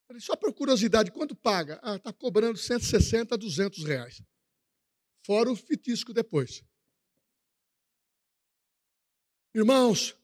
Falei, 0.09 0.21
só 0.21 0.35
por 0.35 0.53
curiosidade, 0.53 1.13
quanto 1.13 1.37
paga? 1.37 1.79
Ah, 1.85 1.95
está 1.95 2.13
cobrando 2.13 2.59
160 2.59 3.33
a 3.33 3.39
200 3.39 3.85
reais. 3.85 4.21
Fora 5.25 5.51
o 5.51 5.57
fitisco 5.57 6.13
depois. 6.13 6.65
Irmãos, 9.57 10.15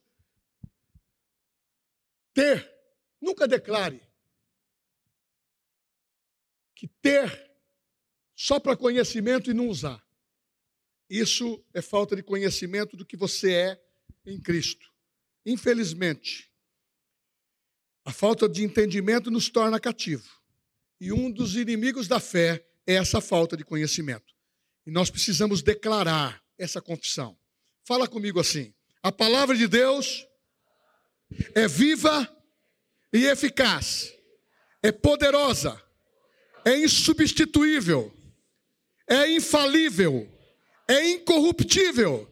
ter, 2.35 2.71
nunca 3.19 3.47
declare 3.47 3.99
que 6.75 6.87
ter 6.87 7.51
só 8.35 8.59
para 8.59 8.77
conhecimento 8.77 9.49
e 9.49 9.53
não 9.55 9.69
usar. 9.69 10.07
Isso 11.09 11.65
é 11.73 11.81
falta 11.81 12.15
de 12.15 12.21
conhecimento 12.21 12.95
do 12.95 13.03
que 13.03 13.17
você 13.17 13.53
é 13.55 13.83
em 14.23 14.39
Cristo. 14.39 14.93
Infelizmente, 15.43 16.53
a 18.05 18.13
falta 18.13 18.47
de 18.47 18.63
entendimento 18.63 19.31
nos 19.31 19.49
torna 19.49 19.79
cativo. 19.79 20.29
E 21.01 21.11
um 21.11 21.31
dos 21.31 21.55
inimigos 21.55 22.07
da 22.07 22.19
fé 22.19 22.63
é 22.85 22.93
essa 22.93 23.19
falta 23.19 23.57
de 23.57 23.65
conhecimento. 23.65 24.31
E 24.85 24.91
nós 24.91 25.09
precisamos 25.09 25.63
declarar 25.63 26.45
essa 26.55 26.79
confissão. 26.79 27.35
Fala 27.83 28.07
comigo 28.07 28.39
assim: 28.39 28.75
a 29.03 29.11
palavra 29.11 29.53
de 29.55 29.67
Deus 29.67 30.25
é 31.53 31.67
viva 31.67 32.27
e 33.11 33.25
eficaz, 33.25 34.13
é 34.81 34.93
poderosa, 34.93 35.79
é 36.63 36.77
insubstituível, 36.77 38.13
é 39.05 39.29
infalível, 39.29 40.31
é 40.87 41.09
incorruptível, 41.09 42.31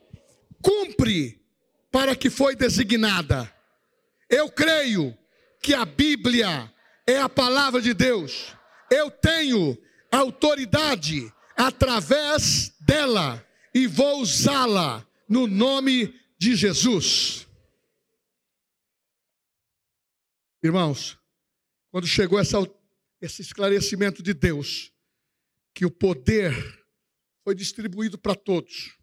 cumpre 0.61 1.43
para 1.91 2.15
que 2.15 2.29
foi 2.29 2.55
designada. 2.55 3.53
Eu 4.29 4.49
creio 4.49 5.15
que 5.61 5.73
a 5.73 5.83
Bíblia 5.83 6.73
é 7.05 7.17
a 7.19 7.27
palavra 7.27 7.81
de 7.81 7.93
Deus. 7.93 8.55
Eu 8.89 9.11
tenho 9.11 9.77
autoridade 10.09 11.31
através 11.57 12.71
dela 12.79 13.45
e 13.73 13.87
vou 13.87 14.21
usá-la 14.21 15.05
no 15.27 15.47
nome 15.47 16.20
de 16.41 16.55
Jesus. 16.55 17.47
Irmãos, 20.63 21.19
quando 21.91 22.07
chegou 22.07 22.39
essa, 22.39 22.57
esse 23.21 23.43
esclarecimento 23.43 24.23
de 24.23 24.33
Deus, 24.33 24.91
que 25.71 25.85
o 25.85 25.91
poder 25.91 26.51
foi 27.43 27.53
distribuído 27.53 28.17
para 28.17 28.33
todos, 28.33 28.97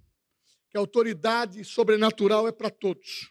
que 0.68 0.76
a 0.76 0.80
autoridade 0.80 1.62
sobrenatural 1.62 2.49
é 2.49 2.51
para 2.51 2.70
todos, 2.70 3.30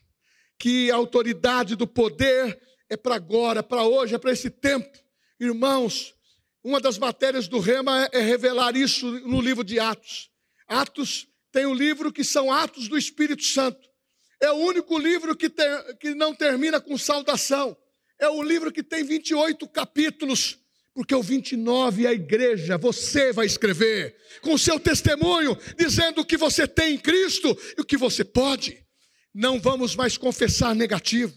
que 0.57 0.89
a 0.89 0.95
autoridade 0.95 1.75
do 1.75 1.85
poder 1.85 2.57
é 2.89 2.95
para 2.95 3.15
agora, 3.15 3.61
para 3.61 3.83
hoje, 3.83 4.15
é 4.15 4.17
para 4.17 4.31
esse 4.31 4.49
tempo. 4.49 4.97
Irmãos, 5.37 6.15
uma 6.63 6.79
das 6.79 6.97
matérias 6.97 7.49
do 7.49 7.59
Rema 7.59 8.05
é, 8.05 8.19
é 8.19 8.21
revelar 8.21 8.73
isso 8.77 9.05
no 9.27 9.41
livro 9.41 9.65
de 9.65 9.81
Atos. 9.81 10.31
Atos 10.65 11.27
tem 11.51 11.65
um 11.65 11.73
livro 11.73 12.09
que 12.09 12.23
são 12.23 12.49
Atos 12.49 12.87
do 12.87 12.97
Espírito 12.97 13.43
Santo. 13.43 13.96
É 14.39 14.51
o 14.51 14.55
único 14.55 14.97
livro 14.97 15.35
que, 15.35 15.49
ter, 15.49 15.97
que 15.97 16.13
não 16.13 16.33
termina 16.33 16.79
com 16.79 16.97
saudação. 16.97 17.75
É 18.19 18.29
o 18.29 18.41
livro 18.41 18.71
que 18.71 18.83
tem 18.83 19.03
28 19.03 19.67
capítulos, 19.69 20.59
porque 20.93 21.13
o 21.13 21.21
29 21.21 22.05
é 22.05 22.09
a 22.09 22.13
igreja, 22.13 22.77
você 22.77 23.31
vai 23.31 23.45
escrever 23.45 24.15
com 24.41 24.57
seu 24.57 24.79
testemunho, 24.79 25.57
dizendo 25.77 26.21
o 26.21 26.25
que 26.25 26.37
você 26.37 26.67
tem 26.67 26.95
em 26.95 26.97
Cristo 26.97 27.55
e 27.77 27.81
o 27.81 27.85
que 27.85 27.97
você 27.97 28.23
pode. 28.23 28.83
Não 29.33 29.59
vamos 29.59 29.95
mais 29.95 30.17
confessar 30.17 30.73
negativo, 30.73 31.33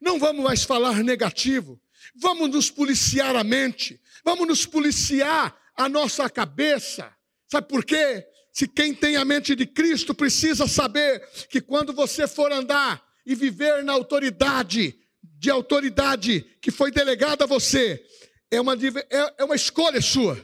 não 0.00 0.18
vamos 0.18 0.42
mais 0.42 0.64
falar 0.64 1.02
negativo, 1.04 1.78
vamos 2.14 2.50
nos 2.50 2.70
policiar 2.70 3.36
a 3.36 3.44
mente, 3.44 4.00
vamos 4.24 4.46
nos 4.46 4.64
policiar 4.64 5.54
a 5.76 5.88
nossa 5.88 6.28
cabeça. 6.30 7.14
Sabe 7.50 7.68
por 7.68 7.84
quê? 7.84 8.26
Se 8.52 8.68
quem 8.68 8.94
tem 8.94 9.16
a 9.16 9.24
mente 9.24 9.56
de 9.56 9.66
Cristo 9.66 10.14
precisa 10.14 10.68
saber 10.68 11.26
que 11.48 11.60
quando 11.60 11.92
você 11.92 12.28
for 12.28 12.52
andar 12.52 13.02
e 13.24 13.34
viver 13.34 13.82
na 13.82 13.94
autoridade, 13.94 15.00
de 15.22 15.50
autoridade 15.50 16.42
que 16.60 16.70
foi 16.70 16.90
delegada 16.90 17.44
a 17.44 17.46
você, 17.46 18.06
é 18.50 18.60
uma, 18.60 18.74
é, 18.74 19.34
é 19.38 19.44
uma 19.44 19.54
escolha 19.54 20.02
sua. 20.02 20.36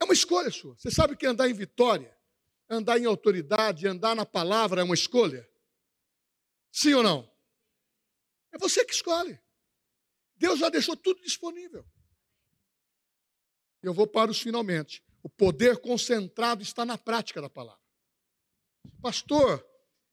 É 0.00 0.04
uma 0.04 0.14
escolha 0.14 0.52
sua. 0.52 0.76
Você 0.78 0.88
sabe 0.88 1.16
que 1.16 1.26
andar 1.26 1.50
em 1.50 1.52
vitória, 1.52 2.16
andar 2.68 2.98
em 2.98 3.06
autoridade, 3.06 3.88
andar 3.88 4.14
na 4.14 4.24
palavra 4.24 4.82
é 4.82 4.84
uma 4.84 4.94
escolha? 4.94 5.46
Sim 6.70 6.94
ou 6.94 7.02
não? 7.02 7.28
É 8.52 8.58
você 8.58 8.84
que 8.84 8.94
escolhe. 8.94 9.36
Deus 10.36 10.60
já 10.60 10.68
deixou 10.68 10.96
tudo 10.96 11.20
disponível. 11.22 11.84
Eu 13.82 13.92
vou 13.92 14.06
para 14.06 14.30
os 14.30 14.40
finalmente. 14.40 15.02
O 15.22 15.28
poder 15.28 15.78
concentrado 15.78 16.62
está 16.62 16.84
na 16.84 16.96
prática 16.96 17.40
da 17.40 17.50
palavra. 17.50 17.80
Pastor, 19.02 19.64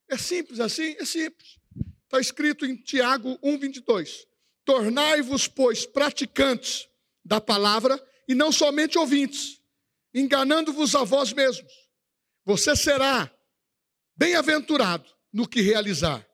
é 0.08 0.16
simples 0.16 0.60
assim? 0.60 0.96
É 0.98 1.04
simples. 1.04 1.58
Está 2.04 2.20
escrito 2.20 2.64
em 2.64 2.76
Tiago 2.76 3.38
1,22. 3.38 4.26
Tornai-vos, 4.64 5.48
pois, 5.48 5.86
praticantes 5.86 6.88
da 7.24 7.40
palavra 7.40 8.02
e 8.26 8.34
não 8.34 8.52
somente 8.52 8.98
ouvintes, 8.98 9.62
enganando-vos 10.14 10.94
a 10.94 11.04
vós 11.04 11.32
mesmos. 11.32 11.72
Você 12.44 12.74
será 12.76 13.30
bem-aventurado 14.16 15.08
no 15.32 15.46
que 15.46 15.60
realizar. 15.60 16.26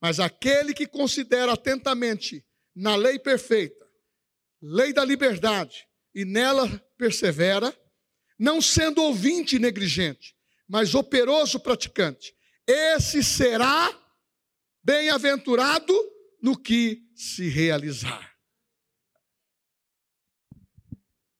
Mas 0.00 0.18
aquele 0.18 0.74
que 0.74 0.86
considera 0.86 1.52
atentamente 1.52 2.44
na 2.74 2.96
lei 2.96 3.18
perfeita, 3.18 3.88
lei 4.60 4.92
da 4.92 5.04
liberdade, 5.04 5.86
e 6.14 6.24
nela 6.24 6.68
persevera, 6.98 7.74
não 8.42 8.60
sendo 8.60 9.00
ouvinte 9.00 9.56
negligente, 9.56 10.36
mas 10.66 10.96
operoso 10.96 11.60
praticante. 11.60 12.36
Esse 12.66 13.22
será 13.22 13.88
bem-aventurado 14.82 15.94
no 16.42 16.60
que 16.60 17.08
se 17.14 17.48
realizar. 17.48 18.36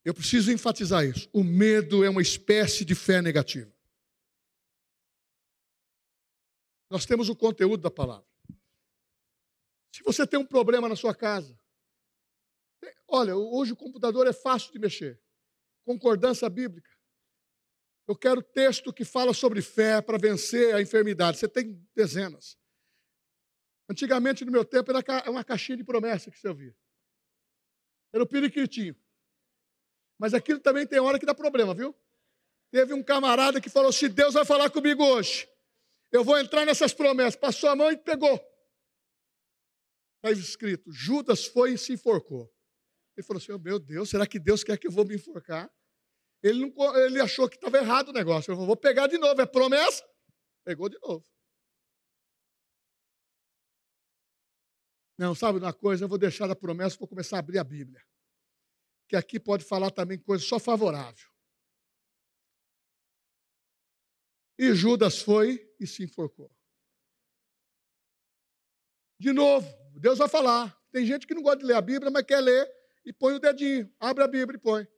Eu 0.05 0.14
preciso 0.14 0.53
enfatizar 0.53 1.05
isso. 1.05 1.28
O 1.32 1.42
medo 1.42 2.05
é 2.05 2.11
uma 2.11 2.22
espécie 2.22 2.84
de 2.84 2.94
fé 2.94 3.20
negativa. 3.20 3.72
Nós 6.88 7.05
temos 7.05 7.28
o 7.28 7.34
conteúdo 7.34 7.82
da 7.82 7.90
palavra. 7.90 8.28
Se 9.92 10.05
você 10.05 10.24
tem 10.24 10.38
um 10.38 10.46
problema 10.46 10.88
na 10.88 10.94
sua 10.94 11.16
casa, 11.16 11.59
olha, 13.09 13.34
hoje 13.34 13.72
o 13.72 13.76
computador 13.76 14.28
é 14.28 14.32
fácil 14.32 14.70
de 14.72 14.78
mexer 14.78 15.20
concordância 15.84 16.48
bíblica. 16.48 16.91
Eu 18.07 18.16
quero 18.16 18.42
texto 18.42 18.92
que 18.92 19.05
fala 19.05 19.32
sobre 19.32 19.62
fé 19.62 20.00
para 20.00 20.18
vencer 20.18 20.74
a 20.74 20.82
enfermidade. 20.82 21.38
Você 21.38 21.48
tem 21.48 21.80
dezenas. 21.94 22.59
Antigamente, 23.88 24.44
no 24.44 24.53
meu 24.53 24.64
tempo, 24.64 24.90
era 24.90 25.30
uma 25.30 25.44
caixinha 25.44 25.76
de 25.76 25.84
promessa 25.84 26.30
que 26.30 26.38
você 26.38 26.48
ouvia. 26.48 26.76
Era 28.12 28.24
o 28.24 28.26
periquitinho. 28.26 28.96
Mas 30.18 30.34
aquilo 30.34 30.61
também 30.61 30.86
tem 30.86 31.00
hora 31.00 31.18
que 31.18 31.26
dá 31.26 31.34
problema, 31.34 31.74
viu? 31.74 31.94
Teve 32.70 32.94
um 32.94 33.03
camarada 33.03 33.61
que 33.61 33.68
falou: 33.68 33.92
se 33.92 34.09
Deus 34.09 34.34
vai 34.34 34.44
falar 34.44 34.70
comigo 34.70 35.05
hoje, 35.05 35.48
eu 36.11 36.24
vou 36.24 36.38
entrar 36.38 36.64
nessas 36.64 36.92
promessas. 36.92 37.36
Passou 37.36 37.68
a 37.68 37.76
mão 37.76 37.90
e 37.90 37.96
pegou. 37.96 38.40
Está 40.16 40.30
escrito: 40.30 40.90
Judas 40.90 41.46
foi 41.46 41.72
e 41.74 41.78
se 41.78 41.92
enforcou. 41.92 42.53
Ele 43.16 43.26
falou 43.26 43.42
assim: 43.42 43.53
oh, 43.53 43.59
Meu 43.59 43.78
Deus, 43.78 44.11
será 44.11 44.26
que 44.26 44.38
Deus 44.38 44.62
quer 44.64 44.78
que 44.78 44.86
eu 44.86 44.92
vou 44.92 45.05
me 45.05 45.16
enforcar? 45.16 45.70
Ele, 46.43 46.66
não, 46.66 46.97
ele 46.97 47.20
achou 47.20 47.49
que 47.49 47.57
estava 47.57 47.78
errado 47.78 48.09
o 48.09 48.12
negócio. 48.12 48.51
Ele 48.51 48.57
falou: 48.57 48.66
Vou 48.66 48.76
pegar 48.76 49.07
de 49.07 49.16
novo, 49.18 49.40
é 49.40 49.47
promessa? 49.47 50.05
Pegou 50.64 50.88
de 50.88 50.99
novo. 51.01 51.24
Não, 55.16 55.34
sabe 55.34 55.59
uma 55.59 55.72
coisa? 55.72 56.05
Eu 56.05 56.09
vou 56.09 56.18
deixar 56.18 56.51
a 56.51 56.57
promessa, 56.57 56.99
vou 56.99 57.07
começar 57.07 57.36
a 57.36 57.38
abrir 57.38 57.59
a 57.59 57.64
Bíblia. 57.64 58.03
Que 59.09 59.14
aqui 59.14 59.38
pode 59.38 59.64
falar 59.64 59.90
também 59.90 60.18
coisa 60.18 60.45
só 60.45 60.59
favorável. 60.59 61.30
E 64.59 64.74
Judas 64.74 65.20
foi 65.20 65.72
e 65.78 65.86
se 65.86 66.03
enforcou. 66.03 66.51
De 69.18 69.32
novo, 69.32 69.68
Deus 69.95 70.18
vai 70.18 70.28
falar. 70.28 70.76
Tem 70.90 71.07
gente 71.07 71.26
que 71.26 71.34
não 71.34 71.43
gosta 71.43 71.59
de 71.59 71.64
ler 71.66 71.74
a 71.74 71.80
Bíblia, 71.80 72.11
mas 72.11 72.24
quer 72.24 72.40
ler 72.40 72.68
e 73.05 73.12
põe 73.12 73.34
o 73.34 73.38
dedinho. 73.38 73.93
Abre 74.01 74.24
a 74.24 74.28
Bíblia 74.28 74.57
e 74.57 74.61
põe. 74.61 74.88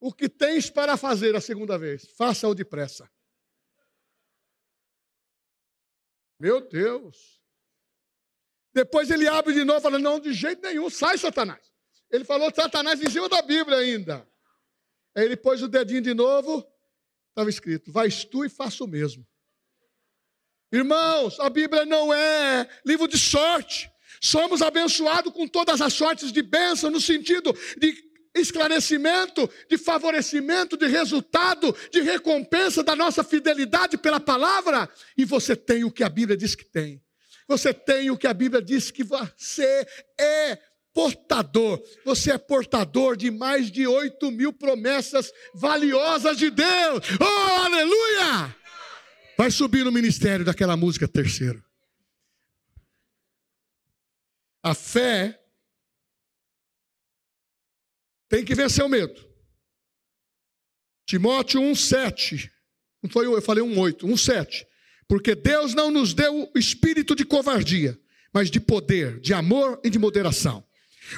O 0.00 0.12
que 0.12 0.28
tens 0.28 0.70
para 0.70 0.96
fazer 0.96 1.36
a 1.36 1.40
segunda 1.40 1.76
vez? 1.78 2.10
Faça-o 2.16 2.54
depressa. 2.54 3.08
Meu 6.38 6.66
Deus. 6.66 7.38
Depois 8.72 9.10
ele 9.10 9.28
abre 9.28 9.52
de 9.52 9.62
novo, 9.62 9.82
fala: 9.82 9.98
Não, 9.98 10.18
de 10.18 10.32
jeito 10.32 10.62
nenhum, 10.62 10.88
sai, 10.88 11.18
Satanás. 11.18 11.70
Ele 12.10 12.24
falou 12.24 12.52
Satanás 12.52 13.00
em 13.00 13.10
cima 13.10 13.28
da 13.28 13.42
Bíblia 13.42 13.76
ainda. 13.76 14.26
Aí 15.14 15.24
ele 15.24 15.36
pôs 15.36 15.62
o 15.62 15.68
dedinho 15.68 16.00
de 16.00 16.14
novo, 16.14 16.66
estava 17.28 17.50
escrito: 17.50 17.92
Vais 17.92 18.24
tu 18.24 18.42
e 18.42 18.48
faça 18.48 18.82
o 18.82 18.88
mesmo. 18.88 19.26
Irmãos, 20.72 21.38
a 21.40 21.50
Bíblia 21.50 21.84
não 21.84 22.14
é 22.14 22.66
livro 22.86 23.06
de 23.06 23.18
sorte. 23.18 23.90
Somos 24.22 24.62
abençoados 24.62 25.32
com 25.32 25.46
todas 25.46 25.80
as 25.80 25.92
sortes 25.92 26.32
de 26.32 26.42
bênção, 26.42 26.90
no 26.90 27.00
sentido 27.00 27.52
de 27.78 28.09
esclarecimento, 28.34 29.50
de 29.68 29.76
favorecimento, 29.76 30.76
de 30.76 30.86
resultado, 30.86 31.74
de 31.90 32.00
recompensa 32.00 32.82
da 32.82 32.94
nossa 32.94 33.24
fidelidade 33.24 33.98
pela 33.98 34.20
palavra. 34.20 34.88
E 35.16 35.24
você 35.24 35.56
tem 35.56 35.84
o 35.84 35.90
que 35.90 36.04
a 36.04 36.08
Bíblia 36.08 36.36
diz 36.36 36.54
que 36.54 36.64
tem. 36.64 37.02
Você 37.48 37.74
tem 37.74 38.10
o 38.10 38.16
que 38.16 38.26
a 38.26 38.34
Bíblia 38.34 38.62
diz 38.62 38.90
que 38.90 39.02
você 39.02 39.86
é 40.18 40.58
portador. 40.94 41.82
Você 42.04 42.32
é 42.32 42.38
portador 42.38 43.16
de 43.16 43.30
mais 43.30 43.70
de 43.70 43.86
8 43.86 44.30
mil 44.30 44.52
promessas 44.52 45.32
valiosas 45.54 46.36
de 46.36 46.50
Deus. 46.50 47.06
Oh, 47.20 47.60
aleluia! 47.60 48.56
Vai 49.36 49.50
subir 49.50 49.84
no 49.84 49.90
ministério 49.90 50.44
daquela 50.44 50.76
música 50.76 51.08
terceiro. 51.08 51.64
A 54.62 54.74
fé 54.74 55.39
tem 58.30 58.44
que 58.44 58.54
vencer 58.54 58.82
o 58.82 58.88
medo. 58.88 59.28
Timóteo 61.04 61.60
1,7. 61.60 62.50
Não 63.02 63.10
foi 63.10 63.26
eu 63.26 63.42
falei 63.42 63.62
1,8. 63.62 64.04
1,7. 64.04 64.66
Porque 65.08 65.34
Deus 65.34 65.74
não 65.74 65.90
nos 65.90 66.14
deu 66.14 66.48
o 66.54 66.58
espírito 66.58 67.16
de 67.16 67.24
covardia, 67.24 68.00
mas 68.32 68.48
de 68.48 68.60
poder, 68.60 69.20
de 69.20 69.34
amor 69.34 69.80
e 69.84 69.90
de 69.90 69.98
moderação. 69.98 70.64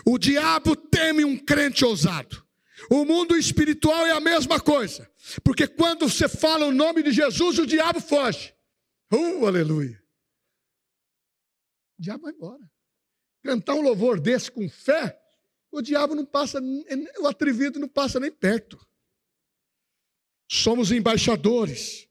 O 0.06 0.18
diabo 0.18 0.74
teme 0.74 1.22
um 1.24 1.36
crente 1.36 1.84
ousado. 1.84 2.42
O 2.90 3.04
mundo 3.04 3.36
espiritual 3.36 4.06
é 4.06 4.12
a 4.12 4.20
mesma 4.20 4.58
coisa. 4.58 5.08
Porque 5.44 5.68
quando 5.68 6.08
você 6.08 6.26
fala 6.26 6.66
o 6.66 6.72
nome 6.72 7.02
de 7.02 7.12
Jesus, 7.12 7.58
o 7.58 7.66
diabo 7.66 8.00
foge. 8.00 8.54
Uh, 9.12 9.46
aleluia. 9.46 10.02
O 11.98 12.02
diabo 12.02 12.22
vai 12.22 12.32
embora 12.32 12.72
cantar 13.42 13.74
um 13.74 13.82
louvor 13.82 14.20
desse 14.20 14.50
com 14.50 14.68
fé, 14.68 15.18
o 15.72 15.82
diabo 15.82 16.14
não 16.14 16.24
passa, 16.24 16.60
o 17.18 17.26
atrevido 17.26 17.80
não 17.80 17.88
passa 17.88 18.20
nem 18.20 18.30
perto. 18.30 18.78
Somos 20.48 20.92
embaixadores. 20.92 22.06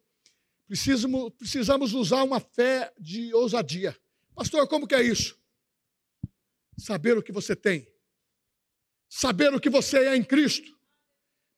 Precisamos, 0.68 1.32
precisamos 1.38 1.94
usar 1.94 2.24
uma 2.24 2.40
fé 2.40 2.92
de 3.00 3.34
ousadia. 3.34 3.98
Pastor, 4.36 4.68
como 4.68 4.88
que 4.88 4.96
é 4.96 5.04
isso? 5.04 5.40
saber 6.82 7.18
o 7.18 7.24
que 7.24 7.32
você 7.32 7.56
tem, 7.56 7.88
saber 9.08 9.54
o 9.54 9.60
que 9.60 9.70
você 9.70 10.00
é 10.08 10.16
em 10.16 10.24
Cristo. 10.24 10.78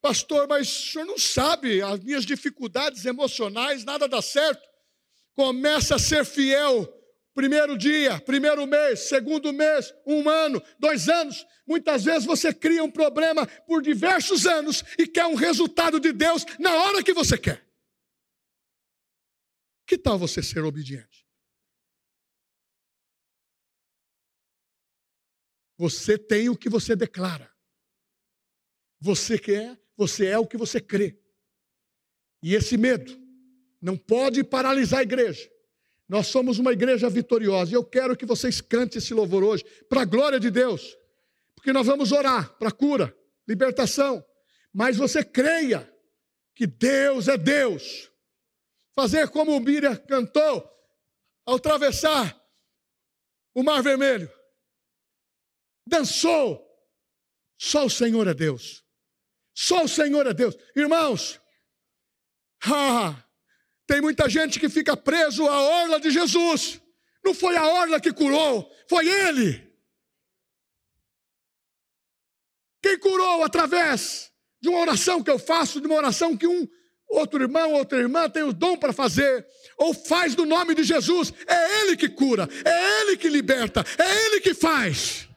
Pastor, 0.01 0.47
mas 0.47 0.67
o 0.67 0.91
senhor 0.91 1.05
não 1.05 1.17
sabe 1.17 1.81
as 1.81 1.99
minhas 2.01 2.25
dificuldades 2.25 3.05
emocionais, 3.05 3.85
nada 3.85 4.07
dá 4.07 4.21
certo. 4.21 4.67
Começa 5.33 5.95
a 5.95 5.99
ser 5.99 6.25
fiel. 6.25 6.87
Primeiro 7.33 7.75
dia, 7.75 8.19
primeiro 8.21 8.67
mês, 8.67 9.07
segundo 9.09 9.51
mês, 9.51 9.91
um 10.05 10.29
ano, 10.29 10.61
dois 10.77 11.09
anos. 11.09 11.45
Muitas 11.65 12.03
vezes 12.03 12.25
você 12.25 12.53
cria 12.53 12.83
um 12.83 12.91
problema 12.91 13.47
por 13.65 13.81
diversos 13.81 14.45
anos 14.45 14.83
e 14.99 15.07
quer 15.07 15.25
um 15.25 15.33
resultado 15.33 15.99
de 15.99 16.13
Deus 16.13 16.45
na 16.59 16.71
hora 16.75 17.03
que 17.03 17.13
você 17.13 17.37
quer. 17.37 17.67
Que 19.87 19.97
tal 19.97 20.19
você 20.19 20.43
ser 20.43 20.63
obediente? 20.63 21.27
Você 25.75 26.17
tem 26.17 26.49
o 26.49 26.57
que 26.57 26.69
você 26.69 26.95
declara. 26.95 27.51
Você 28.99 29.39
quer, 29.39 29.77
você 29.97 30.27
é 30.27 30.37
o 30.37 30.47
que 30.47 30.55
você 30.55 30.79
crê. 30.79 31.19
E 32.43 32.53
esse 32.53 32.77
medo 32.77 33.19
não 33.81 33.97
pode 33.97 34.43
paralisar 34.43 34.99
a 34.99 35.03
igreja. 35.03 35.52
Nós 36.07 36.27
somos 36.27 36.59
uma 36.59 36.73
igreja 36.73 37.09
vitoriosa 37.09 37.71
e 37.71 37.75
eu 37.75 37.83
quero 37.83 38.15
que 38.15 38.25
vocês 38.25 38.61
cantem 38.61 38.99
esse 38.99 39.13
louvor 39.13 39.43
hoje, 39.43 39.63
para 39.89 40.01
a 40.01 40.05
glória 40.05 40.39
de 40.39 40.51
Deus, 40.51 40.97
porque 41.55 41.73
nós 41.73 41.87
vamos 41.87 42.11
orar 42.11 42.53
para 42.57 42.71
cura, 42.71 43.15
libertação, 43.47 44.23
mas 44.73 44.97
você 44.97 45.23
creia 45.23 45.89
que 46.55 46.67
Deus 46.67 47.27
é 47.27 47.37
Deus. 47.37 48.11
Fazer 48.95 49.27
como 49.29 49.55
o 49.55 49.59
Miriam 49.59 49.95
cantou 49.95 50.69
ao 51.45 51.55
atravessar 51.55 52.39
o 53.53 53.63
Mar 53.63 53.81
Vermelho 53.81 54.31
dançou. 55.85 56.61
Só 57.57 57.85
o 57.85 57.89
Senhor 57.89 58.27
é 58.27 58.33
Deus. 58.33 58.83
Só 59.53 59.83
o 59.83 59.87
Senhor 59.87 60.25
é 60.27 60.33
Deus. 60.33 60.55
Irmãos, 60.75 61.39
tem 63.87 64.01
muita 64.01 64.29
gente 64.29 64.59
que 64.59 64.69
fica 64.69 64.95
preso 64.95 65.47
à 65.47 65.61
orla 65.61 65.99
de 65.99 66.09
Jesus. 66.09 66.81
Não 67.23 67.33
foi 67.33 67.55
a 67.55 67.65
orla 67.65 67.99
que 67.99 68.11
curou, 68.11 68.69
foi 68.89 69.07
Ele. 69.07 69.71
Quem 72.81 72.99
curou 72.99 73.43
através 73.43 74.31
de 74.61 74.69
uma 74.69 74.79
oração 74.79 75.23
que 75.23 75.31
eu 75.31 75.39
faço, 75.39 75.79
de 75.79 75.87
uma 75.87 75.95
oração 75.95 76.35
que 76.35 76.47
um 76.47 76.67
outro 77.09 77.41
irmão, 77.41 77.73
outra 77.73 77.99
irmã 77.99 78.29
tem 78.29 78.43
o 78.43 78.53
dom 78.53 78.75
para 78.75 78.91
fazer, 78.91 79.45
ou 79.77 79.93
faz 79.93 80.35
no 80.35 80.45
nome 80.45 80.75
de 80.75 80.83
Jesus, 80.83 81.33
é 81.47 81.81
Ele 81.81 81.95
que 81.95 82.09
cura, 82.09 82.47
é 82.65 83.01
Ele 83.01 83.17
que 83.17 83.29
liberta, 83.29 83.85
é 83.97 84.25
Ele 84.25 84.41
que 84.41 84.53
faz. 84.53 85.29